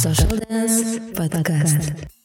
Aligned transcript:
Social 0.00 0.38
Dance 0.48 0.98
Podcast. 1.12 2.19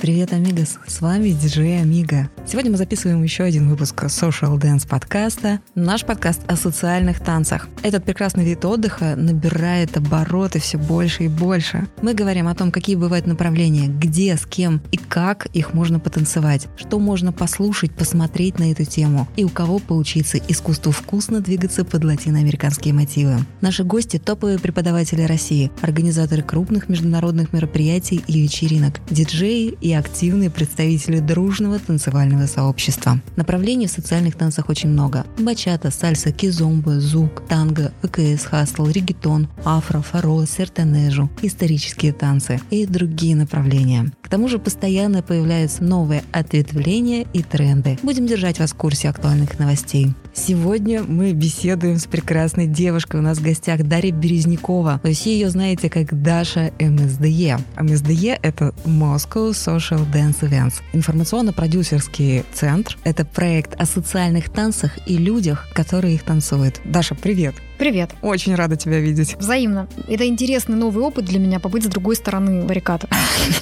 Привет, 0.00 0.32
амигос! 0.32 0.78
С 0.86 1.00
вами 1.00 1.30
диджей 1.30 1.80
Амиго. 1.80 2.30
Сегодня 2.46 2.70
мы 2.70 2.76
записываем 2.76 3.20
еще 3.24 3.42
один 3.42 3.68
выпуск 3.68 4.04
Social 4.04 4.56
Dance 4.56 4.86
подкаста. 4.88 5.58
Наш 5.74 6.04
подкаст 6.04 6.40
о 6.46 6.54
социальных 6.54 7.18
танцах. 7.18 7.68
Этот 7.82 8.04
прекрасный 8.04 8.44
вид 8.44 8.64
отдыха 8.64 9.16
набирает 9.16 9.96
обороты 9.96 10.60
все 10.60 10.78
больше 10.78 11.24
и 11.24 11.28
больше. 11.28 11.88
Мы 12.00 12.14
говорим 12.14 12.46
о 12.46 12.54
том, 12.54 12.70
какие 12.70 12.94
бывают 12.94 13.26
направления, 13.26 13.88
где, 13.88 14.36
с 14.36 14.46
кем 14.46 14.80
и 14.92 14.96
как 14.98 15.46
их 15.46 15.74
можно 15.74 15.98
потанцевать, 15.98 16.68
что 16.76 17.00
можно 17.00 17.32
послушать, 17.32 17.92
посмотреть 17.92 18.60
на 18.60 18.70
эту 18.70 18.84
тему 18.84 19.26
и 19.34 19.42
у 19.42 19.48
кого 19.48 19.80
поучиться 19.80 20.38
искусству 20.38 20.92
вкусно 20.92 21.40
двигаться 21.40 21.84
под 21.84 22.04
латиноамериканские 22.04 22.94
мотивы. 22.94 23.38
Наши 23.60 23.82
гости– 23.82 24.18
топовые 24.24 24.60
преподаватели 24.60 25.22
России, 25.22 25.72
организаторы 25.82 26.42
крупных 26.42 26.88
международных 26.88 27.52
мероприятий 27.52 28.22
и 28.28 28.40
вечеринок, 28.40 29.00
диджеи 29.10 29.76
и 29.80 29.87
активные 29.94 30.50
представители 30.50 31.18
дружного 31.18 31.78
танцевального 31.78 32.46
сообщества. 32.46 33.20
Направлений 33.36 33.86
в 33.86 33.90
социальных 33.90 34.36
танцах 34.36 34.68
очень 34.68 34.90
много. 34.90 35.24
Бачата, 35.38 35.90
сальса, 35.90 36.32
кизомба, 36.32 37.00
зук, 37.00 37.42
танго, 37.48 37.92
ВКС, 38.02 38.44
хастл, 38.44 38.86
регетон, 38.86 39.48
афро, 39.64 40.00
фаро, 40.00 40.44
сертанежу, 40.46 41.30
исторические 41.42 42.12
танцы 42.12 42.60
и 42.70 42.86
другие 42.86 43.36
направления. 43.36 44.12
К 44.22 44.28
тому 44.28 44.48
же 44.48 44.58
постоянно 44.58 45.22
появляются 45.22 45.82
новые 45.82 46.22
ответвления 46.32 47.26
и 47.32 47.42
тренды. 47.42 47.98
Будем 48.02 48.26
держать 48.26 48.58
вас 48.58 48.72
в 48.72 48.76
курсе 48.76 49.08
актуальных 49.08 49.58
новостей. 49.58 50.14
Сегодня 50.34 51.02
мы 51.02 51.32
беседуем 51.32 51.98
с 51.98 52.06
прекрасной 52.06 52.66
девушкой. 52.66 53.20
У 53.20 53.22
нас 53.22 53.38
в 53.38 53.42
гостях 53.42 53.82
Дарья 53.82 54.12
Березнякова. 54.12 55.00
Вы 55.02 55.12
все 55.12 55.32
ее 55.32 55.50
знаете 55.50 55.90
как 55.90 56.22
Даша 56.22 56.70
МСДЕ. 56.78 57.58
МСДЕ— 57.80 58.38
это 58.42 58.74
Moscow 58.84 59.50
Social 59.50 59.77
Dance 59.78 60.40
Events. 60.40 60.82
Информационно-продюсерский 60.92 62.44
центр— 62.52 62.98
это 63.04 63.24
проект 63.24 63.80
о 63.80 63.86
социальных 63.86 64.50
танцах 64.50 64.98
и 65.06 65.16
людях, 65.16 65.68
которые 65.72 66.14
их 66.14 66.22
танцуют. 66.22 66.80
Даша, 66.84 67.14
привет! 67.14 67.54
Привет. 67.78 68.10
Очень 68.22 68.56
рада 68.56 68.74
тебя 68.76 68.98
видеть. 68.98 69.36
Взаимно. 69.38 69.86
Это 70.08 70.26
интересный 70.26 70.74
новый 70.74 71.04
опыт 71.04 71.24
для 71.24 71.38
меня 71.38 71.60
побыть 71.60 71.84
с 71.84 71.86
другой 71.86 72.16
стороны 72.16 72.64
баррикад. 72.64 73.04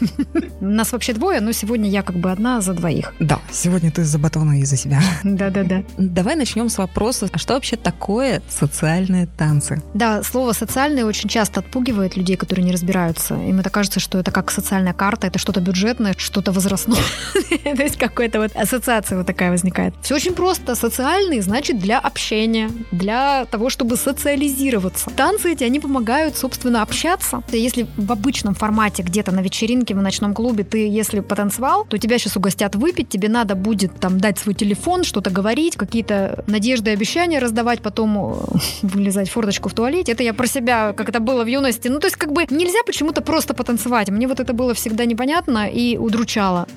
Нас 0.61 0.92
вообще 0.92 1.12
двое, 1.12 1.41
но 1.41 1.53
сегодня 1.53 1.91
я 1.91 2.03
как 2.03 2.17
бы 2.17 2.31
одна 2.31 2.62
за 2.62 2.72
двоих. 2.72 3.12
Да, 3.20 3.41
сегодня 3.53 3.91
ты 3.92 4.05
за 4.05 4.19
батона 4.19 4.59
и 4.59 4.64
за 4.64 4.78
себя. 4.78 5.03
Да-да-да. 5.22 5.83
Давай 5.98 6.34
начнем 6.34 6.70
с 6.70 6.78
вопроса, 6.78 7.28
а 7.31 7.37
что 7.37 7.55
вообще 7.55 7.77
такое 7.77 8.42
социальные 8.48 9.27
танцы? 9.27 9.83
Да, 9.92 10.22
слово 10.22 10.55
«социальное» 10.55 11.05
очень 11.05 11.28
часто 11.28 11.61
отпугивает 11.61 12.17
людей, 12.17 12.37
которые 12.37 12.64
не 12.64 12.72
разбираются. 12.72 13.34
Им 13.34 13.61
это 13.61 13.69
кажется, 13.69 14.00
что 14.00 14.19
это 14.19 14.31
как 14.31 14.50
социальная 14.50 14.94
карта, 14.94 15.27
это 15.27 15.39
что-то 15.39 15.61
бюджетное, 15.61 16.14
что-то 16.17 16.53
возрастное. 16.53 17.03
То 17.64 17.83
есть 17.83 17.98
какая-то 17.98 18.41
вот 18.41 18.56
ассоциация 18.56 19.19
вот 19.19 19.27
такая 19.27 19.50
возникает. 19.50 19.94
Все 20.00 20.14
очень 20.14 20.33
просто. 20.33 20.75
Социальный 20.75 21.41
значит 21.41 21.78
для 21.78 21.98
общения, 21.98 22.70
для 22.92 23.44
того, 23.50 23.69
чтобы 23.69 23.97
социализироваться. 24.07 25.11
Танцы 25.17 25.53
эти, 25.53 25.65
они 25.65 25.81
помогают, 25.81 26.37
собственно, 26.37 26.83
общаться. 26.83 27.43
Если 27.51 27.89
в 27.97 28.12
обычном 28.12 28.55
формате 28.55 29.03
где-то 29.03 29.33
на 29.33 29.41
вечеринке, 29.41 29.95
в 29.95 30.03
ночном 30.03 30.33
клубе 30.33 30.62
ты, 30.62 30.87
если 30.87 31.19
потанцевал, 31.19 31.85
то 31.89 31.99
тебя 31.99 32.19
сейчас 32.19 32.37
угостят 32.37 32.77
выпить, 32.77 33.09
тебе 33.09 33.29
надо 33.29 33.57
будет 33.57 33.99
там 33.99 34.21
дать 34.21 34.39
свой 34.39 34.55
телефон, 34.55 35.03
что-то 35.03 35.31
говорить, 35.31 35.75
какие-то 35.77 36.45
надежды 36.47 36.91
и 36.91 36.93
обещания 36.93 37.41
раздавать, 37.41 37.83
потом 37.83 38.17
э, 38.17 38.34
вылезать 38.83 39.29
форточку 39.29 39.69
в 39.69 39.75
туалете. 39.75 40.12
Это 40.12 40.23
я 40.23 40.34
про 40.34 40.47
себя, 40.47 40.93
как 40.93 41.09
это 41.09 41.19
было 41.19 41.43
в 41.43 41.49
юности. 41.49 41.89
Ну, 41.89 41.99
то 41.99 42.07
есть, 42.07 42.17
как 42.17 42.33
бы 42.33 42.47
нельзя 42.49 42.79
почему-то 42.87 43.23
просто 43.23 43.55
потанцевать. 43.55 44.09
Мне 44.11 44.29
вот 44.29 44.39
это 44.39 44.53
было 44.53 44.73
всегда 44.75 45.05
непонятно 45.05 45.69
и 45.69 45.97
удручало. 45.99 46.69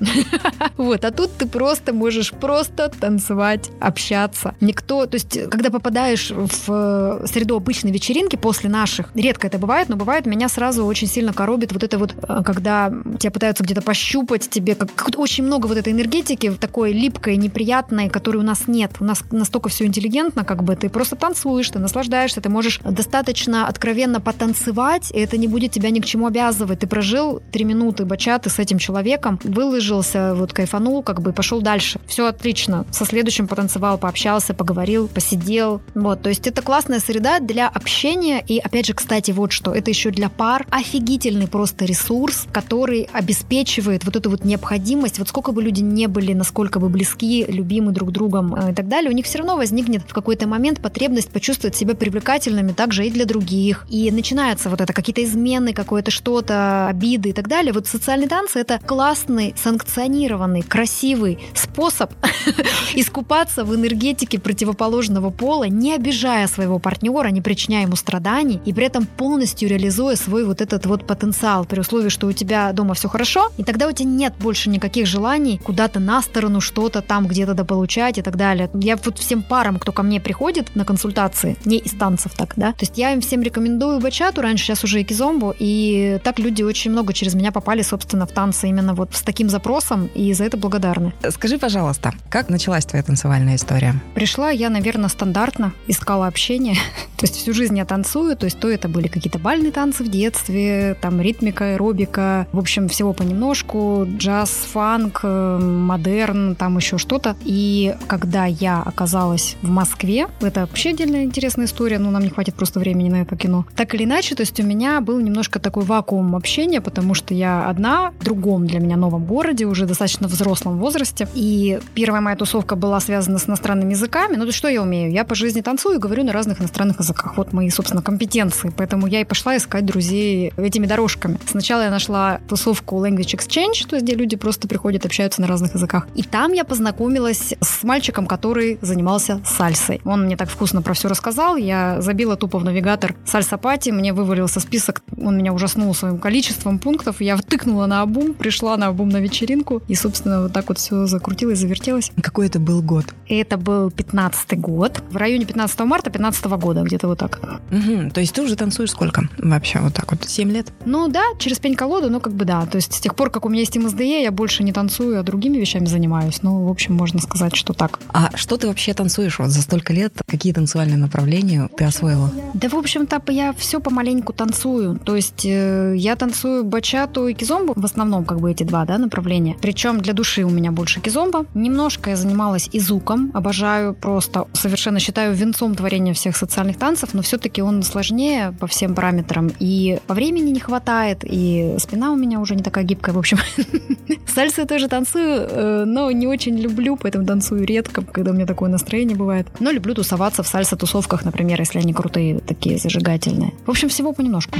Вот, 0.76 1.04
а 1.04 1.10
тут 1.10 1.30
ты 1.36 1.46
просто 1.46 1.92
можешь 1.92 2.32
просто 2.32 2.88
танцевать, 2.88 3.70
общаться. 3.80 4.54
Никто, 4.60 5.06
то 5.06 5.16
есть, 5.16 5.50
когда 5.50 5.70
попадаешь 5.70 6.30
в 6.30 7.19
среду 7.26 7.56
обычной 7.56 7.92
вечеринки 7.92 8.36
после 8.36 8.70
наших, 8.70 9.10
редко 9.14 9.46
это 9.46 9.58
бывает, 9.58 9.88
но 9.88 9.96
бывает, 9.96 10.26
меня 10.26 10.48
сразу 10.48 10.84
очень 10.84 11.08
сильно 11.08 11.32
коробит 11.32 11.72
вот 11.72 11.82
это 11.82 11.98
вот, 11.98 12.14
э, 12.28 12.42
когда 12.44 12.92
тебя 13.18 13.30
пытаются 13.30 13.64
где-то 13.64 13.82
пощупать, 13.82 14.48
тебе 14.48 14.74
как, 14.74 14.90
очень 15.16 15.44
много 15.44 15.66
вот 15.66 15.76
этой 15.76 15.92
энергетики 15.92 16.50
такой 16.52 16.92
липкой, 16.92 17.36
неприятной, 17.36 18.08
которой 18.08 18.38
у 18.38 18.42
нас 18.42 18.66
нет. 18.66 18.92
У 19.00 19.04
нас 19.04 19.22
настолько 19.30 19.68
все 19.68 19.86
интеллигентно, 19.86 20.44
как 20.44 20.62
бы 20.62 20.76
ты 20.76 20.88
просто 20.88 21.16
танцуешь, 21.16 21.70
ты 21.70 21.78
наслаждаешься, 21.78 22.40
ты 22.40 22.48
можешь 22.48 22.80
достаточно 22.84 23.66
откровенно 23.66 24.20
потанцевать, 24.20 25.10
и 25.10 25.18
это 25.18 25.36
не 25.36 25.48
будет 25.48 25.72
тебя 25.72 25.90
ни 25.90 26.00
к 26.00 26.04
чему 26.04 26.26
обязывать. 26.26 26.80
Ты 26.80 26.86
прожил 26.86 27.42
три 27.52 27.64
минуты 27.64 28.04
бачаты 28.04 28.50
с 28.50 28.58
этим 28.58 28.78
человеком, 28.78 29.38
выложился, 29.44 30.34
вот 30.34 30.52
кайфанул, 30.52 31.02
как 31.02 31.20
бы 31.20 31.32
пошел 31.32 31.60
дальше. 31.60 32.00
Все 32.06 32.26
отлично. 32.26 32.86
Со 32.90 33.04
следующим 33.04 33.48
потанцевал, 33.48 33.98
пообщался, 33.98 34.54
поговорил, 34.54 35.08
посидел. 35.08 35.80
Вот, 35.94 36.22
то 36.22 36.28
есть 36.28 36.46
это 36.46 36.62
классная 36.62 37.00
среда 37.10 37.40
для 37.40 37.66
общения. 37.66 38.44
И 38.46 38.60
опять 38.60 38.86
же, 38.86 38.94
кстати, 38.94 39.32
вот 39.32 39.50
что, 39.50 39.72
это 39.72 39.90
еще 39.90 40.10
для 40.10 40.28
пар 40.28 40.64
офигительный 40.70 41.48
просто 41.48 41.84
ресурс, 41.84 42.46
который 42.52 43.08
обеспечивает 43.12 44.04
вот 44.04 44.14
эту 44.14 44.30
вот 44.30 44.44
необходимость. 44.44 45.18
Вот 45.18 45.28
сколько 45.28 45.50
бы 45.50 45.60
люди 45.60 45.80
не 45.80 46.06
были, 46.06 46.34
насколько 46.34 46.78
бы 46.78 46.88
близки, 46.88 47.44
любимы 47.48 47.90
друг 47.90 48.12
другом 48.12 48.54
э, 48.54 48.70
и 48.70 48.74
так 48.76 48.86
далее, 48.86 49.10
у 49.10 49.14
них 49.14 49.26
все 49.26 49.38
равно 49.38 49.56
возникнет 49.56 50.02
в 50.06 50.14
какой-то 50.14 50.46
момент 50.46 50.80
потребность 50.80 51.30
почувствовать 51.30 51.74
себя 51.74 51.96
привлекательными 51.96 52.70
также 52.70 53.04
и 53.04 53.10
для 53.10 53.24
других. 53.24 53.86
И 53.90 54.08
начинается 54.12 54.70
вот 54.70 54.80
это 54.80 54.92
какие-то 54.92 55.24
измены, 55.24 55.72
какое-то 55.72 56.12
что-то, 56.12 56.86
обиды 56.86 57.30
и 57.30 57.32
так 57.32 57.48
далее. 57.48 57.72
Вот 57.72 57.88
социальные 57.88 58.28
танцы— 58.28 58.58
это 58.60 58.78
классный, 58.86 59.52
санкционированный, 59.60 60.62
красивый 60.62 61.40
способ 61.54 62.12
искупаться 62.94 63.64
в 63.64 63.74
энергетике 63.74 64.38
противоположного 64.38 65.30
пола, 65.30 65.64
не 65.64 65.92
обижая 65.92 66.46
своего 66.46 66.78
партнера 66.78 66.99
партнера, 67.00 67.28
не 67.28 67.40
причиняя 67.40 67.82
ему 67.82 67.96
страданий, 67.96 68.60
и 68.66 68.72
при 68.72 68.86
этом 68.86 69.06
полностью 69.06 69.68
реализуя 69.68 70.16
свой 70.16 70.44
вот 70.44 70.60
этот 70.60 70.86
вот 70.86 71.06
потенциал, 71.06 71.64
при 71.64 71.80
условии, 71.80 72.10
что 72.10 72.26
у 72.26 72.32
тебя 72.32 72.72
дома 72.72 72.94
все 72.94 73.08
хорошо, 73.08 73.50
и 73.56 73.64
тогда 73.64 73.88
у 73.88 73.92
тебя 73.92 74.08
нет 74.08 74.34
больше 74.38 74.68
никаких 74.68 75.06
желаний 75.06 75.60
куда-то 75.64 75.98
на 75.98 76.20
сторону 76.22 76.60
что-то 76.60 77.00
там 77.00 77.26
где-то 77.26 77.64
получать 77.64 78.18
и 78.18 78.22
так 78.22 78.36
далее. 78.36 78.70
Я 78.74 78.96
вот 78.96 79.18
всем 79.18 79.42
парам, 79.42 79.78
кто 79.78 79.92
ко 79.92 80.02
мне 80.02 80.20
приходит 80.20 80.76
на 80.76 80.84
консультации, 80.84 81.56
не 81.64 81.78
из 81.78 81.92
танцев 81.92 82.32
так, 82.36 82.52
да, 82.56 82.72
то 82.72 82.80
есть 82.82 82.98
я 82.98 83.12
им 83.12 83.20
всем 83.20 83.42
рекомендую 83.42 84.00
бачату, 84.00 84.42
раньше 84.42 84.64
сейчас 84.64 84.84
уже 84.84 85.00
и 85.00 85.04
кизомбу, 85.04 85.54
и 85.58 86.18
так 86.22 86.38
люди 86.38 86.62
очень 86.62 86.90
много 86.90 87.12
через 87.12 87.34
меня 87.34 87.50
попали, 87.50 87.82
собственно, 87.82 88.26
в 88.26 88.32
танцы 88.32 88.68
именно 88.68 88.94
вот 88.94 89.14
с 89.14 89.22
таким 89.22 89.48
запросом, 89.48 90.10
и 90.14 90.32
за 90.34 90.44
это 90.44 90.56
благодарны. 90.56 91.12
Скажи, 91.30 91.58
пожалуйста, 91.58 92.12
как 92.28 92.50
началась 92.50 92.84
твоя 92.84 93.02
танцевальная 93.02 93.56
история? 93.56 93.94
Пришла 94.14 94.50
я, 94.50 94.68
наверное, 94.68 95.08
стандартно, 95.08 95.72
искала 95.86 96.26
общение, 96.26 96.76
То 97.16 97.26
есть 97.26 97.36
всю 97.36 97.52
жизнь 97.52 97.76
я 97.76 97.84
танцую, 97.84 98.34
то 98.34 98.44
есть 98.44 98.58
то 98.58 98.68
это 98.68 98.88
были 98.88 99.06
какие-то 99.08 99.38
бальные 99.38 99.72
танцы 99.72 100.02
в 100.04 100.08
детстве, 100.08 100.96
там 101.02 101.20
ритмика, 101.20 101.74
аэробика, 101.74 102.46
в 102.52 102.58
общем, 102.58 102.88
всего 102.88 103.12
понемножку, 103.12 104.06
джаз, 104.08 104.50
фанк, 104.72 105.20
э, 105.22 105.58
модерн, 105.58 106.54
там 106.54 106.78
еще 106.78 106.96
что-то. 106.96 107.36
И 107.44 107.94
когда 108.06 108.46
я 108.46 108.80
оказалась 108.80 109.56
в 109.60 109.68
Москве, 109.68 110.28
это 110.40 110.60
вообще 110.60 110.90
отдельная 110.90 111.24
интересная 111.24 111.66
история, 111.66 111.98
но 111.98 112.10
нам 112.10 112.22
не 112.22 112.30
хватит 112.30 112.54
просто 112.54 112.80
времени 112.80 113.10
на 113.10 113.22
это 113.22 113.36
кино. 113.36 113.66
Так 113.76 113.94
или 113.94 114.04
иначе, 114.04 114.34
то 114.34 114.40
есть 114.40 114.58
у 114.58 114.62
меня 114.62 115.00
был 115.02 115.20
немножко 115.20 115.58
такой 115.58 115.84
вакуум 115.84 116.34
общения, 116.34 116.80
потому 116.80 117.12
что 117.12 117.34
я 117.34 117.68
одна 117.68 118.12
в 118.20 118.24
другом 118.24 118.66
для 118.66 118.80
меня 118.80 118.96
новом 118.96 119.24
городе, 119.24 119.66
уже 119.66 119.84
достаточно 119.84 120.26
взрослом 120.26 120.78
возрасте. 120.78 121.28
И 121.34 121.80
первая 121.94 122.22
моя 122.22 122.36
тусовка 122.36 122.76
была 122.76 123.00
связана 123.00 123.38
с 123.38 123.46
иностранными 123.46 123.90
языками. 123.90 124.36
Ну, 124.36 124.46
то 124.46 124.52
что 124.52 124.68
я 124.68 124.82
умею? 124.82 125.12
Я 125.12 125.24
по 125.24 125.34
жизни 125.34 125.60
танцую 125.60 125.96
и 125.96 125.98
говорю 125.98 126.24
на 126.24 126.32
разных 126.32 126.60
иностранных 126.70 127.00
языках. 127.00 127.36
Вот 127.36 127.52
мои, 127.52 127.68
собственно, 127.70 128.02
компетенции. 128.02 128.72
Поэтому 128.76 129.06
я 129.06 129.20
и 129.20 129.24
пошла 129.24 129.56
искать 129.56 129.84
друзей 129.84 130.52
этими 130.56 130.86
дорожками. 130.86 131.38
Сначала 131.46 131.82
я 131.82 131.90
нашла 131.90 132.40
тусовку 132.48 133.04
Language 133.04 133.36
Exchange, 133.36 133.88
то 133.88 133.96
есть 133.96 134.04
где 134.04 134.14
люди 134.14 134.36
просто 134.36 134.68
приходят, 134.68 135.04
общаются 135.04 135.40
на 135.40 135.46
разных 135.46 135.74
языках. 135.74 136.06
И 136.14 136.22
там 136.22 136.52
я 136.52 136.64
познакомилась 136.64 137.54
с 137.60 137.82
мальчиком, 137.82 138.26
который 138.26 138.78
занимался 138.82 139.40
сальсой. 139.44 140.00
Он 140.04 140.24
мне 140.24 140.36
так 140.36 140.48
вкусно 140.48 140.82
про 140.82 140.94
все 140.94 141.08
рассказал. 141.08 141.56
Я 141.56 142.00
забила 142.00 142.36
тупо 142.36 142.58
в 142.58 142.64
навигатор 142.64 143.14
сальса 143.24 143.58
пати, 143.58 143.90
мне 143.90 144.12
вывалился 144.12 144.60
список, 144.60 145.02
он 145.20 145.36
меня 145.36 145.52
ужаснул 145.52 145.94
своим 145.94 146.18
количеством 146.18 146.78
пунктов. 146.78 147.20
Я 147.20 147.36
втыкнула 147.36 147.86
на 147.86 148.02
обум, 148.02 148.34
пришла 148.34 148.76
на 148.76 148.88
обум 148.88 149.08
на 149.08 149.18
вечеринку, 149.18 149.82
и, 149.88 149.94
собственно, 149.94 150.42
вот 150.42 150.52
так 150.52 150.68
вот 150.68 150.78
все 150.78 151.06
закрутилось, 151.06 151.58
завертелось. 151.58 152.12
Какой 152.22 152.46
это 152.46 152.58
был 152.58 152.82
год? 152.82 153.06
Это 153.28 153.56
был 153.56 153.90
15 153.90 154.58
год. 154.60 155.02
В 155.10 155.16
районе 155.16 155.44
15 155.44 155.80
марта 155.80 156.10
15 156.10 156.46
года, 156.60 156.82
где-то 156.82 157.08
вот 157.08 157.18
так. 157.18 157.40
Угу. 157.70 158.10
То 158.10 158.20
есть 158.20 158.34
ты 158.34 158.42
уже 158.42 158.56
танцуешь 158.56 158.90
сколько 158.90 159.28
вообще? 159.38 159.80
Вот 159.80 159.94
так 159.94 160.10
вот, 160.12 160.28
7 160.28 160.50
лет? 160.50 160.72
Ну 160.84 161.08
да, 161.08 161.22
через 161.38 161.58
пень-колоду, 161.58 162.10
ну 162.10 162.20
как 162.20 162.34
бы 162.34 162.44
да. 162.44 162.66
То 162.66 162.76
есть 162.76 162.94
с 162.94 163.00
тех 163.00 163.14
пор, 163.14 163.30
как 163.30 163.44
у 163.44 163.48
меня 163.48 163.60
есть 163.60 163.76
МСДЕ, 163.76 164.22
я 164.22 164.30
больше 164.30 164.62
не 164.62 164.72
танцую, 164.72 165.18
а 165.18 165.22
другими 165.22 165.58
вещами 165.58 165.86
занимаюсь. 165.86 166.42
Ну, 166.42 166.66
в 166.66 166.70
общем, 166.70 166.94
можно 166.94 167.20
сказать, 167.20 167.56
что 167.56 167.72
так. 167.72 167.98
А 168.12 168.30
что 168.36 168.56
ты 168.56 168.66
вообще 168.66 168.94
танцуешь 168.94 169.38
вот 169.38 169.48
за 169.48 169.62
столько 169.62 169.92
лет? 169.92 170.14
Какие 170.26 170.52
танцевальные 170.52 170.98
направления 170.98 171.68
ты 171.76 171.84
освоила? 171.84 172.30
Да, 172.54 172.68
в 172.68 172.74
общем-то, 172.74 173.22
я 173.28 173.52
все 173.52 173.80
помаленьку 173.80 174.32
танцую. 174.32 174.98
То 175.04 175.16
есть 175.16 175.44
э, 175.44 175.94
я 175.96 176.16
танцую 176.16 176.64
бачату 176.64 177.28
и 177.28 177.34
кизомбу, 177.34 177.72
в 177.76 177.84
основном 177.84 178.24
как 178.24 178.40
бы 178.40 178.50
эти 178.50 178.64
два 178.64 178.84
да, 178.84 178.98
направления. 178.98 179.56
Причем 179.60 180.00
для 180.00 180.12
души 180.12 180.44
у 180.44 180.50
меня 180.50 180.72
больше 180.72 181.00
кизомба. 181.00 181.46
Немножко 181.54 182.10
я 182.10 182.16
занималась 182.16 182.68
изуком, 182.72 183.30
обожаю 183.34 183.94
просто, 183.94 184.46
совершенно 184.52 185.00
считаю 185.00 185.34
венцом 185.34 185.74
творения 185.74 186.14
всех 186.14 186.36
социальных 186.36 186.49
танцев, 186.78 187.14
но 187.14 187.22
все-таки 187.22 187.62
он 187.62 187.82
сложнее 187.82 188.54
по 188.58 188.66
всем 188.66 188.94
параметрам. 188.94 189.50
И 189.58 189.98
по 190.06 190.14
времени 190.14 190.50
не 190.50 190.60
хватает, 190.60 191.20
и 191.22 191.76
спина 191.78 192.12
у 192.12 192.16
меня 192.16 192.40
уже 192.40 192.54
не 192.54 192.62
такая 192.62 192.84
гибкая. 192.84 193.14
В 193.14 193.18
общем, 193.18 193.38
сальсу 194.26 194.62
я 194.62 194.66
тоже 194.66 194.88
танцую, 194.88 195.46
э, 195.48 195.84
но 195.86 196.10
не 196.10 196.26
очень 196.26 196.56
люблю, 196.58 196.96
поэтому 196.96 197.26
танцую 197.26 197.64
редко, 197.64 198.02
когда 198.02 198.30
у 198.30 198.34
меня 198.34 198.46
такое 198.46 198.68
настроение 198.68 199.16
бывает. 199.16 199.46
Но 199.60 199.70
люблю 199.70 199.94
тусоваться 199.94 200.42
в 200.42 200.48
сальса-тусовках, 200.48 201.24
например, 201.24 201.60
если 201.60 201.78
они 201.78 201.92
крутые, 201.92 202.40
такие 202.40 202.78
зажигательные. 202.78 203.52
В 203.66 203.70
общем, 203.70 203.88
всего 203.88 204.12
понемножку. 204.12 204.58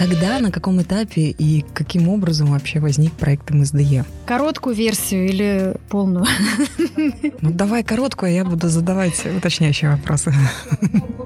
Когда, 0.00 0.38
на 0.40 0.50
каком 0.50 0.80
этапе 0.80 1.28
и 1.28 1.62
каким 1.74 2.08
образом 2.08 2.52
вообще 2.52 2.80
возник 2.80 3.12
проект 3.12 3.50
МСДЕ? 3.50 4.06
Короткую 4.24 4.74
версию 4.74 5.28
или 5.28 5.74
полную? 5.90 6.24
Ну, 7.42 7.50
давай 7.50 7.82
короткую, 7.82 8.30
а 8.30 8.32
я 8.32 8.44
буду 8.46 8.68
задавать 8.68 9.26
уточняющие 9.26 9.90
вопросы. 9.90 10.32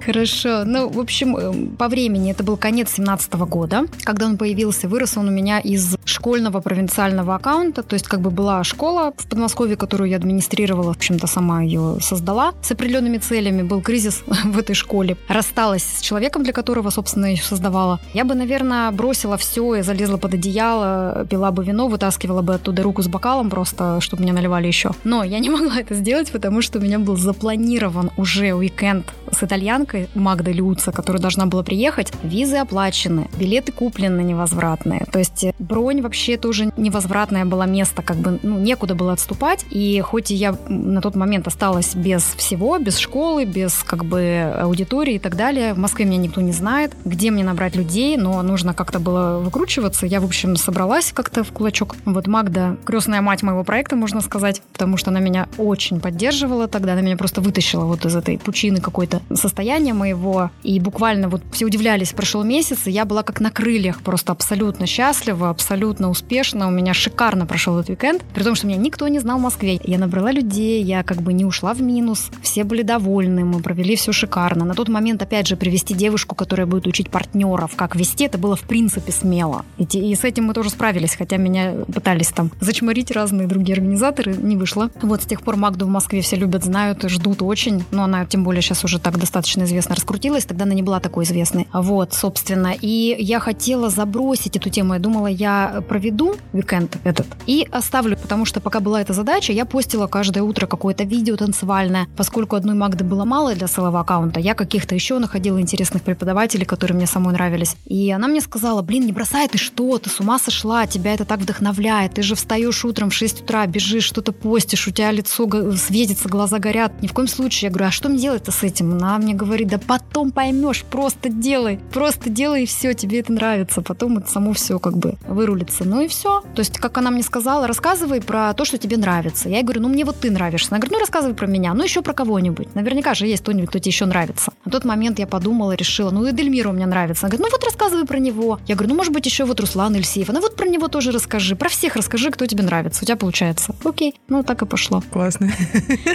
Хорошо. 0.04 0.64
Ну, 0.64 0.88
в 0.88 0.98
общем, 0.98 1.36
э, 1.36 1.76
по 1.78 1.88
времени 1.88 2.30
это 2.30 2.42
был 2.42 2.56
конец 2.56 2.92
17 2.94 3.32
года, 3.46 3.86
когда 4.02 4.26
он 4.26 4.36
появился. 4.36 4.88
Вырос 4.88 5.16
он 5.16 5.28
у 5.28 5.30
меня 5.30 5.60
из 5.60 5.96
школьного 6.04 6.60
провинциального 6.60 7.36
аккаунта, 7.36 7.82
то 7.82 7.94
есть 7.94 8.06
как 8.06 8.20
бы 8.20 8.30
была 8.30 8.62
школа 8.64 9.14
в 9.16 9.26
Подмосковье, 9.28 9.76
которую 9.76 10.10
я 10.10 10.16
администрировала, 10.16 10.92
в 10.92 10.96
общем-то, 10.96 11.26
сама 11.26 11.62
ее 11.62 11.98
создала 12.00 12.54
с 12.62 12.70
определенными 12.72 13.18
целями. 13.18 13.62
Был 13.62 13.80
кризис 13.80 14.22
в 14.44 14.58
этой 14.58 14.74
школе. 14.74 15.16
Рассталась 15.28 15.84
с 15.84 16.00
человеком, 16.00 16.42
для 16.42 16.52
которого, 16.52 16.90
собственно, 16.90 17.26
ее 17.26 17.42
создавала. 17.42 18.00
Я 18.12 18.24
бы, 18.24 18.34
наверное, 18.34 18.63
бросила 18.92 19.36
все 19.36 19.76
и 19.76 19.82
залезла 19.82 20.16
под 20.16 20.34
одеяло, 20.34 21.26
пила 21.28 21.50
бы 21.50 21.64
вино, 21.64 21.88
вытаскивала 21.88 22.42
бы 22.42 22.54
оттуда 22.54 22.82
руку 22.82 23.02
с 23.02 23.08
бокалом 23.08 23.50
просто, 23.50 24.00
чтобы 24.00 24.22
мне 24.22 24.32
наливали 24.32 24.66
еще. 24.66 24.90
Но 25.04 25.24
я 25.24 25.38
не 25.38 25.50
могла 25.54 25.80
это 25.80 25.94
сделать, 25.94 26.30
потому 26.30 26.62
что 26.62 26.78
у 26.78 26.82
меня 26.82 26.98
был 26.98 27.16
запланирован 27.16 28.10
уже 28.16 28.52
уикенд 28.54 29.06
с 29.32 29.42
итальянкой 29.42 30.08
Магдой 30.14 30.52
Люца, 30.52 30.92
которая 30.92 31.20
должна 31.20 31.46
была 31.46 31.62
приехать. 31.62 32.12
Визы 32.22 32.56
оплачены, 32.56 33.28
билеты 33.38 33.72
куплены 33.72 34.20
невозвратные. 34.20 35.06
То 35.10 35.18
есть 35.18 35.46
бронь 35.58 36.02
вообще 36.02 36.36
тоже 36.36 36.72
невозвратное 36.76 37.44
было 37.44 37.64
место, 37.64 38.02
как 38.02 38.16
бы 38.16 38.38
ну, 38.42 38.58
некуда 38.58 38.94
было 38.94 39.12
отступать. 39.12 39.64
И 39.70 40.00
хоть 40.00 40.30
и 40.30 40.34
я 40.34 40.56
на 40.68 41.00
тот 41.00 41.16
момент 41.16 41.46
осталась 41.46 41.94
без 41.94 42.22
всего, 42.36 42.78
без 42.78 42.98
школы, 42.98 43.44
без 43.44 43.82
как 43.82 44.04
бы 44.04 44.52
аудитории 44.60 45.14
и 45.14 45.18
так 45.18 45.36
далее, 45.36 45.74
в 45.74 45.78
Москве 45.78 46.04
меня 46.04 46.18
никто 46.18 46.40
не 46.40 46.52
знает, 46.52 46.92
где 47.04 47.30
мне 47.30 47.44
набрать 47.44 47.76
людей, 47.76 48.16
но 48.16 48.42
нужно 48.54 48.72
как-то 48.72 49.00
было 49.00 49.40
выкручиваться. 49.40 50.06
Я, 50.06 50.20
в 50.20 50.24
общем, 50.24 50.54
собралась 50.54 51.10
как-то 51.12 51.42
в 51.42 51.50
кулачок. 51.50 51.96
Вот 52.04 52.28
Магда, 52.28 52.76
крестная 52.84 53.20
мать 53.20 53.42
моего 53.42 53.64
проекта, 53.64 53.96
можно 53.96 54.20
сказать, 54.20 54.62
потому 54.72 54.96
что 54.96 55.10
она 55.10 55.18
меня 55.18 55.48
очень 55.58 55.98
поддерживала 55.98 56.68
тогда, 56.68 56.92
она 56.92 57.00
меня 57.00 57.16
просто 57.16 57.40
вытащила 57.40 57.84
вот 57.84 58.06
из 58.06 58.14
этой 58.14 58.38
пучины 58.38 58.80
какой-то 58.80 59.22
состояния 59.34 59.92
моего. 59.92 60.52
И 60.62 60.78
буквально 60.78 61.28
вот 61.28 61.42
все 61.50 61.66
удивлялись, 61.66 62.12
прошел 62.12 62.44
месяц, 62.44 62.86
и 62.86 62.92
я 62.92 63.04
была 63.04 63.24
как 63.24 63.40
на 63.40 63.50
крыльях, 63.50 64.02
просто 64.02 64.30
абсолютно 64.30 64.86
счастлива, 64.86 65.50
абсолютно 65.50 66.08
успешно. 66.08 66.68
У 66.68 66.70
меня 66.70 66.94
шикарно 66.94 67.46
прошел 67.46 67.76
этот 67.76 67.90
уикенд, 67.90 68.22
при 68.34 68.44
том, 68.44 68.54
что 68.54 68.68
меня 68.68 68.78
никто 68.78 69.08
не 69.08 69.18
знал 69.18 69.38
в 69.38 69.42
Москве. 69.42 69.80
Я 69.82 69.98
набрала 69.98 70.30
людей, 70.30 70.80
я 70.80 71.02
как 71.02 71.22
бы 71.22 71.32
не 71.32 71.44
ушла 71.44 71.74
в 71.74 71.82
минус, 71.82 72.30
все 72.40 72.62
были 72.62 72.82
довольны, 72.82 73.44
мы 73.44 73.58
провели 73.58 73.96
все 73.96 74.12
шикарно. 74.12 74.64
На 74.64 74.74
тот 74.74 74.88
момент, 74.88 75.20
опять 75.22 75.48
же, 75.48 75.56
привести 75.56 75.92
девушку, 75.92 76.36
которая 76.36 76.68
будет 76.68 76.86
учить 76.86 77.10
партнеров, 77.10 77.72
как 77.74 77.96
вести, 77.96 78.28
это 78.34 78.38
было 78.42 78.56
в 78.56 78.62
принципе 78.62 79.12
смело. 79.12 79.64
И, 79.78 79.84
и 79.84 80.14
с 80.16 80.24
этим 80.24 80.44
мы 80.44 80.54
тоже 80.54 80.70
справились, 80.70 81.14
хотя 81.14 81.36
меня 81.36 81.72
пытались 81.92 82.28
там 82.28 82.50
зачморить 82.60 83.12
разные 83.12 83.46
другие 83.46 83.74
организаторы, 83.74 84.34
не 84.34 84.56
вышло. 84.56 84.90
Вот 85.02 85.22
с 85.22 85.26
тех 85.26 85.42
пор 85.42 85.54
Магду 85.54 85.86
в 85.86 85.88
Москве 85.88 86.20
все 86.20 86.34
любят, 86.34 86.64
знают 86.64 87.04
ждут 87.08 87.42
очень, 87.42 87.84
но 87.92 88.02
она 88.02 88.26
тем 88.26 88.42
более 88.42 88.60
сейчас 88.60 88.82
уже 88.82 88.98
так 88.98 89.18
достаточно 89.18 89.62
известно 89.62 89.94
раскрутилась, 89.94 90.46
тогда 90.46 90.64
она 90.64 90.74
не 90.74 90.82
была 90.82 90.98
такой 90.98 91.24
известной. 91.24 91.68
Вот, 91.72 92.12
собственно. 92.12 92.74
И 92.80 93.14
я 93.20 93.38
хотела 93.38 93.88
забросить 93.88 94.56
эту 94.56 94.68
тему. 94.68 94.94
Я 94.94 94.98
думала, 94.98 95.28
я 95.28 95.84
проведу 95.88 96.34
уикенд 96.52 96.98
этот 97.04 97.28
и 97.46 97.68
оставлю, 97.70 98.16
потому 98.16 98.46
что 98.46 98.60
пока 98.60 98.80
была 98.80 99.00
эта 99.00 99.12
задача, 99.12 99.52
я 99.52 99.64
постила 99.64 100.08
каждое 100.08 100.42
утро 100.42 100.66
какое-то 100.66 101.04
видео 101.04 101.36
танцевальное. 101.36 102.08
Поскольку 102.16 102.56
одной 102.56 102.74
Магды 102.74 103.04
было 103.04 103.24
мало 103.24 103.54
для 103.54 103.68
целого 103.68 104.00
аккаунта, 104.00 104.40
я 104.40 104.54
каких-то 104.54 104.96
еще 104.96 105.20
находила 105.20 105.60
интересных 105.60 106.02
преподавателей, 106.02 106.66
которые 106.66 106.96
мне 106.96 107.06
самой 107.06 107.32
нравились. 107.34 107.76
И 107.84 108.10
она 108.10 108.23
мне 108.28 108.40
сказала, 108.40 108.82
блин, 108.82 109.06
не 109.06 109.12
бросай 109.12 109.48
ты 109.48 109.58
что, 109.58 109.98
ты 109.98 110.10
с 110.10 110.20
ума 110.20 110.38
сошла, 110.38 110.86
тебя 110.86 111.14
это 111.14 111.24
так 111.24 111.40
вдохновляет, 111.40 112.14
ты 112.14 112.22
же 112.22 112.34
встаешь 112.34 112.84
утром 112.84 113.10
в 113.10 113.14
6 113.14 113.42
утра, 113.42 113.66
бежишь, 113.66 114.04
что-то 114.04 114.32
постишь, 114.32 114.86
у 114.86 114.90
тебя 114.90 115.10
лицо 115.10 115.48
светится, 115.76 116.28
глаза 116.28 116.58
горят. 116.58 117.02
Ни 117.02 117.06
в 117.06 117.12
коем 117.12 117.28
случае. 117.28 117.68
Я 117.68 117.70
говорю, 117.70 117.88
а 117.88 117.90
что 117.90 118.08
мне 118.08 118.18
делать-то 118.18 118.52
с 118.52 118.62
этим? 118.62 118.92
Она 118.92 119.18
мне 119.18 119.34
говорит, 119.34 119.68
да 119.68 119.78
потом 119.78 120.30
поймешь, 120.30 120.84
просто 120.84 121.28
делай, 121.28 121.80
просто 121.92 122.30
делай 122.30 122.64
и 122.64 122.66
все, 122.66 122.94
тебе 122.94 123.20
это 123.20 123.32
нравится. 123.32 123.82
Потом 123.82 124.18
это 124.18 124.30
само 124.30 124.52
все 124.52 124.78
как 124.78 124.96
бы 124.96 125.16
вырулится. 125.26 125.84
Ну 125.84 126.00
и 126.00 126.08
все. 126.08 126.42
То 126.54 126.60
есть, 126.60 126.78
как 126.78 126.96
она 126.98 127.10
мне 127.10 127.22
сказала, 127.22 127.66
рассказывай 127.66 128.20
про 128.20 128.52
то, 128.54 128.64
что 128.64 128.78
тебе 128.78 128.96
нравится. 128.96 129.48
Я 129.48 129.56
ей 129.56 129.62
говорю, 129.62 129.82
ну 129.82 129.88
мне 129.88 130.04
вот 130.04 130.20
ты 130.20 130.30
нравишься. 130.30 130.68
Она 130.70 130.78
говорит, 130.78 130.92
ну 130.92 131.00
рассказывай 131.00 131.34
про 131.34 131.46
меня, 131.46 131.74
ну 131.74 131.82
еще 131.82 132.02
про 132.02 132.12
кого-нибудь. 132.12 132.74
Наверняка 132.74 133.14
же 133.14 133.26
есть 133.26 133.42
кто-нибудь, 133.42 133.68
кто 133.70 133.78
тебе 133.78 133.90
еще 133.90 134.06
нравится. 134.06 134.52
На 134.64 134.70
тот 134.70 134.84
момент 134.84 135.18
я 135.18 135.26
подумала, 135.26 135.72
решила, 135.72 136.10
ну 136.10 136.26
и 136.26 136.32
Дельмира 136.32 136.70
у 136.70 136.72
меня 136.72 136.86
нравится. 136.86 137.26
Она 137.26 137.36
говорит, 137.36 137.52
ну 137.52 137.56
вот 137.56 137.64
рассказывай 137.64 138.06
про 138.06 138.13
него. 138.18 138.58
Я 138.66 138.74
говорю, 138.74 138.90
ну 138.90 138.96
может 138.96 139.12
быть 139.12 139.26
еще 139.26 139.44
вот 139.44 139.60
Руслан 139.60 139.94
Ильсеев. 139.96 140.30
Она 140.30 140.40
вот 140.40 140.56
про 140.56 140.66
него 140.66 140.88
тоже 140.88 141.10
расскажи. 141.10 141.56
Про 141.56 141.68
всех 141.68 141.96
расскажи, 141.96 142.30
кто 142.30 142.46
тебе 142.46 142.62
нравится. 142.62 143.02
У 143.02 143.06
тебя 143.06 143.16
получается. 143.16 143.74
Окей. 143.84 144.14
Ну 144.28 144.42
так 144.42 144.62
и 144.62 144.66
пошло. 144.66 145.02
Классно. 145.12 145.50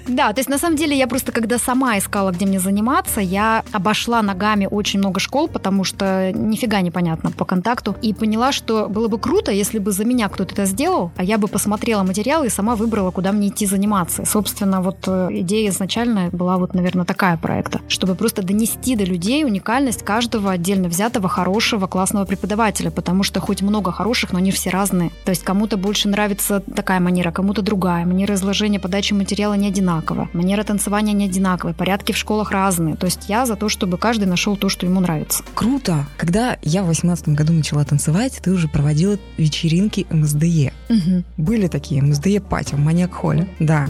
Да, 0.08 0.34
то 0.34 0.40
есть 0.40 0.50
на 0.50 0.58
самом 0.58 0.76
деле 0.76 0.98
я 0.98 1.08
просто 1.08 1.32
когда 1.32 1.58
сама 1.58 1.98
искала, 1.98 2.32
где 2.32 2.46
мне 2.46 2.60
заниматься, 2.60 3.22
я 3.22 3.64
обошла 3.72 4.22
ногами 4.22 4.68
очень 4.70 5.00
много 5.00 5.20
школ, 5.20 5.48
потому 5.48 5.84
что 5.84 6.32
нифига 6.34 6.82
непонятно 6.82 7.32
по 7.32 7.46
контакту. 7.46 7.96
И 8.02 8.14
поняла, 8.14 8.52
что 8.52 8.88
было 8.90 9.08
бы 9.08 9.20
круто, 9.20 9.52
если 9.52 9.80
бы 9.80 9.92
за 9.92 10.06
меня 10.06 10.30
кто-то 10.30 10.54
это 10.54 10.66
сделал, 10.66 11.12
а 11.16 11.24
я 11.24 11.38
бы 11.38 11.48
посмотрела 11.48 12.04
материалы 12.04 12.48
и 12.48 12.50
сама 12.50 12.76
выбрала, 12.76 13.12
куда 13.12 13.32
мне 13.32 13.50
идти 13.50 13.66
заниматься. 13.66 14.26
Собственно, 14.26 14.82
вот 14.82 15.08
э, 15.08 15.30
идея 15.32 15.70
изначально 15.70 16.30
была 16.32 16.58
вот, 16.58 16.74
наверное, 16.74 17.06
такая 17.06 17.38
проекта, 17.38 17.82
чтобы 17.88 18.16
просто 18.16 18.42
донести 18.44 18.96
до 18.96 19.04
людей 19.04 19.46
уникальность 19.46 20.04
каждого 20.04 20.52
отдельно 20.52 20.90
взятого 20.90 21.30
хорошего 21.30 21.88
классного 21.90 22.26
преподавателя, 22.26 22.92
потому 22.92 23.24
что 23.24 23.40
хоть 23.40 23.62
много 23.62 23.92
хороших, 23.92 24.32
но 24.32 24.38
они 24.38 24.52
все 24.52 24.70
разные. 24.70 25.12
То 25.26 25.32
есть 25.32 25.44
кому-то 25.44 25.78
больше 25.78 26.08
нравится 26.08 26.62
такая 26.76 27.00
манера, 27.00 27.32
кому-то 27.32 27.62
другая. 27.62 28.06
Манера 28.06 28.36
изложения, 28.36 28.80
подачи 28.80 29.14
материала 29.14 29.56
не 29.56 29.68
одинаковая. 29.68 30.30
Манера 30.34 30.64
танцевания 30.64 31.14
не 31.14 31.26
одинаковая. 31.26 31.74
Порядки 31.74 32.12
в 32.12 32.18
школах 32.18 32.52
разные. 32.52 32.96
То 32.96 33.06
есть 33.06 33.28
я 33.28 33.46
за 33.46 33.56
то, 33.56 33.70
чтобы 33.70 33.98
каждый 33.98 34.26
нашел 34.26 34.56
то, 34.56 34.70
что 34.70 34.86
ему 34.86 35.00
нравится. 35.00 35.44
Круто! 35.56 36.06
Когда 36.18 36.58
я 36.62 36.82
в 36.82 36.86
2018 36.86 37.30
году 37.30 37.54
начала 37.54 37.84
танцевать, 37.84 38.40
ты 38.42 38.52
уже 38.52 38.68
проводила 38.68 39.18
вечеринки 39.38 40.06
МСДЕ. 40.10 40.74
Угу. 40.90 41.24
Были 41.38 41.68
такие 41.68 42.02
МСДЕ 42.02 42.40
пати 42.40 42.76
в 42.76 42.80
Маньяк 42.80 43.14
Холле. 43.14 43.48
Да. 43.60 43.88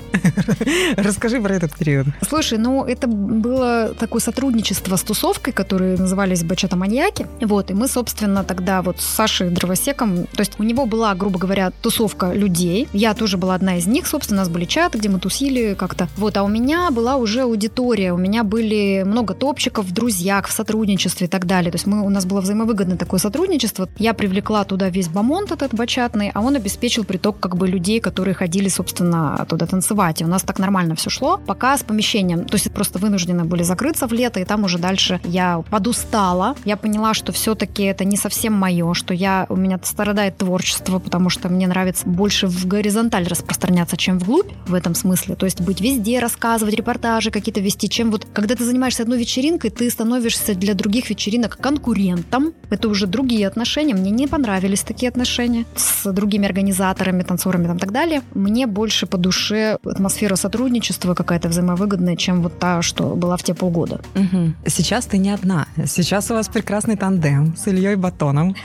Расскажи 0.98 1.42
про 1.42 1.54
этот 1.54 1.76
период. 1.76 2.08
Слушай, 2.28 2.58
ну 2.58 2.86
это 2.86 3.08
было 3.08 3.94
такое 4.00 4.22
сотрудничество 4.22 4.96
с 4.96 5.04
тусовкой, 5.04 5.54
которые 5.54 5.98
назывались 5.98 6.44
Бачата 6.44 6.76
Маньяки. 6.76 7.28
Вот, 7.42 7.72
и 7.72 7.74
мы, 7.74 7.88
собственно, 7.90 8.44
тогда 8.44 8.82
вот 8.82 9.00
с 9.00 9.06
Сашей 9.06 9.50
Дровосеком, 9.50 10.26
то 10.26 10.40
есть 10.40 10.54
у 10.60 10.64
него 10.64 10.86
была, 10.86 11.14
грубо 11.16 11.40
говоря, 11.40 11.72
тусовка 11.82 12.34
людей. 12.34 12.88
Я 12.94 13.14
тоже 13.14 13.38
была 13.38 13.56
одна 13.56 13.78
из 13.78 13.88
них, 13.88 14.08
собственно, 14.08 14.42
у 14.42 14.44
нас 14.44 14.50
были 14.50 14.66
чаты, 14.66 14.98
где 14.98 15.10
мы 15.10 15.20
тусили 15.20 15.74
как-то. 15.74 16.08
Вот, 16.18 16.38
а 16.38 16.44
у 16.44 16.48
меня 16.48 16.92
была 16.92 17.18
уже 17.18 17.42
аудитория, 17.42 18.14
у 18.14 18.18
меня 18.18 18.44
были 18.44 19.04
много 19.06 19.34
топчиков 19.34 19.86
в 19.86 19.94
в 20.00 20.52
сотрудничестве 20.52 21.28
и 21.28 21.30
так 21.30 21.46
далее. 21.46 21.72
То 21.72 21.76
есть 21.76 21.88
мы, 21.88 22.02
у 22.06 22.10
нас 22.10 22.26
было 22.26 22.42
взаимовыгодное 22.42 22.98
такое 22.98 23.20
сотрудничество. 23.20 23.90
Я 23.98 24.14
привлекла 24.14 24.64
туда 24.64 24.90
весь 24.90 25.08
бомонд 25.08 25.52
этот 25.52 25.74
бачатный, 25.74 26.32
а 26.34 26.42
он 26.42 26.56
обеспечил 26.56 27.04
приток 27.04 27.40
как 27.40 27.56
бы 27.56 27.68
людей, 27.68 28.00
которые 28.00 28.34
ходили, 28.34 28.70
собственно, 28.70 29.46
туда 29.48 29.66
танцевать. 29.66 30.22
И 30.22 30.26
у 30.26 30.28
нас 30.28 30.44
так 30.44 30.60
нормально 30.60 30.96
все 30.96 31.10
шло, 31.10 31.40
пока 31.46 31.78
с 31.78 31.84
помещением. 31.84 32.46
То 32.46 32.56
есть 32.56 32.72
просто 32.72 33.00
вынуждены 33.00 33.44
были 33.44 33.64
закрыться 33.64 34.08
в 34.08 34.14
лето, 34.14 34.40
и 34.40 34.46
там 34.46 34.64
уже 34.64 34.78
дальше 34.78 35.20
я 35.24 35.64
подустала. 35.70 36.56
Я 36.66 36.78
поняла, 36.78 37.14
что 37.14 37.32
все-таки 37.32 37.79
это 37.86 38.06
не 38.06 38.18
совсем 38.18 38.54
мое, 38.54 38.94
что 38.94 39.14
я, 39.14 39.46
у 39.50 39.56
меня 39.56 39.80
пропадает 40.20 40.38
творчество, 40.38 41.00
потому 41.00 41.30
что 41.30 41.48
мне 41.50 41.68
нравится 41.68 42.08
больше 42.08 42.48
в 42.48 42.68
горизонталь 42.68 43.26
распространяться, 43.26 43.96
чем 43.96 44.20
вглубь 44.20 44.52
в 44.68 44.74
этом 44.74 44.96
смысле. 44.96 45.36
То 45.36 45.46
есть 45.46 45.62
быть 45.62 45.80
везде, 45.82 46.20
рассказывать, 46.20 46.74
репортажи 46.74 47.32
какие-то 47.32 47.62
вести, 47.62 47.88
чем 47.88 48.12
вот, 48.12 48.28
когда 48.34 48.56
ты 48.56 48.66
занимаешься 48.66 49.04
одной 49.04 49.20
вечеринкой, 49.20 49.70
ты 49.70 49.90
становишься 49.90 50.56
для 50.56 50.74
других 50.74 51.10
вечеринок 51.10 51.58
конкурентом. 51.58 52.54
Это 52.70 52.90
уже 52.90 53.08
другие 53.08 53.48
отношения. 53.48 53.94
Мне 53.94 54.12
не 54.12 54.28
понравились 54.28 54.82
такие 54.82 55.10
отношения 55.10 55.66
с 55.76 56.12
другими 56.12 56.46
организаторами, 56.46 57.24
танцорами 57.24 57.74
и 57.74 57.80
так 57.80 57.92
далее. 57.92 58.22
Мне 58.34 58.68
больше 58.68 59.06
по 59.06 59.18
душе 59.18 59.78
атмосфера 59.86 60.36
сотрудничества 60.36 61.14
какая-то 61.14 61.48
взаимовыгодная, 61.48 62.16
чем 62.16 62.42
вот 62.42 62.60
та, 62.60 62.82
что 62.82 63.16
была 63.16 63.38
в 63.38 63.44
те 63.44 63.54
полгода. 63.54 64.02
Угу. 64.16 64.54
Сейчас 64.68 65.06
ты 65.06 65.18
не 65.18 65.30
одна. 65.30 65.68
Сейчас 65.86 66.30
у 66.32 66.34
вас 66.34 66.50
прекрасный 66.50 66.98
тандем 66.98 67.56
с 67.56 67.68
Ильей 67.70 67.96
Батоном. 67.96 68.56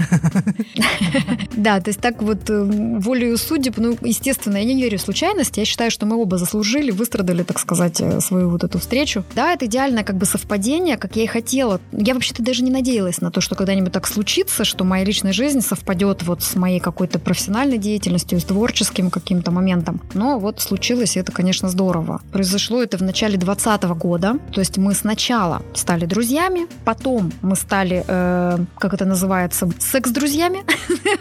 Да, 1.57 1.81
то 1.81 1.91
есть 1.91 2.01
так 2.01 2.21
вот 2.21 2.51
э, 2.51 2.63
волею 2.63 3.39
судеб, 3.39 3.75
ну, 3.77 3.97
естественно, 4.03 4.57
я 4.57 4.65
не 4.65 4.83
верю 4.83 4.99
в 4.99 5.01
случайность. 5.01 5.57
Я 5.57 5.65
считаю, 5.65 5.91
что 5.91 6.05
мы 6.05 6.17
оба 6.17 6.37
заслужили, 6.37 6.91
выстрадали, 6.91 7.43
так 7.43 7.59
сказать, 7.59 8.01
э, 8.01 8.21
свою 8.21 8.51
вот 8.51 8.65
эту 8.65 8.79
встречу. 8.79 9.25
Да, 9.35 9.53
это 9.53 9.67
идеальное 9.67 10.05
как 10.05 10.17
бы 10.17 10.27
совпадение, 10.27 10.97
как 10.97 11.17
я 11.17 11.23
и 11.23 11.27
хотела. 11.27 11.81
Я 11.93 12.15
вообще-то 12.15 12.43
даже 12.43 12.63
не 12.65 12.71
надеялась 12.71 13.21
на 13.21 13.31
то, 13.31 13.41
что 13.41 13.55
когда-нибудь 13.55 13.93
так 13.93 14.07
случится, 14.07 14.65
что 14.65 14.85
моя 14.85 15.05
личная 15.05 15.33
жизнь 15.33 15.61
совпадет 15.61 16.23
вот 16.25 16.43
с 16.43 16.57
моей 16.57 16.81
какой-то 16.81 17.19
профессиональной 17.19 17.79
деятельностью, 17.79 18.41
с 18.41 18.45
творческим 18.45 19.11
каким-то 19.11 19.51
моментом. 19.51 20.01
Но 20.15 20.39
вот 20.39 20.61
случилось, 20.61 21.17
и 21.17 21.21
это, 21.21 21.33
конечно, 21.33 21.69
здорово. 21.69 22.21
Произошло 22.33 22.83
это 22.83 22.99
в 22.99 23.03
начале 23.03 23.37
2020 23.37 23.83
года. 23.99 24.39
То 24.53 24.61
есть 24.61 24.79
мы 24.79 24.95
сначала 24.95 25.63
стали 25.75 26.07
друзьями, 26.07 26.67
потом 26.85 27.33
мы 27.43 27.57
стали, 27.57 28.05
э, 28.07 28.59
как 28.79 28.94
это 28.95 29.05
называется, 29.05 29.69
секс-друзьями, 29.79 30.65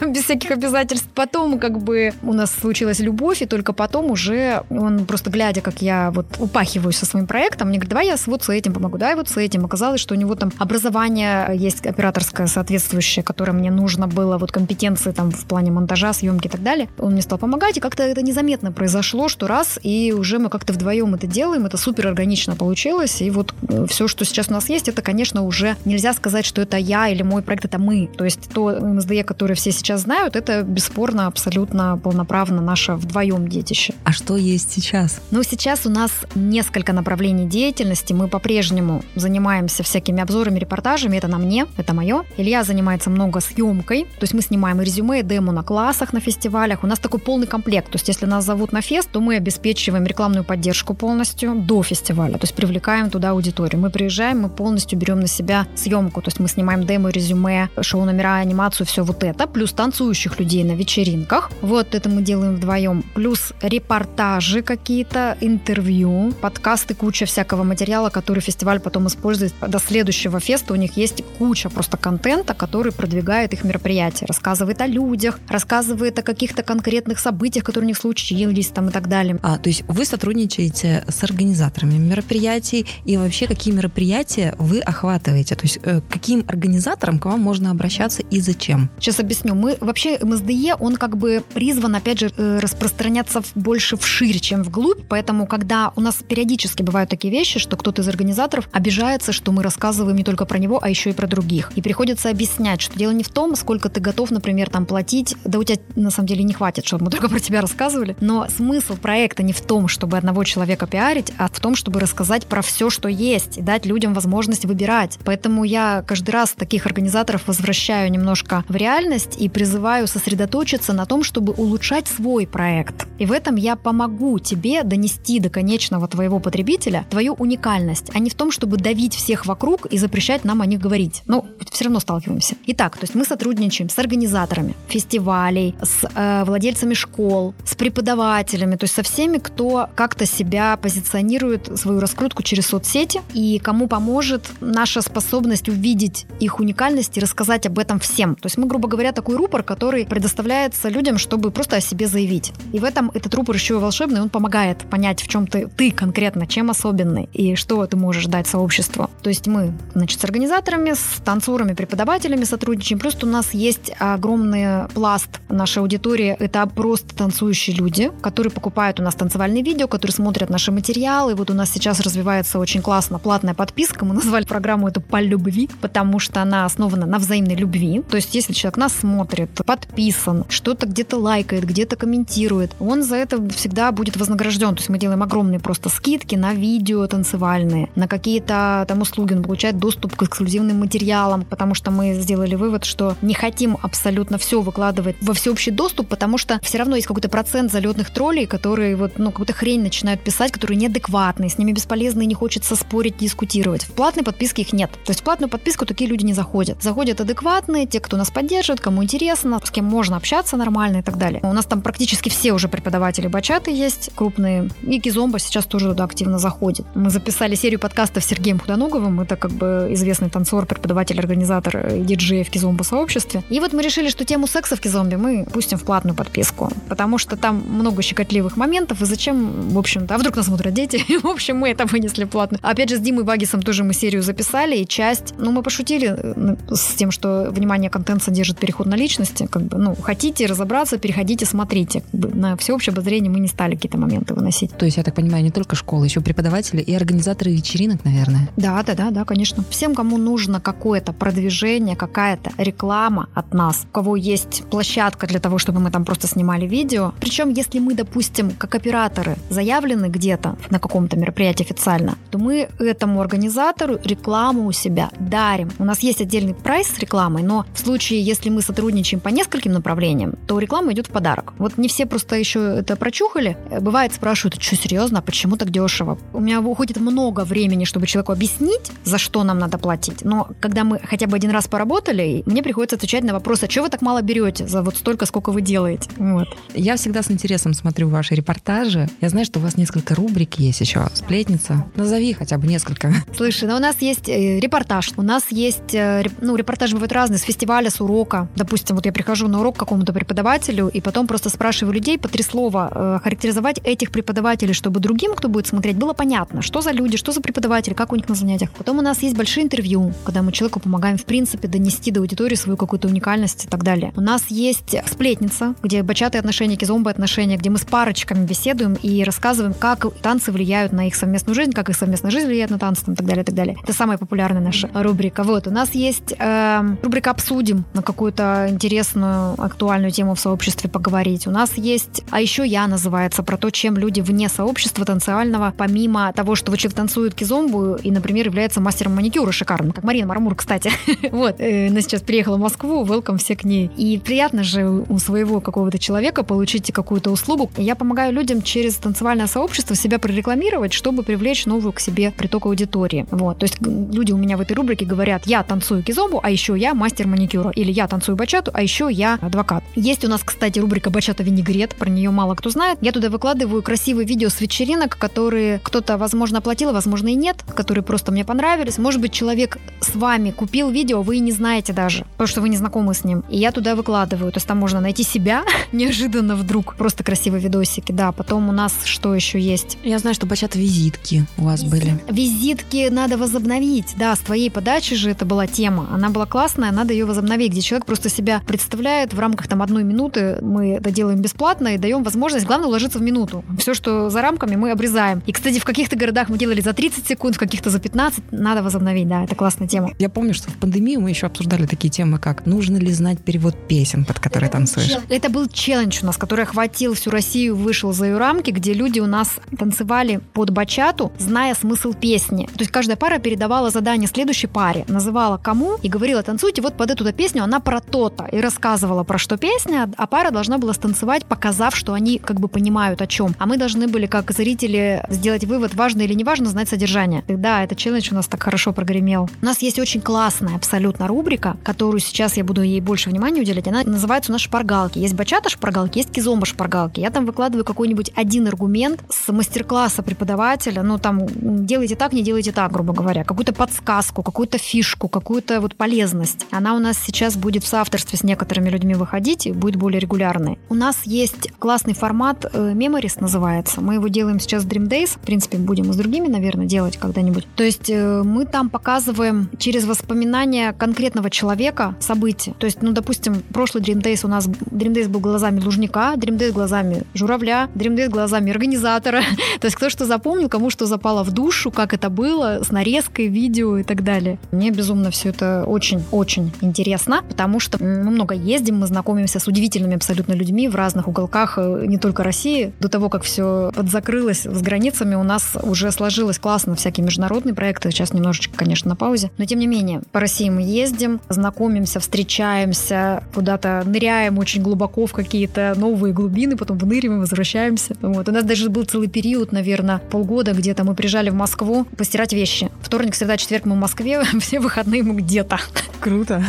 без 0.06 0.24
всяких 0.24 0.50
обязательств. 0.50 1.08
Потом 1.14 1.58
как 1.58 1.78
бы 1.78 2.12
у 2.22 2.32
нас 2.32 2.52
случилась 2.52 3.00
любовь, 3.00 3.42
и 3.42 3.46
только 3.46 3.72
потом 3.72 4.10
уже 4.10 4.62
он 4.70 5.06
просто 5.06 5.30
глядя, 5.30 5.60
как 5.60 5.82
я 5.82 6.10
вот 6.10 6.26
упахиваюсь 6.38 6.96
со 6.96 7.06
своим 7.06 7.26
проектом, 7.26 7.68
мне 7.68 7.78
говорит, 7.78 7.90
давай 7.90 8.06
я 8.06 8.16
вот 8.26 8.42
с 8.42 8.48
этим 8.48 8.72
помогу, 8.72 8.98
давай 8.98 9.16
вот 9.16 9.28
с 9.28 9.36
этим. 9.36 9.64
Оказалось, 9.64 10.00
что 10.00 10.14
у 10.14 10.18
него 10.18 10.34
там 10.34 10.52
образование 10.58 11.50
есть 11.54 11.86
операторское 11.86 12.46
соответствующее, 12.46 13.22
которое 13.22 13.52
мне 13.52 13.70
нужно 13.70 14.08
было, 14.08 14.38
вот 14.38 14.52
компетенции 14.52 15.12
там 15.12 15.30
в 15.30 15.44
плане 15.46 15.70
монтажа, 15.70 16.12
съемки 16.12 16.46
и 16.46 16.50
так 16.50 16.62
далее. 16.62 16.88
Он 16.98 17.12
мне 17.12 17.22
стал 17.22 17.38
помогать, 17.38 17.76
и 17.76 17.80
как-то 17.80 18.02
это 18.02 18.22
незаметно 18.22 18.72
произошло, 18.72 19.28
что 19.28 19.46
раз, 19.46 19.78
и 19.82 20.12
уже 20.12 20.38
мы 20.38 20.48
как-то 20.50 20.72
вдвоем 20.72 21.14
это 21.14 21.26
делаем, 21.26 21.66
это 21.66 21.76
супер 21.76 22.06
органично 22.06 22.56
получилось, 22.56 23.22
и 23.22 23.30
вот 23.30 23.54
э, 23.68 23.86
все, 23.88 24.08
что 24.08 24.24
сейчас 24.24 24.48
у 24.48 24.52
нас 24.52 24.68
есть, 24.68 24.88
это, 24.88 25.02
конечно, 25.02 25.42
уже 25.42 25.76
нельзя 25.84 26.12
сказать, 26.12 26.44
что 26.44 26.62
это 26.62 26.76
я 26.76 27.08
или 27.08 27.22
мой 27.22 27.42
проект, 27.42 27.53
это 27.62 27.78
мы. 27.78 28.08
То 28.16 28.24
есть 28.24 28.48
то 28.50 28.70
МСДЕ, 28.80 29.24
которое 29.24 29.54
все 29.54 29.72
сейчас 29.72 30.02
знают, 30.02 30.36
это 30.36 30.62
бесспорно, 30.62 31.26
абсолютно 31.26 31.98
полноправно 32.02 32.60
наше 32.60 32.94
вдвоем 32.94 33.48
детище. 33.48 33.94
А 34.04 34.12
что 34.12 34.36
есть 34.36 34.72
сейчас? 34.72 35.20
Ну, 35.30 35.42
сейчас 35.42 35.86
у 35.86 35.90
нас 35.90 36.10
несколько 36.34 36.92
направлений 36.92 37.46
деятельности. 37.46 38.12
Мы 38.12 38.28
по-прежнему 38.28 39.02
занимаемся 39.14 39.82
всякими 39.82 40.22
обзорами, 40.22 40.58
репортажами. 40.58 41.16
Это 41.16 41.28
на 41.28 41.38
мне, 41.38 41.66
это 41.76 41.94
мое. 41.94 42.24
Илья 42.36 42.64
занимается 42.64 43.10
много 43.10 43.40
съемкой. 43.40 44.04
То 44.04 44.22
есть 44.22 44.34
мы 44.34 44.42
снимаем 44.42 44.80
и 44.80 44.84
резюме, 44.84 45.20
и 45.20 45.22
демо 45.22 45.52
на 45.52 45.62
классах, 45.62 46.12
на 46.12 46.20
фестивалях. 46.20 46.84
У 46.84 46.86
нас 46.86 46.98
такой 46.98 47.20
полный 47.20 47.46
комплект. 47.46 47.90
То 47.90 47.96
есть 47.96 48.08
если 48.08 48.26
нас 48.26 48.44
зовут 48.44 48.72
на 48.72 48.80
фест, 48.80 49.10
то 49.10 49.20
мы 49.20 49.36
обеспечиваем 49.36 50.06
рекламную 50.06 50.44
поддержку 50.44 50.94
полностью 50.94 51.54
до 51.54 51.82
фестиваля. 51.82 52.34
То 52.34 52.44
есть 52.44 52.54
привлекаем 52.54 53.10
туда 53.10 53.30
аудиторию. 53.30 53.80
Мы 53.80 53.90
приезжаем, 53.90 54.40
мы 54.40 54.48
полностью 54.48 54.98
берем 54.98 55.20
на 55.20 55.26
себя 55.26 55.66
съемку. 55.74 56.22
То 56.22 56.28
есть 56.28 56.40
мы 56.40 56.48
снимаем 56.48 56.84
демо, 56.84 57.10
резюме, 57.10 57.43
шоу-номера, 57.80 58.36
анимацию, 58.36 58.86
все 58.86 59.04
вот 59.04 59.24
это. 59.24 59.46
Плюс 59.46 59.72
танцующих 59.72 60.38
людей 60.38 60.64
на 60.64 60.72
вечеринках. 60.72 61.50
Вот 61.60 61.94
это 61.94 62.08
мы 62.08 62.22
делаем 62.22 62.56
вдвоем. 62.56 63.04
Плюс 63.14 63.52
репортажи 63.62 64.62
какие-то, 64.62 65.36
интервью, 65.40 66.32
подкасты, 66.40 66.94
куча 66.94 67.26
всякого 67.26 67.64
материала, 67.64 68.10
который 68.10 68.40
фестиваль 68.40 68.80
потом 68.80 69.06
использует 69.06 69.52
до 69.60 69.78
следующего 69.78 70.40
феста. 70.40 70.72
У 70.72 70.76
них 70.76 70.96
есть 70.96 71.22
куча 71.38 71.70
просто 71.70 71.96
контента, 71.96 72.54
который 72.54 72.92
продвигает 72.92 73.52
их 73.52 73.64
мероприятие. 73.64 74.26
Рассказывает 74.26 74.80
о 74.80 74.86
людях, 74.86 75.38
рассказывает 75.48 76.18
о 76.18 76.22
каких-то 76.22 76.62
конкретных 76.62 77.18
событиях, 77.18 77.64
которые 77.64 77.86
у 77.86 77.88
них 77.88 77.98
случились 77.98 78.68
там 78.68 78.88
и 78.88 78.92
так 78.92 79.08
далее. 79.08 79.38
А, 79.42 79.58
то 79.58 79.68
есть 79.68 79.84
вы 79.88 80.04
сотрудничаете 80.04 81.04
с 81.08 81.24
организаторами 81.24 81.98
мероприятий 81.98 82.86
и 83.04 83.16
вообще 83.16 83.46
какие 83.46 83.74
мероприятия 83.74 84.54
вы 84.58 84.80
охватываете? 84.80 85.54
То 85.56 85.62
есть 85.62 85.78
э, 85.82 86.00
каким 86.08 86.44
организаторам 86.46 87.18
к 87.18 87.24
вам 87.24 87.33
можно 87.36 87.70
обращаться 87.70 88.22
и 88.22 88.40
зачем? 88.40 88.90
Сейчас 88.98 89.20
объясню. 89.20 89.54
Мы 89.54 89.76
вообще 89.80 90.18
МСДЕ, 90.22 90.74
он 90.78 90.96
как 90.96 91.16
бы 91.16 91.42
призван, 91.54 91.94
опять 91.94 92.20
же, 92.20 92.30
э, 92.36 92.58
распространяться 92.60 93.42
больше 93.54 93.96
вширь, 93.96 94.38
чем 94.38 94.62
вглубь. 94.62 95.02
Поэтому, 95.08 95.46
когда 95.46 95.92
у 95.96 96.00
нас 96.00 96.16
периодически 96.26 96.82
бывают 96.82 97.10
такие 97.10 97.32
вещи, 97.32 97.58
что 97.58 97.76
кто-то 97.76 98.02
из 98.02 98.08
организаторов 98.08 98.68
обижается, 98.72 99.32
что 99.32 99.52
мы 99.52 99.62
рассказываем 99.62 100.16
не 100.16 100.24
только 100.24 100.44
про 100.44 100.58
него, 100.58 100.78
а 100.82 100.88
еще 100.88 101.10
и 101.10 101.12
про 101.12 101.26
других. 101.26 101.72
И 101.76 101.82
приходится 101.82 102.30
объяснять, 102.30 102.80
что 102.80 102.98
дело 102.98 103.12
не 103.12 103.24
в 103.24 103.28
том, 103.28 103.56
сколько 103.56 103.88
ты 103.88 104.00
готов, 104.00 104.30
например, 104.30 104.70
там 104.70 104.86
платить. 104.86 105.36
Да 105.44 105.58
у 105.58 105.64
тебя 105.64 105.78
на 105.96 106.10
самом 106.10 106.28
деле 106.28 106.44
не 106.44 106.52
хватит, 106.52 106.86
чтобы 106.86 107.04
мы 107.04 107.10
только 107.10 107.28
про 107.28 107.38
тебя 107.38 107.60
рассказывали. 107.60 108.16
Но 108.20 108.48
смысл 108.48 108.96
проекта 108.96 109.42
не 109.42 109.52
в 109.52 109.60
том, 109.60 109.88
чтобы 109.88 110.16
одного 110.16 110.44
человека 110.44 110.86
пиарить, 110.86 111.32
а 111.38 111.48
в 111.48 111.60
том, 111.60 111.74
чтобы 111.74 112.00
рассказать 112.00 112.46
про 112.46 112.62
все, 112.62 112.90
что 112.90 113.08
есть, 113.08 113.58
и 113.58 113.62
дать 113.62 113.86
людям 113.86 114.14
возможность 114.14 114.64
выбирать. 114.64 115.18
Поэтому 115.24 115.64
я 115.64 116.02
каждый 116.06 116.30
раз 116.30 116.54
таких 116.56 116.86
организаторов 116.86 117.23
возвращаю 117.46 118.10
немножко 118.10 118.64
в 118.68 118.76
реальность 118.76 119.36
и 119.38 119.48
призываю 119.48 120.06
сосредоточиться 120.06 120.92
на 120.92 121.06
том, 121.06 121.22
чтобы 121.22 121.52
улучшать 121.52 122.08
свой 122.08 122.46
проект. 122.46 123.06
И 123.18 123.26
в 123.26 123.32
этом 123.32 123.56
я 123.56 123.76
помогу 123.76 124.38
тебе 124.38 124.82
донести 124.82 125.40
до 125.40 125.48
конечного 125.48 126.08
твоего 126.08 126.40
потребителя 126.40 127.06
твою 127.10 127.34
уникальность, 127.34 128.10
а 128.14 128.18
не 128.18 128.30
в 128.30 128.34
том, 128.34 128.50
чтобы 128.50 128.76
давить 128.76 129.14
всех 129.14 129.46
вокруг 129.46 129.86
и 129.86 129.98
запрещать 129.98 130.44
нам 130.44 130.62
о 130.62 130.66
них 130.66 130.80
говорить. 130.80 131.22
Ну, 131.26 131.46
все 131.70 131.84
равно 131.84 132.00
сталкиваемся. 132.00 132.56
Итак, 132.66 132.96
то 132.96 133.04
есть 133.04 133.14
мы 133.14 133.24
сотрудничаем 133.24 133.88
с 133.88 133.98
организаторами 133.98 134.74
фестивалей, 134.88 135.74
с 135.82 136.08
э, 136.14 136.44
владельцами 136.44 136.94
школ, 136.94 137.54
с 137.64 137.74
преподавателями, 137.74 138.76
то 138.76 138.84
есть 138.84 138.94
со 138.94 139.02
всеми, 139.02 139.38
кто 139.38 139.88
как-то 139.94 140.26
себя 140.26 140.76
позиционирует, 140.76 141.78
свою 141.78 142.00
раскрутку 142.00 142.42
через 142.42 142.66
соцсети, 142.66 143.20
и 143.32 143.58
кому 143.58 143.88
поможет 143.88 144.50
наша 144.60 145.02
способность 145.02 145.68
увидеть 145.68 146.26
их 146.40 146.60
уникальность 146.60 147.13
и 147.16 147.20
рассказать 147.20 147.66
об 147.66 147.78
этом 147.78 147.98
всем. 147.98 148.34
То 148.36 148.46
есть 148.46 148.56
мы, 148.58 148.66
грубо 148.66 148.88
говоря, 148.88 149.12
такой 149.12 149.36
рупор, 149.36 149.62
который 149.62 150.06
предоставляется 150.06 150.88
людям, 150.88 151.18
чтобы 151.18 151.50
просто 151.50 151.76
о 151.76 151.80
себе 151.80 152.06
заявить. 152.06 152.52
И 152.72 152.78
в 152.78 152.84
этом 152.84 153.10
этот 153.14 153.34
рупор 153.34 153.54
еще 153.54 153.74
и 153.74 153.78
волшебный, 153.78 154.20
он 154.20 154.28
помогает 154.28 154.78
понять, 154.90 155.22
в 155.22 155.28
чем 155.28 155.46
ты, 155.46 155.68
ты 155.68 155.90
конкретно, 155.90 156.46
чем 156.46 156.70
особенный, 156.70 157.28
и 157.32 157.54
что 157.54 157.84
ты 157.86 157.96
можешь 157.96 158.26
дать 158.26 158.46
сообществу. 158.46 159.10
То 159.22 159.28
есть 159.30 159.46
мы, 159.46 159.72
значит, 159.94 160.20
с 160.20 160.24
организаторами, 160.24 160.92
с 160.92 161.20
танцорами, 161.24 161.74
преподавателями 161.74 162.44
сотрудничаем, 162.44 162.98
плюс 162.98 163.16
у 163.22 163.26
нас 163.26 163.54
есть 163.54 163.92
огромный 163.98 164.88
пласт 164.88 165.40
нашей 165.48 165.78
аудитории, 165.78 166.36
это 166.38 166.66
просто 166.66 167.14
танцующие 167.14 167.76
люди, 167.76 168.10
которые 168.20 168.50
покупают 168.50 169.00
у 169.00 169.02
нас 169.02 169.14
танцевальные 169.14 169.62
видео, 169.62 169.88
которые 169.88 170.14
смотрят 170.14 170.50
наши 170.50 170.72
материалы. 170.72 171.34
Вот 171.34 171.50
у 171.50 171.54
нас 171.54 171.70
сейчас 171.70 172.00
развивается 172.00 172.58
очень 172.58 172.82
классно 172.82 173.18
платная 173.18 173.54
подписка, 173.54 174.04
мы 174.04 174.14
назвали 174.14 174.44
программу 174.44 174.88
эту 174.88 175.00
«По 175.00 175.20
любви», 175.20 175.70
потому 175.80 176.18
что 176.18 176.42
она 176.42 176.64
основана 176.64 177.03
на 177.06 177.18
взаимной 177.18 177.54
любви. 177.54 178.02
То 178.08 178.16
есть 178.16 178.34
если 178.34 178.52
человек 178.52 178.76
нас 178.76 178.92
смотрит, 178.92 179.50
подписан, 179.66 180.44
что-то 180.48 180.86
где-то 180.86 181.16
лайкает, 181.16 181.64
где-то 181.64 181.96
комментирует, 181.96 182.72
он 182.80 183.02
за 183.02 183.16
это 183.16 183.46
всегда 183.50 183.92
будет 183.92 184.16
вознагражден. 184.16 184.74
То 184.74 184.80
есть 184.80 184.88
мы 184.88 184.98
делаем 184.98 185.22
огромные 185.22 185.60
просто 185.60 185.88
скидки 185.88 186.34
на 186.34 186.54
видео 186.54 187.06
танцевальные, 187.06 187.90
на 187.94 188.08
какие-то 188.08 188.84
там 188.88 189.00
услуги. 189.00 189.34
Он 189.34 189.42
получает 189.42 189.78
доступ 189.78 190.16
к 190.16 190.22
эксклюзивным 190.22 190.78
материалам, 190.78 191.44
потому 191.44 191.74
что 191.74 191.90
мы 191.90 192.14
сделали 192.14 192.54
вывод, 192.54 192.84
что 192.84 193.16
не 193.22 193.34
хотим 193.34 193.76
абсолютно 193.82 194.38
все 194.38 194.60
выкладывать 194.60 195.16
во 195.20 195.34
всеобщий 195.34 195.72
доступ, 195.72 196.08
потому 196.08 196.38
что 196.38 196.58
все 196.62 196.78
равно 196.78 196.96
есть 196.96 197.06
какой-то 197.06 197.28
процент 197.28 197.72
залетных 197.72 198.10
троллей, 198.10 198.46
которые 198.46 198.96
вот, 198.96 199.18
ну, 199.18 199.30
какую-то 199.30 199.52
хрень 199.52 199.82
начинают 199.82 200.22
писать, 200.22 200.52
которые 200.52 200.76
неадекватные, 200.78 201.50
с 201.50 201.58
ними 201.58 201.72
бесполезно 201.72 202.22
и 202.22 202.26
не 202.26 202.34
хочется 202.34 202.76
спорить, 202.76 203.18
дискутировать. 203.18 203.84
В 203.84 203.92
платной 203.92 204.24
подписке 204.24 204.62
их 204.62 204.72
нет. 204.72 204.90
То 205.04 205.10
есть 205.10 205.20
в 205.20 205.24
платную 205.24 205.50
подписку 205.50 205.86
такие 205.86 206.08
люди 206.08 206.24
не 206.24 206.32
заходят. 206.32 206.82
Заходят 206.94 207.20
адекватные, 207.20 207.86
те, 207.86 207.98
кто 207.98 208.16
нас 208.16 208.30
поддерживает, 208.30 208.80
кому 208.80 209.02
интересно, 209.02 209.60
с 209.64 209.70
кем 209.72 209.84
можно 209.84 210.16
общаться 210.16 210.56
нормально 210.56 210.98
и 210.98 211.02
так 211.02 211.18
далее. 211.18 211.40
У 211.42 211.52
нас 211.52 211.66
там 211.66 211.82
практически 211.82 212.28
все 212.28 212.52
уже 212.52 212.68
преподаватели 212.68 213.26
бачаты 213.26 213.72
есть, 213.72 214.10
крупные. 214.14 214.70
И 214.80 215.00
Кизомба 215.00 215.40
сейчас 215.40 215.64
тоже 215.66 215.88
туда 215.88 216.04
активно 216.04 216.38
заходит. 216.38 216.86
Мы 216.94 217.10
записали 217.10 217.56
серию 217.56 217.80
подкастов 217.80 218.22
с 218.22 218.28
Сергеем 218.28 218.60
Худоноговым. 218.60 219.20
Это 219.20 219.34
как 219.34 219.50
бы 219.50 219.88
известный 219.90 220.30
танцор, 220.30 220.66
преподаватель 220.66 221.18
организатор 221.18 221.94
и 221.96 222.00
диджей 222.02 222.44
в 222.44 222.50
кизомбо 222.50 222.84
сообществе. 222.84 223.42
И 223.50 223.58
вот 223.58 223.72
мы 223.72 223.82
решили, 223.82 224.08
что 224.08 224.24
тему 224.24 224.46
секса 224.46 224.76
в 224.76 224.80
кизомбе 224.80 225.16
мы 225.16 225.46
пустим 225.52 225.78
в 225.78 225.82
платную 225.82 226.14
подписку, 226.14 226.70
потому 226.88 227.18
что 227.18 227.36
там 227.36 227.60
много 227.68 228.02
щекотливых 228.02 228.56
моментов, 228.56 229.02
и 229.02 229.04
зачем, 229.04 229.70
в 229.70 229.78
общем-то, 229.80 230.14
а 230.14 230.18
вдруг 230.18 230.36
нас 230.36 230.46
смотрят 230.46 230.72
дети? 230.72 231.02
в 231.24 231.26
общем, 231.26 231.56
мы 231.56 231.70
это 231.70 231.86
вынесли 231.86 232.22
платно. 232.22 232.60
Опять 232.62 232.90
же, 232.90 232.98
с 232.98 233.00
Димой 233.00 233.24
Вагисом 233.24 233.62
тоже 233.62 233.82
мы 233.82 233.94
серию 233.94 234.22
записали, 234.22 234.76
и 234.76 234.86
часть, 234.86 235.34
ну, 235.38 235.50
мы 235.50 235.64
пошутили 235.64 236.14
э, 236.16 236.54
с 236.84 236.94
тем, 236.94 237.10
что 237.10 237.50
внимание 237.50 237.90
контент 237.90 238.22
содержит 238.22 238.58
переход 238.58 238.86
на 238.86 238.94
личности, 238.94 239.46
как 239.50 239.62
бы, 239.62 239.78
ну, 239.78 239.94
хотите 239.94 240.46
разобраться, 240.46 240.98
переходите, 240.98 241.46
смотрите. 241.46 242.02
Как 242.10 242.20
бы, 242.20 242.28
на 242.28 242.56
всеобщее 242.56 242.92
обозрение 242.92 243.30
мы 243.30 243.40
не 243.40 243.48
стали 243.48 243.74
какие-то 243.74 243.98
моменты 243.98 244.34
выносить. 244.34 244.76
То 244.76 244.84
есть, 244.84 244.96
я 244.96 245.02
так 245.02 245.14
понимаю, 245.14 245.44
не 245.44 245.50
только 245.50 245.76
школы, 245.76 246.06
еще 246.06 246.20
преподаватели 246.20 246.80
и 246.80 246.94
организаторы 246.94 247.52
вечеринок, 247.52 248.04
наверное. 248.04 248.48
Да, 248.56 248.82
да, 248.82 248.94
да, 248.94 249.10
да, 249.10 249.24
конечно. 249.24 249.64
Всем, 249.70 249.94
кому 249.94 250.18
нужно 250.18 250.60
какое-то 250.60 251.12
продвижение, 251.12 251.96
какая-то 251.96 252.50
реклама 252.58 253.28
от 253.34 253.54
нас, 253.54 253.84
у 253.84 253.92
кого 253.92 254.16
есть 254.16 254.64
площадка 254.70 255.26
для 255.26 255.40
того, 255.40 255.58
чтобы 255.58 255.80
мы 255.80 255.90
там 255.90 256.04
просто 256.04 256.26
снимали 256.26 256.66
видео. 256.66 257.12
Причем, 257.20 257.50
если 257.50 257.78
мы, 257.78 257.94
допустим, 257.94 258.50
как 258.50 258.74
операторы 258.74 259.36
заявлены 259.50 260.06
где-то 260.06 260.56
на 260.70 260.78
каком-то 260.78 261.16
мероприятии 261.16 261.64
официально, 261.64 262.16
то 262.30 262.38
мы 262.38 262.68
этому 262.78 263.20
организатору 263.20 263.98
рекламу 264.04 264.66
у 264.66 264.72
себя 264.72 265.10
дарим. 265.18 265.70
У 265.78 265.84
нас 265.84 266.00
есть 266.00 266.20
отдельный 266.20 266.54
прайс 266.74 266.88
с 266.88 266.98
рекламой, 266.98 267.44
но 267.44 267.64
в 267.72 267.78
случае, 267.78 268.20
если 268.20 268.50
мы 268.50 268.60
сотрудничаем 268.60 269.20
по 269.20 269.28
нескольким 269.28 269.70
направлениям, 269.74 270.34
то 270.48 270.58
реклама 270.58 270.92
идет 270.92 271.06
в 271.06 271.10
подарок. 271.10 271.52
Вот 271.58 271.78
не 271.78 271.86
все 271.86 272.04
просто 272.04 272.34
еще 272.34 272.78
это 272.80 272.96
прочухали. 272.96 273.56
Бывает, 273.80 274.12
спрашивают, 274.12 274.60
что 274.60 274.74
серьезно, 274.74 275.20
а 275.20 275.22
почему 275.22 275.56
так 275.56 275.70
дешево? 275.70 276.18
У 276.32 276.40
меня 276.40 276.60
уходит 276.60 276.96
много 276.96 277.44
времени, 277.44 277.84
чтобы 277.84 278.08
человеку 278.08 278.32
объяснить, 278.32 278.90
за 279.04 279.18
что 279.18 279.44
нам 279.44 279.60
надо 279.60 279.78
платить. 279.78 280.24
Но 280.24 280.48
когда 280.58 280.82
мы 280.82 280.98
хотя 280.98 281.28
бы 281.28 281.36
один 281.36 281.52
раз 281.52 281.68
поработали, 281.68 282.42
мне 282.44 282.60
приходится 282.60 282.96
отвечать 282.96 283.22
на 283.22 283.34
вопрос, 283.34 283.62
а 283.62 283.70
что 283.70 283.82
вы 283.82 283.88
так 283.88 284.02
мало 284.02 284.20
берете 284.22 284.66
за 284.66 284.82
вот 284.82 284.96
столько, 284.96 285.26
сколько 285.26 285.52
вы 285.52 285.62
делаете? 285.62 286.10
Вот. 286.16 286.48
Я 286.74 286.96
всегда 286.96 287.22
с 287.22 287.30
интересом 287.30 287.74
смотрю 287.74 288.08
ваши 288.08 288.34
репортажи. 288.34 289.08
Я 289.20 289.28
знаю, 289.28 289.46
что 289.46 289.60
у 289.60 289.62
вас 289.62 289.76
несколько 289.76 290.16
рубрик 290.16 290.54
есть 290.54 290.80
еще. 290.80 291.06
Сплетница. 291.14 291.86
Назови 291.94 292.32
хотя 292.32 292.58
бы 292.58 292.66
несколько. 292.66 293.14
Слушай, 293.36 293.68
ну 293.68 293.76
у 293.76 293.80
нас 293.80 293.94
есть 294.00 294.28
э, 294.28 294.58
репортаж. 294.58 295.12
У 295.16 295.22
нас 295.22 295.44
есть, 295.50 295.94
э, 295.94 296.24
ну, 296.54 296.58
репортажи 296.58 296.94
бывают 296.94 297.10
разные, 297.10 297.38
с 297.38 297.42
фестиваля, 297.42 297.90
с 297.90 298.00
урока. 298.00 298.46
Допустим, 298.54 298.94
вот 298.94 299.06
я 299.06 299.12
прихожу 299.12 299.48
на 299.48 299.58
урок 299.58 299.74
к 299.74 299.78
какому-то 299.80 300.12
преподавателю, 300.12 300.86
и 300.86 301.00
потом 301.00 301.26
просто 301.26 301.50
спрашиваю 301.50 301.92
людей 301.92 302.16
по 302.16 302.28
три 302.28 302.44
слова 302.44 302.92
э, 302.94 303.18
характеризовать 303.24 303.80
этих 303.82 304.12
преподавателей, 304.12 304.72
чтобы 304.72 305.00
другим, 305.00 305.34
кто 305.34 305.48
будет 305.48 305.66
смотреть, 305.66 305.96
было 305.96 306.12
понятно, 306.12 306.62
что 306.62 306.80
за 306.80 306.92
люди, 306.92 307.16
что 307.16 307.32
за 307.32 307.40
преподаватели, 307.40 307.92
как 307.94 308.12
у 308.12 308.16
них 308.16 308.28
на 308.28 308.36
занятиях. 308.36 308.70
Потом 308.70 308.98
у 308.98 309.02
нас 309.02 309.20
есть 309.22 309.36
большие 309.36 309.64
интервью, 309.64 310.12
когда 310.24 310.42
мы 310.42 310.52
человеку 310.52 310.78
помогаем, 310.78 311.18
в 311.18 311.24
принципе, 311.24 311.66
донести 311.66 312.12
до 312.12 312.20
аудитории 312.20 312.54
свою 312.54 312.76
какую-то 312.76 313.08
уникальность 313.08 313.64
и 313.64 313.68
так 313.68 313.82
далее. 313.82 314.12
У 314.14 314.20
нас 314.20 314.44
есть 314.48 314.94
сплетница, 315.10 315.74
где 315.82 316.04
бачатые 316.04 316.38
отношения, 316.38 316.76
кизомбы 316.76 317.10
отношения, 317.10 317.56
где 317.56 317.70
мы 317.70 317.78
с 317.78 317.84
парочками 317.84 318.46
беседуем 318.46 318.94
и 318.94 319.24
рассказываем, 319.24 319.74
как 319.74 320.06
танцы 320.22 320.52
влияют 320.52 320.92
на 320.92 321.08
их 321.08 321.16
совместную 321.16 321.56
жизнь, 321.56 321.72
как 321.72 321.90
их 321.90 321.96
совместная 321.96 322.30
жизнь 322.30 322.46
влияет 322.46 322.70
на 322.70 322.78
танцы 322.78 323.10
и 323.10 323.14
так 323.16 323.26
далее, 323.26 323.42
и 323.42 323.46
так 323.46 323.56
далее. 323.56 323.76
Это 323.82 323.92
самая 323.92 324.18
популярная 324.18 324.62
наша 324.62 324.88
рубрика. 324.94 325.42
Вот, 325.42 325.66
у 325.66 325.70
нас 325.72 325.90
есть 325.96 326.32
э, 326.44 326.96
рубрика 327.02 327.30
«Обсудим» 327.30 327.84
на 327.94 328.02
какую-то 328.02 328.66
интересную, 328.68 329.54
актуальную 329.60 330.10
тему 330.10 330.34
в 330.34 330.40
сообществе 330.40 330.90
поговорить. 330.90 331.46
У 331.46 331.50
нас 331.50 331.74
есть 331.76 332.22
«А 332.30 332.40
еще 332.40 332.66
я» 332.66 332.86
называется, 332.86 333.42
про 333.42 333.56
то, 333.56 333.70
чем 333.70 333.96
люди 333.96 334.20
вне 334.20 334.48
сообщества 334.48 335.04
танцевального, 335.04 335.72
помимо 335.76 336.32
того, 336.32 336.54
что 336.54 336.70
вот 336.70 336.78
человек 336.78 336.96
танцует 336.96 337.34
кизомбу 337.34 337.94
и, 337.94 338.10
например, 338.10 338.46
является 338.46 338.80
мастером 338.80 339.14
маникюра 339.14 339.52
шикарным, 339.52 339.92
как 339.92 340.04
Марина 340.04 340.26
Мармур, 340.26 340.54
кстати. 340.54 340.90
вот, 341.30 341.60
э, 341.60 341.88
она 341.88 342.00
сейчас 342.00 342.20
приехала 342.22 342.56
в 342.56 342.60
Москву, 342.60 343.04
welcome 343.04 343.38
все 343.38 343.56
к 343.56 343.64
ней. 343.64 343.90
И 343.96 344.18
приятно 344.18 344.62
же 344.64 344.86
у 344.86 345.18
своего 345.18 345.60
какого-то 345.60 345.98
человека 345.98 346.42
получить 346.42 346.92
какую-то 346.92 347.30
услугу. 347.30 347.70
Я 347.76 347.94
помогаю 347.94 348.32
людям 348.32 348.62
через 348.62 348.96
танцевальное 348.96 349.46
сообщество 349.46 349.96
себя 349.96 350.18
прорекламировать, 350.18 350.92
чтобы 350.92 351.22
привлечь 351.22 351.66
новую 351.66 351.92
к 351.92 352.00
себе 352.00 352.30
приток 352.30 352.66
аудитории. 352.66 353.26
Вот, 353.30 353.58
то 353.58 353.64
есть 353.64 353.78
люди 353.80 354.32
у 354.32 354.36
меня 354.36 354.56
в 354.56 354.60
этой 354.60 354.74
рубрике 354.74 355.04
говорят, 355.04 355.46
я 355.46 355.62
танцую 355.62 356.02
кизомбу, 356.02 356.33
а 356.42 356.50
еще 356.50 356.76
я 356.76 356.94
мастер 356.94 357.26
маникюра. 357.26 357.70
Или 357.70 357.90
я 357.92 358.06
танцую 358.08 358.36
бачату, 358.36 358.70
а 358.74 358.82
еще 358.82 359.08
я 359.10 359.38
адвокат. 359.40 359.84
Есть 359.94 360.24
у 360.24 360.28
нас, 360.28 360.42
кстати, 360.42 360.78
рубрика 360.78 361.10
«Бачата 361.10 361.42
винегрет», 361.42 361.94
про 361.94 362.08
нее 362.10 362.30
мало 362.30 362.54
кто 362.54 362.70
знает. 362.70 362.98
Я 363.00 363.12
туда 363.12 363.30
выкладываю 363.30 363.82
красивые 363.82 364.26
видео 364.26 364.48
с 364.48 364.60
вечеринок, 364.60 365.16
которые 365.16 365.80
кто-то, 365.82 366.16
возможно, 366.16 366.58
оплатил, 366.58 366.92
возможно 366.92 367.28
и 367.28 367.34
нет, 367.34 367.64
которые 367.74 368.04
просто 368.04 368.32
мне 368.32 368.44
понравились. 368.44 368.98
Может 368.98 369.20
быть, 369.20 369.32
человек 369.32 369.78
с 370.00 370.14
вами 370.14 370.50
купил 370.50 370.90
видео, 370.90 371.22
вы 371.22 371.36
и 371.36 371.40
не 371.40 371.52
знаете 371.52 371.92
даже, 371.92 372.24
потому 372.32 372.48
что 372.48 372.60
вы 372.60 372.68
не 372.68 372.76
знакомы 372.76 373.14
с 373.14 373.24
ним. 373.24 373.44
И 373.48 373.58
я 373.58 373.72
туда 373.72 373.94
выкладываю. 373.94 374.52
То 374.52 374.58
есть 374.58 374.66
там 374.66 374.78
можно 374.78 375.00
найти 375.00 375.22
себя 375.22 375.64
неожиданно 375.92 376.56
вдруг. 376.56 376.96
Просто 376.96 377.24
красивые 377.24 377.62
видосики, 377.62 378.12
да. 378.12 378.32
Потом 378.32 378.68
у 378.68 378.72
нас 378.72 378.92
что 379.04 379.34
еще 379.34 379.60
есть? 379.60 379.98
Я 380.02 380.18
знаю, 380.18 380.34
что 380.34 380.46
бачат 380.46 380.74
визитки 380.76 381.46
у 381.58 381.64
вас 381.64 381.82
были. 381.84 382.18
Визитки 382.28 383.08
надо 383.10 383.36
возобновить. 383.36 384.14
Да, 384.16 384.34
с 384.34 384.40
твоей 384.40 384.70
подачи 384.70 385.14
же 385.14 385.30
это 385.30 385.44
была 385.44 385.66
тема. 385.66 386.08
Она 386.12 386.23
была 386.30 386.46
классная, 386.46 386.92
надо 386.92 387.12
ее 387.12 387.24
возобновить, 387.24 387.72
где 387.72 387.80
человек 387.80 388.06
просто 388.06 388.28
себя 388.28 388.62
представляет 388.66 389.32
в 389.32 389.38
рамках 389.38 389.68
там 389.68 389.82
одной 389.82 390.04
минуты. 390.04 390.58
Мы 390.60 390.94
это 390.94 391.10
делаем 391.10 391.40
бесплатно 391.40 391.94
и 391.94 391.98
даем 391.98 392.22
возможность, 392.22 392.66
главное, 392.66 392.88
уложиться 392.88 393.18
в 393.18 393.22
минуту. 393.22 393.64
Все, 393.78 393.94
что 393.94 394.30
за 394.30 394.42
рамками, 394.42 394.76
мы 394.76 394.90
обрезаем. 394.90 395.42
И, 395.46 395.52
кстати, 395.52 395.78
в 395.78 395.84
каких-то 395.84 396.16
городах 396.16 396.48
мы 396.48 396.58
делали 396.58 396.80
за 396.80 396.92
30 396.92 397.26
секунд, 397.26 397.56
в 397.56 397.58
каких-то 397.58 397.90
за 397.90 397.98
15. 397.98 398.52
Надо 398.52 398.82
возобновить, 398.82 399.28
да, 399.28 399.44
это 399.44 399.54
классная 399.54 399.88
тема. 399.88 400.12
Я 400.18 400.28
помню, 400.28 400.54
что 400.54 400.70
в 400.70 400.74
пандемию 400.74 401.20
мы 401.20 401.30
еще 401.30 401.46
обсуждали 401.46 401.86
такие 401.86 402.10
темы, 402.10 402.38
как 402.38 402.66
нужно 402.66 402.96
ли 402.96 403.12
знать 403.12 403.40
перевод 403.40 403.76
песен, 403.88 404.24
под 404.24 404.38
которые 404.38 404.70
танцуешь. 404.70 405.16
Это 405.28 405.48
был 405.48 405.68
челлендж 405.68 406.20
у 406.22 406.26
нас, 406.26 406.36
который 406.36 406.64
охватил 406.64 407.14
всю 407.14 407.30
Россию, 407.30 407.76
вышел 407.76 408.12
за 408.12 408.26
ее 408.26 408.38
рамки, 408.38 408.70
где 408.70 408.92
люди 408.92 409.20
у 409.20 409.26
нас 409.26 409.56
танцевали 409.78 410.40
под 410.52 410.70
бачату, 410.70 411.32
зная 411.38 411.74
смысл 411.74 412.12
песни. 412.12 412.66
То 412.66 412.80
есть 412.80 412.90
каждая 412.90 413.16
пара 413.16 413.38
передавала 413.38 413.90
задание 413.90 414.28
следующей 414.28 414.66
паре, 414.66 415.04
называла 415.08 415.56
кому 415.56 415.96
и 416.02 416.08
говорила, 416.14 416.42
танцуйте 416.42 416.80
вот 416.80 416.96
под 416.96 417.10
эту 417.10 417.32
песню, 417.32 417.64
она 417.64 417.80
про 417.80 418.00
то-то. 418.00 418.44
И 418.44 418.60
рассказывала 418.60 419.24
про 419.24 419.38
что 419.38 419.56
песня, 419.56 420.10
а 420.16 420.26
пара 420.26 420.50
должна 420.50 420.78
была 420.78 420.92
станцевать, 420.92 421.44
показав, 421.44 421.96
что 421.96 422.12
они 422.12 422.38
как 422.38 422.60
бы 422.60 422.68
понимают 422.68 423.20
о 423.20 423.26
чем. 423.26 423.54
А 423.58 423.66
мы 423.66 423.76
должны 423.76 424.06
были 424.06 424.26
как 424.26 424.52
зрители 424.52 425.24
сделать 425.28 425.64
вывод, 425.64 425.94
важно 425.94 426.22
или 426.22 426.34
не 426.34 426.44
важно 426.44 426.66
знать 426.66 426.88
содержание. 426.88 427.42
Да, 427.48 427.82
это 427.82 427.96
челлендж 427.96 428.28
у 428.30 428.34
нас 428.34 428.46
так 428.46 428.62
хорошо 428.62 428.92
прогремел. 428.92 429.50
У 429.60 429.64
нас 429.64 429.82
есть 429.82 429.98
очень 429.98 430.20
классная 430.20 430.76
абсолютно 430.76 431.26
рубрика, 431.26 431.76
которую 431.82 432.20
сейчас 432.20 432.56
я 432.56 432.64
буду 432.64 432.82
ей 432.82 433.00
больше 433.00 433.30
внимания 433.30 433.60
уделять. 433.60 433.88
Она 433.88 434.02
называется 434.04 434.52
у 434.52 434.54
нас 434.54 434.62
шпаргалки. 434.62 435.18
Есть 435.18 435.34
бачата 435.34 435.68
шпаргалки, 435.68 436.18
есть 436.18 436.30
кизомба 436.30 436.66
шпаргалки. 436.66 437.20
Я 437.20 437.30
там 437.30 437.46
выкладываю 437.46 437.84
какой-нибудь 437.84 438.32
один 438.36 438.68
аргумент 438.68 439.20
с 439.28 439.50
мастер-класса 439.52 440.22
преподавателя. 440.22 441.02
Ну, 441.02 441.18
там, 441.18 441.46
делайте 441.86 442.16
так, 442.16 442.32
не 442.32 442.42
делайте 442.42 442.72
так, 442.72 442.92
грубо 442.92 443.12
говоря. 443.12 443.44
Какую-то 443.44 443.72
подсказку, 443.72 444.42
какую-то 444.42 444.78
фишку, 444.78 445.28
какую-то 445.28 445.80
вот 445.80 445.96
полезность. 446.04 446.66
Она 446.70 446.94
у 446.94 446.98
нас 446.98 447.16
сейчас 447.18 447.56
будет 447.56 447.82
в 447.82 447.86
соавторстве 447.86 448.38
с 448.38 448.42
некоторыми 448.42 448.90
людьми 448.90 449.14
выходить 449.14 449.66
и 449.66 449.72
будет 449.72 449.96
более 449.96 450.20
регулярной. 450.20 450.78
У 450.90 450.94
нас 450.94 451.22
есть 451.24 451.72
классный 451.78 452.12
формат 452.12 452.66
э, 452.70 452.92
Memories 452.92 453.40
называется. 453.40 454.02
Мы 454.02 454.14
его 454.14 454.28
делаем 454.28 454.60
сейчас 454.60 454.84
в 454.84 454.88
Dream 454.88 455.08
Days. 455.08 455.28
В 455.28 455.38
принципе, 455.38 455.78
будем 455.78 456.10
и 456.10 456.12
с 456.12 456.16
другими, 456.16 456.46
наверное, 456.46 456.84
делать 456.84 457.16
когда-нибудь. 457.16 457.66
То 457.74 457.84
есть 457.84 458.10
э, 458.10 458.42
мы 458.42 458.66
там 458.66 458.90
показываем 458.90 459.70
через 459.78 460.04
воспоминания 460.04 460.92
конкретного 460.92 461.48
человека 461.48 462.14
события. 462.20 462.74
То 462.78 462.84
есть, 462.84 463.00
ну, 463.00 463.12
допустим, 463.12 463.62
прошлый 463.72 464.04
Dream 464.04 464.20
Days 464.20 464.44
у 464.44 464.48
нас 464.48 464.68
Dream 464.68 465.14
Days 465.14 465.28
был 465.28 465.40
глазами 465.40 465.80
Лужника, 465.80 466.34
Dream 466.36 466.58
Days 466.58 466.72
глазами 466.72 467.22
журавля, 467.32 467.88
Dream 467.94 468.14
Days 468.14 468.28
глазами 468.28 468.70
организатора. 468.70 469.40
То 469.80 469.86
есть 469.86 469.96
кто 469.96 470.10
что 470.10 470.26
запомнил, 470.26 470.68
кому 470.68 470.90
что 470.90 471.06
запало 471.06 471.44
в 471.44 471.52
душу, 471.52 471.90
как 471.90 472.12
это 472.12 472.28
было, 472.28 472.82
с 472.84 472.90
нарезкой, 472.90 473.46
видео 473.46 473.96
и 473.96 474.02
так 474.02 474.22
далее. 474.22 474.58
Мне 474.70 474.90
безумно 474.90 475.30
все 475.30 475.48
это 475.48 475.86
очень-очень 475.94 476.72
интересно, 476.80 477.42
потому 477.48 477.80
что 477.80 478.02
мы 478.02 478.30
много 478.30 478.54
ездим, 478.54 478.98
мы 478.98 479.06
знакомимся 479.06 479.60
с 479.60 479.68
удивительными 479.68 480.16
абсолютно 480.16 480.52
людьми 480.52 480.88
в 480.88 480.96
разных 480.96 481.28
уголках 481.28 481.78
э, 481.78 482.04
не 482.06 482.18
только 482.18 482.42
России. 482.42 482.92
До 483.00 483.08
того, 483.08 483.28
как 483.28 483.44
все 483.44 483.92
подзакрылось 483.94 484.66
с 484.66 484.82
границами, 484.82 485.36
у 485.36 485.44
нас 485.44 485.76
уже 485.82 486.10
сложилось 486.10 486.58
классно 486.58 486.96
всякие 486.96 487.24
международные 487.24 487.74
проекты. 487.74 488.10
Сейчас 488.10 488.32
немножечко, 488.32 488.76
конечно, 488.76 489.08
на 489.10 489.16
паузе. 489.16 489.50
Но 489.56 489.64
тем 489.64 489.78
не 489.78 489.86
менее, 489.86 490.22
по 490.32 490.40
России 490.40 490.68
мы 490.68 490.82
ездим, 490.82 491.40
знакомимся, 491.48 492.18
встречаемся, 492.20 493.44
куда-то 493.54 494.02
ныряем 494.04 494.58
очень 494.58 494.82
глубоко 494.82 495.26
в 495.26 495.32
какие-то 495.32 495.94
новые 495.96 496.34
глубины, 496.34 496.76
потом 496.76 496.98
выныриваем, 496.98 497.40
возвращаемся. 497.40 498.16
Вот. 498.20 498.48
У 498.48 498.52
нас 498.52 498.64
даже 498.64 498.90
был 498.90 499.04
целый 499.04 499.28
период, 499.28 499.72
наверное, 499.72 500.18
полгода, 500.18 500.72
где-то 500.72 501.04
мы 501.04 501.14
приезжали 501.14 501.50
в 501.50 501.54
Москву 501.54 502.04
постирать 502.16 502.52
вещи. 502.52 502.90
Вторник, 503.00 503.34
среда, 503.34 503.56
четверг 503.56 503.84
мы 503.84 503.94
в 503.94 503.98
Москве, 503.98 504.42
все 504.60 504.80
выходные 504.80 505.22
мы 505.22 505.34
где-то. 505.36 505.78
Круто. 506.20 506.64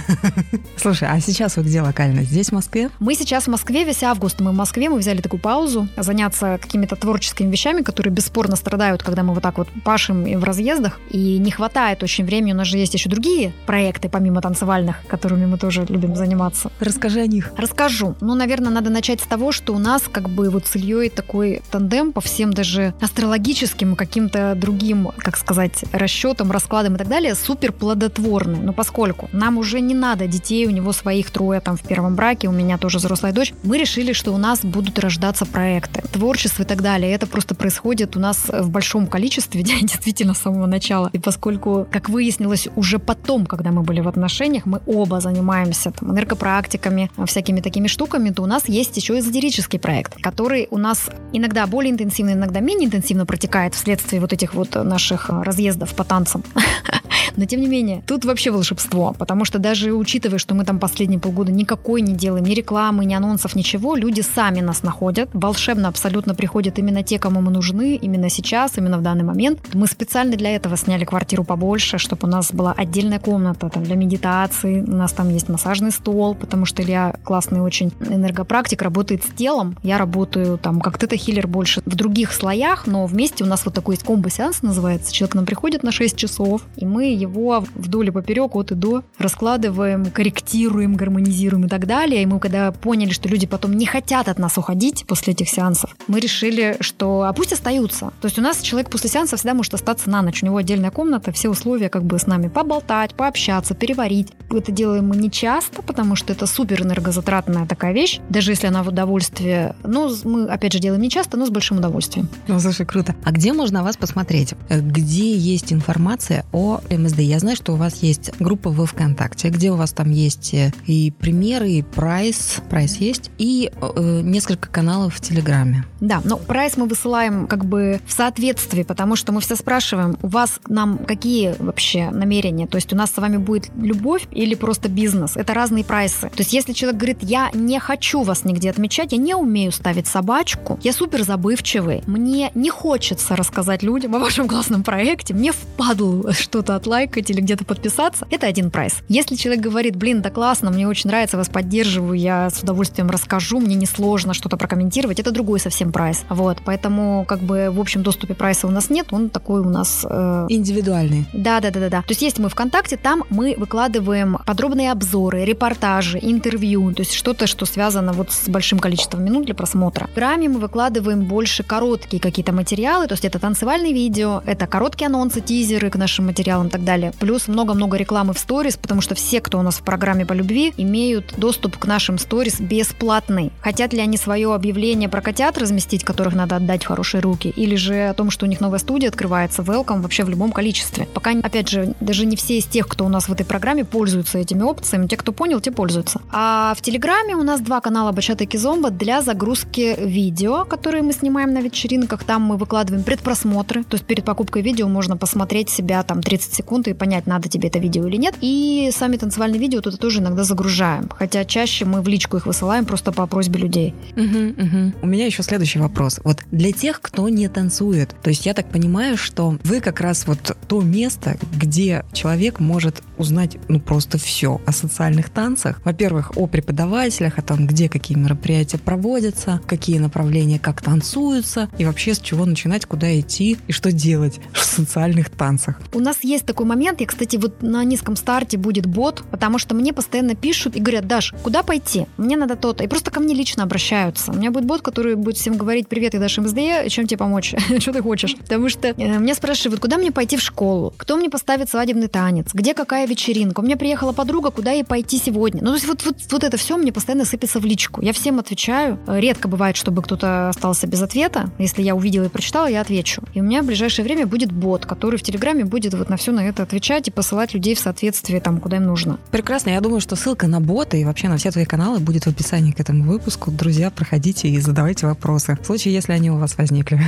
Слушай, 0.75 1.07
а 1.09 1.19
сейчас 1.21 1.55
вы 1.55 1.63
где 1.63 1.81
локально? 1.81 2.23
Здесь, 2.23 2.49
в 2.49 2.51
Москве? 2.51 2.89
Мы 2.99 3.15
сейчас 3.15 3.45
в 3.45 3.47
Москве, 3.47 3.85
весь 3.85 4.03
август 4.03 4.41
мы 4.41 4.51
в 4.51 4.53
Москве, 4.53 4.89
мы 4.89 4.97
взяли 4.97 5.21
такую 5.21 5.39
паузу, 5.39 5.87
заняться 5.95 6.59
какими-то 6.61 6.97
творческими 6.97 7.49
вещами, 7.49 7.81
которые 7.81 8.11
бесспорно 8.11 8.57
страдают, 8.57 9.01
когда 9.01 9.23
мы 9.23 9.33
вот 9.33 9.43
так 9.43 9.57
вот 9.57 9.69
пашем 9.85 10.27
и 10.27 10.35
в 10.35 10.43
разъездах, 10.43 10.99
и 11.09 11.37
не 11.37 11.51
хватает 11.51 12.03
очень 12.03 12.25
времени, 12.25 12.51
у 12.51 12.55
нас 12.55 12.67
же 12.67 12.77
есть 12.77 12.93
еще 12.95 13.09
другие 13.09 13.53
проекты, 13.65 14.09
помимо 14.09 14.41
танцевальных, 14.41 14.97
которыми 15.07 15.45
мы 15.45 15.57
тоже 15.57 15.85
любим 15.87 16.17
заниматься. 16.17 16.69
Расскажи 16.81 17.21
о 17.21 17.27
них. 17.27 17.53
Расскажу. 17.55 18.15
Ну, 18.19 18.35
наверное, 18.35 18.71
надо 18.71 18.89
начать 18.89 19.21
с 19.21 19.23
того, 19.25 19.53
что 19.53 19.73
у 19.73 19.79
нас 19.79 20.03
как 20.11 20.29
бы 20.29 20.49
вот 20.49 20.67
с 20.67 20.75
Ильей 20.75 21.09
такой 21.09 21.61
тандем 21.71 22.11
по 22.11 22.19
всем 22.19 22.51
даже 22.51 22.93
астрологическим 22.99 23.95
каким-то 23.95 24.53
другим, 24.55 25.11
как 25.17 25.37
сказать, 25.37 25.85
расчетам, 25.93 26.51
раскладам 26.51 26.95
и 26.95 26.97
так 26.97 27.07
далее, 27.07 27.35
супер 27.35 27.71
плодотворный. 27.71 28.59
Но 28.59 28.73
поскольку 28.73 28.94
нам 29.31 29.57
уже 29.57 29.81
не 29.81 29.93
надо 29.93 30.27
детей, 30.27 30.65
у 30.65 30.69
него 30.69 30.93
своих 30.93 31.29
трое 31.29 31.59
там 31.59 31.77
в 31.77 31.81
первом 31.81 32.15
браке, 32.15 32.47
у 32.47 32.51
меня 32.51 32.77
тоже 32.77 32.97
взрослая 32.97 33.33
дочь, 33.33 33.53
мы 33.63 33.77
решили, 33.77 34.13
что 34.13 34.31
у 34.31 34.37
нас 34.37 34.63
будут 34.63 34.99
рождаться 34.99 35.45
проекты, 35.45 36.01
творчество 36.11 36.63
и 36.63 36.65
так 36.65 36.81
далее. 36.81 37.11
Это 37.11 37.27
просто 37.27 37.55
происходит 37.55 38.15
у 38.15 38.19
нас 38.19 38.45
в 38.47 38.69
большом 38.69 39.07
количестве, 39.07 39.63
действительно, 39.81 40.33
с 40.33 40.39
самого 40.39 40.65
начала. 40.65 41.09
И 41.13 41.19
поскольку, 41.19 41.87
как 41.91 42.09
выяснилось, 42.09 42.67
уже 42.75 42.99
потом, 42.99 43.45
когда 43.45 43.71
мы 43.71 43.81
были 43.81 44.01
в 44.01 44.07
отношениях, 44.07 44.65
мы 44.65 44.81
оба 44.85 45.19
занимаемся 45.19 45.91
там, 45.91 46.11
энергопрактиками, 46.11 47.11
всякими 47.25 47.61
такими 47.61 47.87
штуками, 47.87 48.29
то 48.29 48.43
у 48.43 48.45
нас 48.45 48.69
есть 48.69 48.95
еще 48.97 49.19
эзотерический 49.19 49.79
проект, 49.79 50.21
который 50.21 50.67
у 50.71 50.77
нас 50.77 51.09
иногда 51.33 51.67
более 51.67 51.91
интенсивно, 51.91 52.31
иногда 52.31 52.59
менее 52.61 52.87
интенсивно 52.87 53.25
протекает 53.25 53.75
вследствие 53.75 54.21
вот 54.21 54.31
этих 54.33 54.53
вот 54.53 54.75
наших 54.75 55.29
разъездов 55.29 55.93
по 55.95 56.03
танцам. 56.03 56.43
Но 57.37 57.45
тем 57.45 57.61
не 57.61 57.67
менее, 57.67 58.03
тут 58.07 58.25
вообще 58.25 58.51
волшебство, 58.51 59.15
потому 59.17 59.45
что 59.45 59.59
даже 59.59 59.93
учитывая, 59.93 60.37
что 60.37 60.55
мы 60.55 60.65
там 60.65 60.79
последние 60.79 61.19
полгода 61.19 61.51
никакой 61.51 62.01
не 62.01 62.13
делаем, 62.13 62.45
ни 62.45 62.53
рекламы, 62.53 63.05
ни 63.05 63.13
анонсов, 63.13 63.55
ничего, 63.55 63.95
люди 63.95 64.21
сами 64.21 64.61
нас 64.61 64.83
находят, 64.83 65.29
волшебно 65.33 65.87
абсолютно 65.87 66.35
приходят 66.35 66.79
именно 66.79 67.03
те, 67.03 67.19
кому 67.19 67.41
мы 67.41 67.51
нужны, 67.51 67.95
именно 67.95 68.29
сейчас, 68.29 68.77
именно 68.77 68.97
в 68.97 69.01
данный 69.01 69.23
момент. 69.23 69.59
Мы 69.73 69.87
специально 69.87 70.35
для 70.35 70.55
этого 70.55 70.77
сняли 70.77 71.05
квартиру 71.05 71.43
побольше, 71.43 71.97
чтобы 71.97 72.27
у 72.27 72.31
нас 72.31 72.51
была 72.51 72.73
отдельная 72.73 73.19
комната 73.19 73.69
там, 73.69 73.83
для 73.83 73.95
медитации, 73.95 74.81
у 74.81 74.95
нас 74.95 75.11
там 75.13 75.29
есть 75.29 75.49
массажный 75.49 75.91
стол, 75.91 76.35
потому 76.35 76.65
что 76.65 76.81
Илья 76.81 77.15
классный 77.23 77.61
очень 77.61 77.91
энергопрактик, 77.99 78.81
работает 78.81 79.23
с 79.23 79.35
телом, 79.35 79.77
я 79.83 79.97
работаю 79.97 80.57
там 80.57 80.81
как 80.81 80.97
тета-хиллер 80.97 81.47
больше 81.47 81.81
в 81.85 81.95
других 81.95 82.33
слоях, 82.33 82.87
но 82.87 83.05
вместе 83.05 83.43
у 83.43 83.47
нас 83.47 83.65
вот 83.65 83.73
такой 83.73 83.95
есть 83.95 84.05
комбо-сеанс 84.05 84.61
называется, 84.61 85.13
человек 85.13 85.33
к 85.33 85.35
нам 85.35 85.45
приходит 85.45 85.83
на 85.83 85.91
6 85.91 86.15
часов, 86.15 86.61
и 86.75 86.85
мы 86.85 87.24
его 87.25 87.63
вдоль 87.75 88.07
и 88.07 88.11
поперек, 88.11 88.55
от 88.55 88.71
и 88.71 88.75
до 88.75 89.03
раскладываем, 89.17 90.05
корректируем, 90.11 90.95
гармонизируем 90.95 91.65
и 91.65 91.69
так 91.69 91.85
далее. 91.87 92.23
И 92.23 92.25
мы 92.25 92.39
когда 92.39 92.71
поняли, 92.71 93.11
что 93.11 93.29
люди 93.29 93.47
потом 93.47 93.73
не 93.73 93.85
хотят 93.85 94.27
от 94.27 94.39
нас 94.39 94.57
уходить 94.57 95.05
после 95.07 95.33
этих 95.33 95.49
сеансов, 95.49 95.95
мы 96.07 96.19
решили, 96.19 96.77
что 96.79 97.23
а 97.23 97.33
пусть 97.33 97.53
остаются. 97.53 98.11
То 98.21 98.25
есть 98.25 98.39
у 98.39 98.41
нас 98.41 98.61
человек 98.61 98.89
после 98.89 99.09
сеанса 99.09 99.37
всегда 99.37 99.53
может 99.53 99.73
остаться 99.73 100.09
на 100.09 100.21
ночь. 100.21 100.43
У 100.43 100.45
него 100.45 100.57
отдельная 100.57 100.91
комната, 100.91 101.31
все 101.31 101.49
условия 101.49 101.89
как 101.89 102.03
бы 102.03 102.19
с 102.19 102.27
нами 102.27 102.47
поболтать, 102.47 103.15
пообщаться, 103.15 103.73
переварить. 103.73 104.29
Это 104.51 104.71
делаем 104.71 105.07
мы 105.07 105.15
не 105.15 105.31
часто, 105.31 105.81
потому 105.81 106.15
что 106.15 106.33
это 106.33 106.45
супер 106.45 106.83
энергозатратная 106.83 107.65
такая 107.65 107.93
вещь. 107.93 108.19
Даже 108.29 108.51
если 108.51 108.67
она 108.67 108.83
в 108.83 108.89
удовольствие, 108.89 109.75
ну, 109.83 110.11
мы 110.23 110.45
опять 110.45 110.73
же 110.73 110.79
делаем 110.79 111.01
не 111.01 111.09
часто, 111.09 111.37
но 111.37 111.45
с 111.45 111.49
большим 111.49 111.77
удовольствием. 111.77 112.27
Ну, 112.47 112.59
слушай, 112.59 112.85
круто. 112.85 113.15
А 113.23 113.31
где 113.31 113.53
можно 113.53 113.83
вас 113.83 113.97
посмотреть? 113.97 114.53
Где 114.69 115.35
есть 115.35 115.73
информация 115.73 116.45
о 116.51 116.79
МСД? 116.89 117.14
Я 117.21 117.39
знаю, 117.39 117.55
что 117.55 117.73
у 117.73 117.75
вас 117.75 118.03
есть 118.03 118.31
группа 118.39 118.69
в 118.69 118.85
ВКонтакте, 118.85 119.49
где 119.49 119.71
у 119.71 119.75
вас 119.75 119.91
там 119.93 120.11
есть 120.11 120.53
э, 120.53 120.71
и 120.85 121.11
примеры, 121.11 121.71
и 121.71 121.81
прайс, 121.81 122.61
прайс 122.69 122.97
есть, 122.97 123.31
и 123.37 123.71
э, 123.79 124.21
несколько 124.23 124.69
каналов 124.69 125.15
в 125.15 125.21
Телеграме. 125.21 125.85
Да, 125.99 126.21
но 126.23 126.37
прайс 126.37 126.77
мы 126.77 126.87
высылаем 126.87 127.47
как 127.47 127.65
бы 127.65 127.99
в 128.05 128.11
соответствии, 128.11 128.83
потому 128.83 129.15
что 129.15 129.31
мы 129.31 129.41
все 129.41 129.55
спрашиваем, 129.55 130.17
у 130.21 130.27
вас 130.27 130.59
нам 130.67 130.97
какие 130.97 131.55
вообще 131.59 132.09
намерения? 132.11 132.67
То 132.67 132.77
есть 132.77 132.91
у 132.93 132.95
нас 132.95 133.11
с 133.11 133.17
вами 133.17 133.37
будет 133.37 133.69
любовь 133.77 134.27
или 134.31 134.55
просто 134.55 134.89
бизнес? 134.89 135.35
Это 135.35 135.53
разные 135.53 135.83
прайсы. 135.83 136.29
То 136.29 136.39
есть 136.39 136.53
если 136.53 136.73
человек 136.73 136.99
говорит, 136.99 137.17
я 137.21 137.49
не 137.53 137.79
хочу 137.79 138.23
вас 138.23 138.43
нигде 138.43 138.69
отмечать, 138.69 139.11
я 139.11 139.17
не 139.17 139.35
умею 139.35 139.71
ставить 139.71 140.07
собачку, 140.07 140.79
я 140.83 140.93
супер 140.93 141.23
забывчивый, 141.23 142.03
мне 142.05 142.51
не 142.55 142.69
хочется 142.69 143.35
рассказать 143.35 143.83
людям 143.83 144.15
о 144.15 144.19
вашем 144.19 144.47
классном 144.47 144.83
проекте, 144.83 145.33
мне 145.33 145.51
впадло 145.51 146.33
что-то 146.33 146.75
отлайкать 147.05 147.29
или 147.29 147.41
где-то 147.41 147.65
подписаться, 147.65 148.27
это 148.29 148.47
один 148.47 148.71
прайс. 148.71 148.97
Если 149.07 149.35
человек 149.35 149.63
говорит, 149.63 149.95
блин, 149.95 150.21
да 150.21 150.29
классно, 150.29 150.71
мне 150.71 150.87
очень 150.87 151.09
нравится, 151.09 151.37
вас 151.37 151.49
поддерживаю, 151.49 152.17
я 152.17 152.49
с 152.49 152.61
удовольствием 152.61 153.09
расскажу, 153.09 153.59
мне 153.59 153.75
несложно 153.75 154.33
что-то 154.33 154.57
прокомментировать, 154.57 155.19
это 155.19 155.31
другой 155.31 155.59
совсем 155.59 155.91
прайс. 155.91 156.23
Вот, 156.29 156.57
поэтому 156.65 157.25
как 157.27 157.39
бы 157.39 157.69
в 157.71 157.79
общем 157.79 158.03
доступе 158.03 158.33
прайса 158.33 158.67
у 158.67 158.71
нас 158.71 158.89
нет, 158.89 159.07
он 159.11 159.29
такой 159.29 159.61
у 159.61 159.69
нас... 159.69 160.05
Э... 160.09 160.47
Индивидуальный. 160.49 161.25
Да, 161.33 161.59
да, 161.59 161.71
да, 161.71 161.79
да, 161.79 161.89
да. 161.89 162.01
То 162.01 162.09
есть 162.09 162.21
есть 162.21 162.39
мы 162.39 162.49
ВКонтакте, 162.49 162.97
там 162.97 163.23
мы 163.29 163.55
выкладываем 163.57 164.37
подробные 164.45 164.91
обзоры, 164.91 165.45
репортажи, 165.45 166.19
интервью, 166.21 166.93
то 166.93 167.01
есть 167.01 167.13
что-то, 167.13 167.47
что 167.47 167.65
связано 167.65 168.13
вот 168.13 168.31
с 168.31 168.49
большим 168.49 168.79
количеством 168.79 169.23
минут 169.23 169.45
для 169.45 169.55
просмотра. 169.55 170.07
В 170.07 170.15
Грамме 170.15 170.49
мы 170.49 170.59
выкладываем 170.59 171.25
больше 171.25 171.63
короткие 171.63 172.21
какие-то 172.21 172.51
материалы, 172.51 173.07
то 173.07 173.13
есть 173.13 173.25
это 173.25 173.39
танцевальные 173.39 173.93
видео, 173.93 174.41
это 174.45 174.67
короткие 174.67 175.07
анонсы, 175.07 175.41
тизеры 175.41 175.89
к 175.89 175.95
нашим 175.95 176.25
материалам 176.25 176.67
и 176.67 176.69
так 176.69 176.83
далее. 176.85 177.11
Плюс 177.19 177.47
много-много 177.47 177.97
рекламы 177.97 178.33
в 178.33 178.39
сторис, 178.39 178.77
потому 178.77 179.01
что 179.01 179.15
все, 179.15 179.41
кто 179.41 179.59
у 179.59 179.61
нас 179.61 179.75
в 179.75 179.81
программе 179.81 180.25
по 180.25 180.33
любви, 180.33 180.73
имеют 180.77 181.33
доступ 181.37 181.77
к 181.77 181.85
нашим 181.85 182.17
сторис 182.17 182.59
бесплатный. 182.59 183.51
Хотят 183.61 183.93
ли 183.93 183.99
они 183.99 184.17
свое 184.17 184.53
объявление 184.53 185.09
про 185.09 185.21
котят 185.21 185.57
разместить, 185.57 186.03
которых 186.03 186.33
надо 186.35 186.55
отдать 186.55 186.83
в 186.83 186.87
хорошие 186.87 187.21
руки, 187.21 187.51
или 187.55 187.75
же 187.75 188.07
о 188.07 188.13
том, 188.13 188.29
что 188.31 188.45
у 188.45 188.49
них 188.49 188.61
новая 188.61 188.79
студия 188.79 189.09
открывается, 189.09 189.61
welcome 189.61 190.01
вообще 190.01 190.23
в 190.23 190.29
любом 190.29 190.51
количестве. 190.51 191.07
Пока, 191.13 191.31
опять 191.31 191.69
же, 191.69 191.95
даже 191.99 192.25
не 192.25 192.35
все 192.35 192.57
из 192.57 192.65
тех, 192.65 192.87
кто 192.87 193.05
у 193.05 193.09
нас 193.09 193.27
в 193.27 193.33
этой 193.33 193.45
программе, 193.45 193.83
пользуются 193.83 194.37
этими 194.37 194.61
опциями. 194.61 195.07
Те, 195.07 195.17
кто 195.17 195.31
понял, 195.31 195.59
те 195.59 195.71
пользуются. 195.71 196.21
А 196.31 196.73
в 196.77 196.81
Телеграме 196.81 197.35
у 197.35 197.43
нас 197.43 197.61
два 197.61 197.81
канала 197.81 198.11
Бачата 198.11 198.43
и 198.43 198.47
Кизомба 198.47 198.91
для 198.91 199.21
загрузки 199.21 199.95
видео, 199.99 200.65
которые 200.65 201.03
мы 201.03 201.13
снимаем 201.13 201.53
на 201.53 201.61
вечеринках. 201.61 202.23
Там 202.23 202.43
мы 202.43 202.57
выкладываем 202.57 203.03
предпросмотры, 203.03 203.83
то 203.83 203.95
есть 203.95 204.05
перед 204.05 204.23
покупкой 204.23 204.61
видео 204.61 204.87
можно 204.87 205.17
посмотреть 205.17 205.69
себя 205.69 206.03
там 206.03 206.21
30 206.21 206.53
секунд 206.53 206.74
и 206.83 206.93
понять, 206.93 207.27
надо 207.27 207.49
тебе 207.49 207.69
это 207.69 207.79
видео 207.79 208.07
или 208.07 208.17
нет. 208.17 208.35
И 208.41 208.89
сами 208.93 209.17
танцевальные 209.17 209.59
видео 209.59 209.81
туда 209.81 209.97
тоже 209.97 210.19
иногда 210.19 210.43
загружаем. 210.43 211.09
Хотя 211.09 211.45
чаще 211.45 211.85
мы 211.85 212.01
в 212.01 212.07
личку 212.07 212.37
их 212.37 212.45
высылаем 212.45 212.85
просто 212.85 213.11
по 213.11 213.25
просьбе 213.27 213.59
людей. 213.59 213.93
Угу, 214.15 214.63
угу. 214.63 214.93
У 215.01 215.07
меня 215.07 215.25
еще 215.25 215.43
следующий 215.43 215.79
вопрос. 215.79 216.19
Вот 216.23 216.39
для 216.51 216.71
тех, 216.71 217.01
кто 217.01 217.29
не 217.29 217.47
танцует, 217.47 218.15
то 218.21 218.29
есть 218.29 218.45
я 218.45 218.53
так 218.53 218.69
понимаю, 218.69 219.17
что 219.17 219.57
вы 219.63 219.81
как 219.81 220.01
раз 220.01 220.27
вот 220.27 220.57
то 220.67 220.81
место, 220.81 221.37
где 221.57 222.05
человек 222.13 222.59
может 222.59 223.01
узнать 223.17 223.57
ну 223.67 223.79
просто 223.79 224.17
все 224.17 224.61
о 224.65 224.71
социальных 224.71 225.29
танцах. 225.29 225.81
Во-первых, 225.83 226.33
о 226.35 226.47
преподавателях, 226.47 227.37
о 227.37 227.41
том, 227.41 227.67
где 227.67 227.89
какие 227.89 228.17
мероприятия 228.17 228.77
проводятся, 228.77 229.61
какие 229.65 229.99
направления 229.99 230.59
как 230.59 230.81
танцуются, 230.81 231.69
и 231.77 231.85
вообще 231.85 232.13
с 232.13 232.19
чего 232.19 232.45
начинать, 232.45 232.85
куда 232.85 233.19
идти 233.19 233.57
и 233.67 233.71
что 233.71 233.91
делать 233.91 234.39
в 234.53 234.63
социальных 234.63 235.29
танцах. 235.29 235.79
У 235.93 235.99
нас 235.99 236.17
есть 236.23 236.45
такой 236.45 236.64
момент, 236.65 237.01
я, 237.01 237.07
кстати, 237.07 237.37
вот 237.37 237.61
на 237.61 237.83
низком 237.83 238.15
старте 238.15 238.57
будет 238.57 238.85
бот, 238.85 239.23
потому 239.31 239.57
что 239.59 239.75
мне 239.75 239.93
постоянно 239.93 240.35
пишут 240.35 240.75
и 240.75 240.79
говорят, 240.79 241.07
Даш, 241.07 241.33
куда 241.43 241.63
пойти? 241.63 242.07
Мне 242.17 242.37
надо 242.37 242.55
то-то. 242.55 242.83
И 242.83 242.87
просто 242.87 243.11
ко 243.11 243.19
мне 243.19 243.33
лично 243.33 243.63
обращаются. 243.63 244.31
У 244.31 244.35
меня 244.35 244.51
будет 244.51 244.65
бот, 244.65 244.81
который 244.81 245.15
будет 245.15 245.37
всем 245.37 245.57
говорить, 245.57 245.87
привет, 245.87 246.13
я 246.13 246.19
Даша 246.19 246.41
МСД, 246.41 246.89
чем 246.89 247.07
тебе 247.07 247.17
помочь? 247.17 247.53
что 247.79 247.93
ты 247.93 248.01
хочешь? 248.01 248.35
Потому 248.35 248.69
что 248.69 248.89
э, 248.89 249.17
меня 249.17 249.35
спрашивают, 249.35 249.81
куда 249.81 249.97
мне 249.97 250.11
пойти 250.11 250.37
в 250.37 250.41
школу? 250.41 250.93
Кто 250.97 251.17
мне 251.17 251.29
поставит 251.29 251.69
свадебный 251.69 252.07
танец? 252.07 252.47
Где 252.53 252.73
какая 252.73 253.07
вечеринка? 253.07 253.59
У 253.59 253.63
меня 253.63 253.77
приехала 253.77 254.11
подруга, 254.11 254.51
куда 254.51 254.71
ей 254.71 254.83
пойти 254.83 255.17
сегодня? 255.17 255.61
Ну, 255.61 255.67
то 255.67 255.75
есть 255.75 255.87
вот, 255.87 256.05
вот, 256.05 256.17
вот 256.31 256.43
это 256.43 256.57
все 256.57 256.77
мне 256.77 256.91
постоянно 256.91 257.25
сыпется 257.25 257.59
в 257.59 257.65
личку. 257.65 258.01
Я 258.01 258.13
всем 258.13 258.39
отвечаю. 258.39 258.99
Редко 259.07 259.47
бывает, 259.47 259.75
чтобы 259.75 260.01
кто-то 260.01 260.49
остался 260.49 260.87
без 260.87 261.01
ответа. 261.01 261.49
Если 261.59 261.81
я 261.81 261.95
увидела 261.95 262.25
и 262.25 262.29
прочитала, 262.29 262.67
я 262.67 262.81
отвечу. 262.81 263.21
И 263.33 263.41
у 263.41 263.43
меня 263.43 263.61
в 263.61 263.65
ближайшее 263.65 264.03
время 264.03 264.25
будет 264.25 264.51
бот, 264.51 264.85
который 264.85 265.17
в 265.17 265.23
Телеграме 265.23 265.65
будет 265.65 265.93
вот 265.93 266.09
на 266.09 266.17
все 266.17 266.31
на 266.31 266.47
это 266.47 266.54
отвечать 266.63 267.07
и 267.07 267.11
посылать 267.11 267.53
людей 267.53 267.75
в 267.75 267.79
соответствии 267.79 268.39
там, 268.39 268.59
куда 268.59 268.77
им 268.77 268.85
нужно. 268.85 269.19
Прекрасно. 269.31 269.71
Я 269.71 269.81
думаю, 269.81 270.01
что 270.01 270.15
ссылка 270.15 270.47
на 270.47 270.59
бота 270.59 270.97
и 270.97 271.03
вообще 271.03 271.27
на 271.29 271.37
все 271.37 271.51
твои 271.51 271.65
каналы 271.65 271.99
будет 271.99 272.25
в 272.25 272.27
описании 272.27 272.71
к 272.71 272.79
этому 272.79 273.03
выпуску. 273.03 273.51
Друзья, 273.51 273.89
проходите 273.91 274.47
и 274.47 274.59
задавайте 274.59 275.07
вопросы. 275.07 275.57
В 275.61 275.65
случае, 275.65 275.93
если 275.93 276.13
они 276.13 276.31
у 276.31 276.37
вас 276.37 276.57
возникли. 276.57 277.01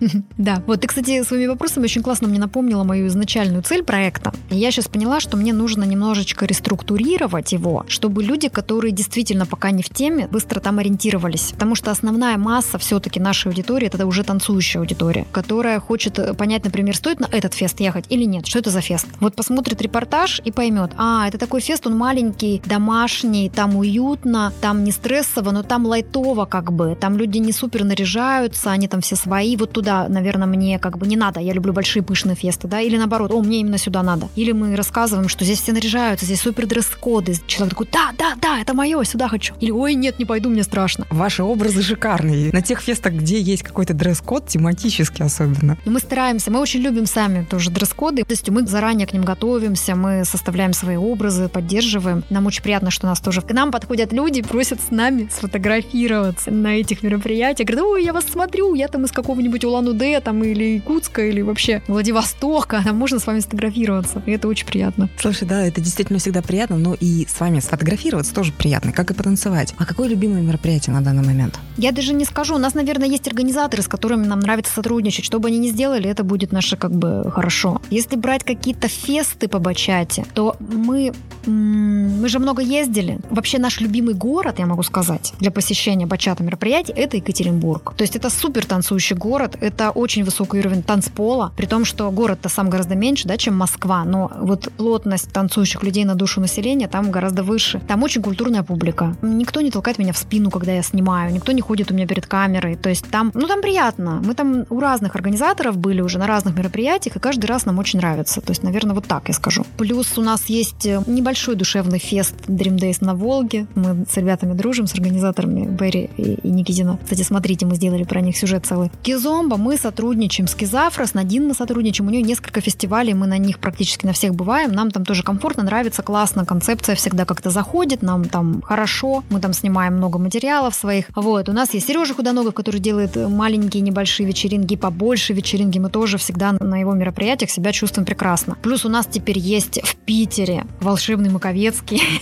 Да. 0.36 0.62
Вот 0.66 0.80
ты, 0.80 0.88
кстати, 0.88 1.22
своими 1.24 1.46
вопросами 1.46 1.84
очень 1.84 2.02
классно 2.02 2.28
мне 2.28 2.38
напомнила 2.38 2.84
мою 2.84 3.06
изначальную 3.06 3.62
цель 3.62 3.82
проекта. 3.82 4.32
Я 4.50 4.70
сейчас 4.70 4.88
поняла, 4.88 5.20
что 5.20 5.36
мне 5.36 5.52
нужно 5.52 5.84
немножечко 5.84 6.46
реструктурировать 6.46 7.52
его, 7.52 7.84
чтобы 7.88 8.22
люди, 8.22 8.48
которые 8.48 8.92
действительно 8.92 9.46
пока 9.46 9.70
не 9.70 9.82
в 9.82 9.88
теме, 9.88 10.28
быстро 10.28 10.60
там 10.60 10.78
ориентировались. 10.78 11.52
Потому 11.52 11.74
что 11.74 11.90
основная 11.90 12.36
масса 12.36 12.78
все-таки 12.78 13.20
нашей 13.20 13.48
аудитории 13.48 13.86
это 13.86 14.06
уже 14.06 14.24
танцующая 14.24 14.80
аудитория, 14.80 15.26
которая 15.32 15.80
хочет 15.80 16.36
понять, 16.36 16.64
например, 16.64 16.96
стоит 16.96 17.20
на 17.20 17.28
этот 17.30 17.54
фест 17.54 17.80
ехать 17.80 18.06
или 18.08 18.24
нет, 18.24 18.46
что 18.46 18.58
это 18.58 18.70
за 18.70 18.80
фест 18.80 18.91
фест. 18.92 19.06
Вот 19.20 19.34
посмотрит 19.34 19.80
репортаж 19.80 20.40
и 20.44 20.50
поймет, 20.50 20.90
а, 20.96 21.26
это 21.28 21.38
такой 21.38 21.60
фест, 21.60 21.86
он 21.86 21.96
маленький, 21.96 22.62
домашний, 22.64 23.48
там 23.48 23.76
уютно, 23.76 24.52
там 24.60 24.84
не 24.84 24.92
стрессово, 24.92 25.50
но 25.50 25.62
там 25.62 25.86
лайтово 25.86 26.44
как 26.44 26.72
бы, 26.72 26.96
там 27.00 27.16
люди 27.16 27.38
не 27.38 27.52
супер 27.52 27.84
наряжаются, 27.84 28.70
они 28.70 28.88
там 28.88 29.00
все 29.00 29.16
свои, 29.16 29.56
вот 29.56 29.72
туда, 29.72 30.06
наверное, 30.08 30.46
мне 30.46 30.78
как 30.78 30.98
бы 30.98 31.06
не 31.06 31.16
надо, 31.16 31.40
я 31.40 31.52
люблю 31.52 31.72
большие 31.72 32.02
пышные 32.02 32.36
фесты, 32.36 32.68
да, 32.68 32.80
или 32.80 32.96
наоборот, 32.96 33.30
о, 33.30 33.42
мне 33.42 33.60
именно 33.60 33.78
сюда 33.78 34.02
надо. 34.02 34.28
Или 34.36 34.52
мы 34.52 34.76
рассказываем, 34.76 35.28
что 35.28 35.44
здесь 35.44 35.60
все 35.60 35.72
наряжаются, 35.72 36.26
здесь 36.26 36.40
супер 36.40 36.66
дресс-коды, 36.66 37.34
человек 37.46 37.70
такой, 37.74 37.88
да, 37.92 38.10
да, 38.18 38.34
да, 38.40 38.60
это 38.60 38.74
мое, 38.74 39.02
сюда 39.04 39.28
хочу. 39.28 39.54
Или, 39.60 39.70
ой, 39.70 39.94
нет, 39.94 40.18
не 40.18 40.24
пойду, 40.24 40.50
мне 40.50 40.62
страшно. 40.62 41.06
Ваши 41.10 41.42
образы 41.42 41.82
шикарные. 41.82 42.52
На 42.52 42.62
тех 42.62 42.80
фестах, 42.80 43.14
где 43.14 43.40
есть 43.40 43.62
какой-то 43.62 43.94
дресс-код, 43.94 44.48
тематический 44.48 45.24
особенно. 45.24 45.78
Но 45.84 45.92
мы 45.92 45.98
стараемся, 45.98 46.50
мы 46.50 46.60
очень 46.60 46.80
любим 46.80 47.06
сами 47.06 47.46
тоже 47.48 47.70
дресс-коды, 47.70 48.24
то 48.24 48.32
есть 48.32 48.48
мы 48.50 48.62
заранее 48.82 49.06
к 49.06 49.12
ним 49.12 49.22
готовимся, 49.22 49.94
мы 49.94 50.24
составляем 50.24 50.72
свои 50.72 50.96
образы, 50.96 51.48
поддерживаем. 51.48 52.24
Нам 52.30 52.46
очень 52.46 52.64
приятно, 52.64 52.90
что 52.90 53.06
нас 53.06 53.20
тоже 53.20 53.40
к 53.40 53.52
нам 53.52 53.70
подходят 53.70 54.12
люди, 54.12 54.42
просят 54.42 54.80
с 54.80 54.90
нами 54.90 55.28
сфотографироваться 55.30 56.50
на 56.50 56.80
этих 56.80 57.04
мероприятиях. 57.04 57.68
Говорят, 57.68 57.86
ой, 57.86 58.04
я 58.04 58.12
вас 58.12 58.24
смотрю, 58.24 58.74
я 58.74 58.88
там 58.88 59.04
из 59.04 59.12
какого-нибудь 59.12 59.64
Улан-Удэ 59.64 60.20
там 60.20 60.42
или 60.42 60.64
Якутска 60.74 61.22
или 61.22 61.42
вообще 61.42 61.80
Владивостока, 61.86 62.82
там 62.84 62.96
можно 62.96 63.20
с 63.20 63.26
вами 63.28 63.38
сфотографироваться. 63.38 64.20
И 64.26 64.32
это 64.32 64.48
очень 64.48 64.66
приятно. 64.66 65.08
Слушай, 65.16 65.46
да, 65.46 65.64
это 65.64 65.80
действительно 65.80 66.18
всегда 66.18 66.42
приятно, 66.42 66.76
но 66.76 66.96
и 66.98 67.24
с 67.28 67.38
вами 67.38 67.60
сфотографироваться 67.60 68.34
тоже 68.34 68.50
приятно, 68.50 68.90
как 68.90 69.12
и 69.12 69.14
потанцевать. 69.14 69.74
А 69.78 69.86
какое 69.86 70.08
любимое 70.08 70.42
мероприятие 70.42 70.92
на 70.92 71.02
данный 71.02 71.24
момент? 71.24 71.56
Я 71.76 71.92
даже 71.92 72.14
не 72.14 72.24
скажу. 72.24 72.56
У 72.56 72.58
нас, 72.58 72.74
наверное, 72.74 73.06
есть 73.06 73.28
организаторы, 73.28 73.84
с 73.84 73.86
которыми 73.86 74.26
нам 74.26 74.40
нравится 74.40 74.72
сотрудничать. 74.74 75.24
Что 75.24 75.38
бы 75.38 75.46
они 75.46 75.58
ни 75.58 75.68
сделали, 75.68 76.10
это 76.10 76.24
будет 76.24 76.50
наше 76.50 76.76
как 76.76 76.90
бы 76.90 77.30
хорошо. 77.30 77.80
Если 77.88 78.16
брать 78.16 78.42
какие-то 78.72 78.88
фесты 78.88 79.48
по 79.48 79.58
бачате, 79.58 80.24
то 80.34 80.56
мы, 80.60 81.12
мы 81.46 82.28
же 82.28 82.38
много 82.38 82.62
ездили. 82.62 83.18
Вообще 83.30 83.58
наш 83.58 83.80
любимый 83.80 84.14
город, 84.14 84.58
я 84.58 84.66
могу 84.66 84.82
сказать, 84.82 85.34
для 85.40 85.50
посещения 85.50 86.06
бачата 86.06 86.42
мероприятий, 86.42 86.92
это 86.92 87.16
Екатеринбург. 87.16 87.94
То 87.96 88.02
есть 88.02 88.16
это 88.16 88.30
супер 88.30 88.64
танцующий 88.64 89.16
город, 89.16 89.56
это 89.60 89.90
очень 89.90 90.24
высокий 90.24 90.58
уровень 90.58 90.82
танцпола, 90.82 91.52
при 91.56 91.66
том, 91.66 91.84
что 91.84 92.10
город-то 92.10 92.48
сам 92.48 92.70
гораздо 92.70 92.94
меньше, 92.94 93.28
да, 93.28 93.36
чем 93.36 93.56
Москва, 93.56 94.04
но 94.04 94.30
вот 94.40 94.72
плотность 94.76 95.32
танцующих 95.32 95.82
людей 95.82 96.04
на 96.04 96.14
душу 96.14 96.40
населения 96.40 96.88
там 96.88 97.10
гораздо 97.10 97.42
выше. 97.42 97.80
Там 97.88 98.02
очень 98.02 98.22
культурная 98.22 98.62
публика. 98.62 99.16
Никто 99.22 99.60
не 99.60 99.70
толкает 99.70 99.98
меня 99.98 100.12
в 100.12 100.18
спину, 100.18 100.50
когда 100.50 100.72
я 100.72 100.82
снимаю, 100.82 101.32
никто 101.32 101.52
не 101.52 101.60
ходит 101.60 101.90
у 101.90 101.94
меня 101.94 102.06
перед 102.06 102.26
камерой. 102.26 102.76
То 102.76 102.88
есть 102.88 103.06
там, 103.10 103.30
ну 103.34 103.46
там 103.46 103.60
приятно. 103.60 104.22
Мы 104.24 104.34
там 104.34 104.64
у 104.70 104.80
разных 104.80 105.16
организаторов 105.16 105.76
были 105.76 106.00
уже 106.00 106.18
на 106.18 106.26
разных 106.26 106.56
мероприятиях, 106.56 107.16
и 107.16 107.18
каждый 107.18 107.46
раз 107.46 107.66
нам 107.66 107.78
очень 107.78 107.98
нравится. 107.98 108.40
То 108.40 108.50
есть, 108.50 108.61
наверное, 108.62 108.94
вот 108.94 109.06
так 109.06 109.28
я 109.28 109.34
скажу. 109.34 109.64
Плюс 109.76 110.18
у 110.18 110.22
нас 110.22 110.46
есть 110.46 110.86
э, 110.86 111.02
небольшой 111.06 111.54
душевный 111.54 111.98
фест 111.98 112.34
Dream 112.46 112.76
Days 112.76 112.98
на 113.00 113.14
Волге. 113.14 113.66
Мы 113.74 114.04
с 114.08 114.16
ребятами 114.16 114.54
дружим, 114.54 114.86
с 114.86 114.94
организаторами 114.94 115.66
Берри 115.66 116.10
и, 116.16 116.38
Никитина. 116.42 116.98
Кстати, 117.02 117.22
смотрите, 117.22 117.66
мы 117.66 117.74
сделали 117.76 118.04
про 118.04 118.20
них 118.20 118.36
сюжет 118.36 118.66
целый. 118.66 118.90
Кизомба, 119.02 119.56
мы 119.56 119.76
сотрудничаем 119.76 120.46
с 120.46 120.54
Кизафра, 120.54 121.06
с 121.06 121.14
Надин 121.14 121.48
мы 121.48 121.54
сотрудничаем. 121.54 122.08
У 122.08 122.10
нее 122.12 122.22
несколько 122.22 122.60
фестивалей, 122.60 123.14
мы 123.14 123.26
на 123.26 123.38
них 123.38 123.58
практически 123.58 124.06
на 124.06 124.12
всех 124.12 124.34
бываем. 124.34 124.72
Нам 124.72 124.90
там 124.90 125.04
тоже 125.04 125.22
комфортно, 125.22 125.62
нравится, 125.62 126.02
классно. 126.02 126.44
Концепция 126.44 126.94
всегда 126.94 127.24
как-то 127.24 127.50
заходит, 127.50 128.02
нам 128.02 128.24
там 128.24 128.62
хорошо. 128.62 129.24
Мы 129.30 129.40
там 129.40 129.52
снимаем 129.52 129.96
много 129.96 130.18
материалов 130.18 130.74
своих. 130.74 131.06
Вот, 131.14 131.48
у 131.48 131.52
нас 131.52 131.74
есть 131.74 131.86
Сережа 131.86 132.14
Худоногов, 132.14 132.54
который 132.54 132.80
делает 132.80 133.16
маленькие 133.16 133.82
небольшие 133.82 134.26
вечеринки, 134.26 134.76
побольше 134.76 135.32
вечеринки. 135.32 135.78
Мы 135.78 135.90
тоже 135.90 136.18
всегда 136.18 136.52
на 136.52 136.78
его 136.78 136.92
мероприятиях 136.94 137.50
себя 137.50 137.72
чувствуем 137.72 138.06
прекрасно. 138.06 138.51
Плюс 138.62 138.84
у 138.84 138.88
нас 138.88 139.06
теперь 139.06 139.38
есть 139.38 139.80
в 139.82 139.96
Питере 139.96 140.64
волшебный 140.80 141.30
Маковецкий. 141.30 142.02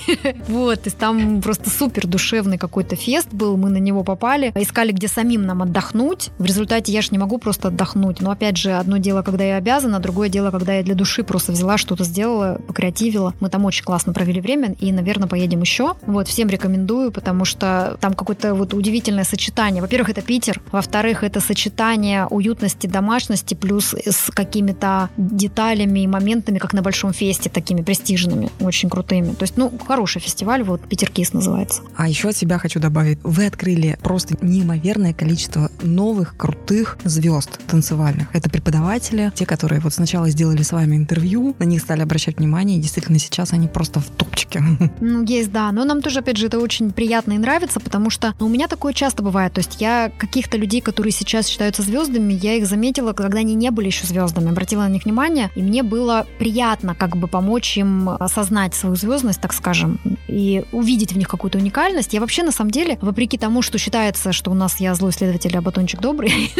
Вот, 0.49 0.85
есть 0.85 0.99
там 0.99 1.41
просто 1.41 1.71
супер 1.71 2.07
душевный 2.07 2.59
какой-то 2.59 2.97
фест 2.97 3.29
был, 3.33 3.57
мы 3.57 3.71
на 3.71 3.79
него 3.79 4.05
попали, 4.05 4.53
искали, 4.55 4.93
где 4.93 5.09
самим 5.09 5.47
нам 5.47 5.63
отдохнуть. 5.63 6.31
В 6.39 6.45
результате 6.45 6.93
я 6.93 7.03
же 7.03 7.09
не 7.13 7.19
могу 7.19 7.39
просто 7.39 7.69
отдохнуть. 7.69 8.21
Но 8.21 8.31
опять 8.31 8.57
же, 8.57 8.73
одно 8.73 8.99
дело, 8.99 9.23
когда 9.23 9.45
я 9.45 9.57
обязана, 9.57 10.01
другое 10.01 10.29
дело, 10.29 10.51
когда 10.51 10.75
я 10.75 10.83
для 10.83 10.95
души 10.95 11.23
просто 11.23 11.53
взяла, 11.53 11.79
что-то 11.79 12.05
сделала, 12.05 12.61
покреативила. 12.67 13.35
Мы 13.41 13.49
там 13.49 13.65
очень 13.65 13.85
классно 13.85 14.13
провели 14.13 14.41
время 14.41 14.75
и, 14.81 14.93
наверное, 14.93 15.29
поедем 15.29 15.61
еще. 15.61 15.95
Вот, 16.07 16.29
всем 16.29 16.49
рекомендую, 16.49 17.13
потому 17.13 17.45
что 17.45 17.97
там 18.01 18.15
какое-то 18.15 18.55
вот 18.55 18.75
удивительное 18.75 19.25
сочетание. 19.25 19.83
Во-первых, 19.83 20.11
это 20.11 20.23
Питер. 20.23 20.61
Во-вторых, 20.73 21.25
это 21.25 21.41
сочетание 21.41 22.27
уютности, 22.27 22.87
домашности 22.87 23.55
плюс 23.55 23.95
с 23.95 24.31
какими-то 24.31 25.11
деталями 25.17 26.01
и 26.01 26.07
моментами, 26.11 26.59
как 26.59 26.73
на 26.73 26.83
Большом 26.83 27.13
фесте, 27.13 27.49
такими 27.51 27.83
престижными, 27.83 28.51
очень 28.61 28.91
крутыми. 28.91 29.33
То 29.33 29.45
есть, 29.45 29.57
ну, 29.57 29.73
хороший 29.87 30.21
фестиваль, 30.21 30.63
вот 30.63 30.83
Питер 30.89 31.11
Кис 31.11 31.33
называется. 31.33 31.83
А 31.97 32.09
еще 32.09 32.29
от 32.29 32.37
себя 32.37 32.59
хочу 32.59 32.81
добавить, 32.81 33.19
вы 33.23 33.47
открыли 33.47 33.99
просто 34.03 34.37
неимоверное 34.41 35.13
количество 35.15 35.71
новых 35.83 36.37
крутых 36.37 36.99
звезд 37.05 37.59
танцевальных. 37.67 38.29
Это 38.35 38.51
преподаватели, 38.51 39.33
те, 39.35 39.47
которые 39.47 39.81
вот 39.81 39.95
сначала 39.95 40.29
сделали 40.29 40.63
с 40.63 40.73
вами 40.73 40.97
интервью, 40.97 41.55
на 41.59 41.65
них 41.65 41.81
стали 41.81 42.03
обращать 42.03 42.39
внимание, 42.39 42.79
и 42.79 42.81
действительно 42.81 43.19
сейчас 43.19 43.53
они 43.53 43.69
просто 43.69 44.01
в 44.01 44.07
топчике. 44.07 44.63
Ну, 45.01 45.25
есть, 45.25 45.51
да. 45.51 45.73
Но 45.73 45.85
нам 45.85 46.03
тоже, 46.03 46.21
опять 46.21 46.37
же, 46.37 46.47
это 46.47 46.59
очень 46.59 46.93
приятно 46.93 47.33
и 47.33 47.39
нравится, 47.39 47.81
потому 47.81 48.11
что 48.11 48.35
ну, 48.39 48.47
у 48.47 48.49
меня 48.49 48.69
такое 48.69 48.93
часто 48.93 49.23
бывает. 49.23 49.53
То 49.53 49.61
есть 49.61 49.81
я 49.81 50.11
каких-то 50.19 50.57
людей, 50.57 50.81
которые 50.81 51.13
сейчас 51.13 51.47
считаются 51.47 51.83
звездами, 51.83 52.33
я 52.33 52.55
их 52.55 52.67
заметила, 52.67 53.13
когда 53.13 53.39
они 53.39 53.55
не 53.55 53.71
были 53.71 53.87
еще 53.87 54.07
звездами, 54.07 54.51
обратила 54.51 54.83
на 54.83 54.89
них 54.89 55.05
внимание, 55.05 55.51
и 55.55 55.63
мне 55.63 55.83
было 55.83 56.00
приятно 56.39 56.95
как 56.95 57.17
бы 57.17 57.29
помочь 57.29 57.77
им 57.77 58.09
осознать 58.09 58.75
свою 58.75 58.97
звездность, 58.97 59.41
так 59.41 59.53
скажем, 59.53 59.99
и 60.29 60.65
увидеть 60.73 61.13
в 61.13 61.19
них 61.19 61.29
какую-то 61.29 61.59
уникальность. 61.59 62.15
Я 62.15 62.21
вообще, 62.21 62.43
на 62.43 62.53
самом 62.53 62.71
деле, 62.71 62.99
вопреки 63.01 63.39
тому, 63.39 63.63
что 63.63 63.79
считается, 63.79 64.33
что 64.33 64.51
у 64.51 64.55
нас 64.55 64.81
я 64.81 64.95
злой 64.95 65.13
следователь, 65.13 65.57
а 65.57 65.61
батончик 65.61 66.01
добрый, 66.01 66.53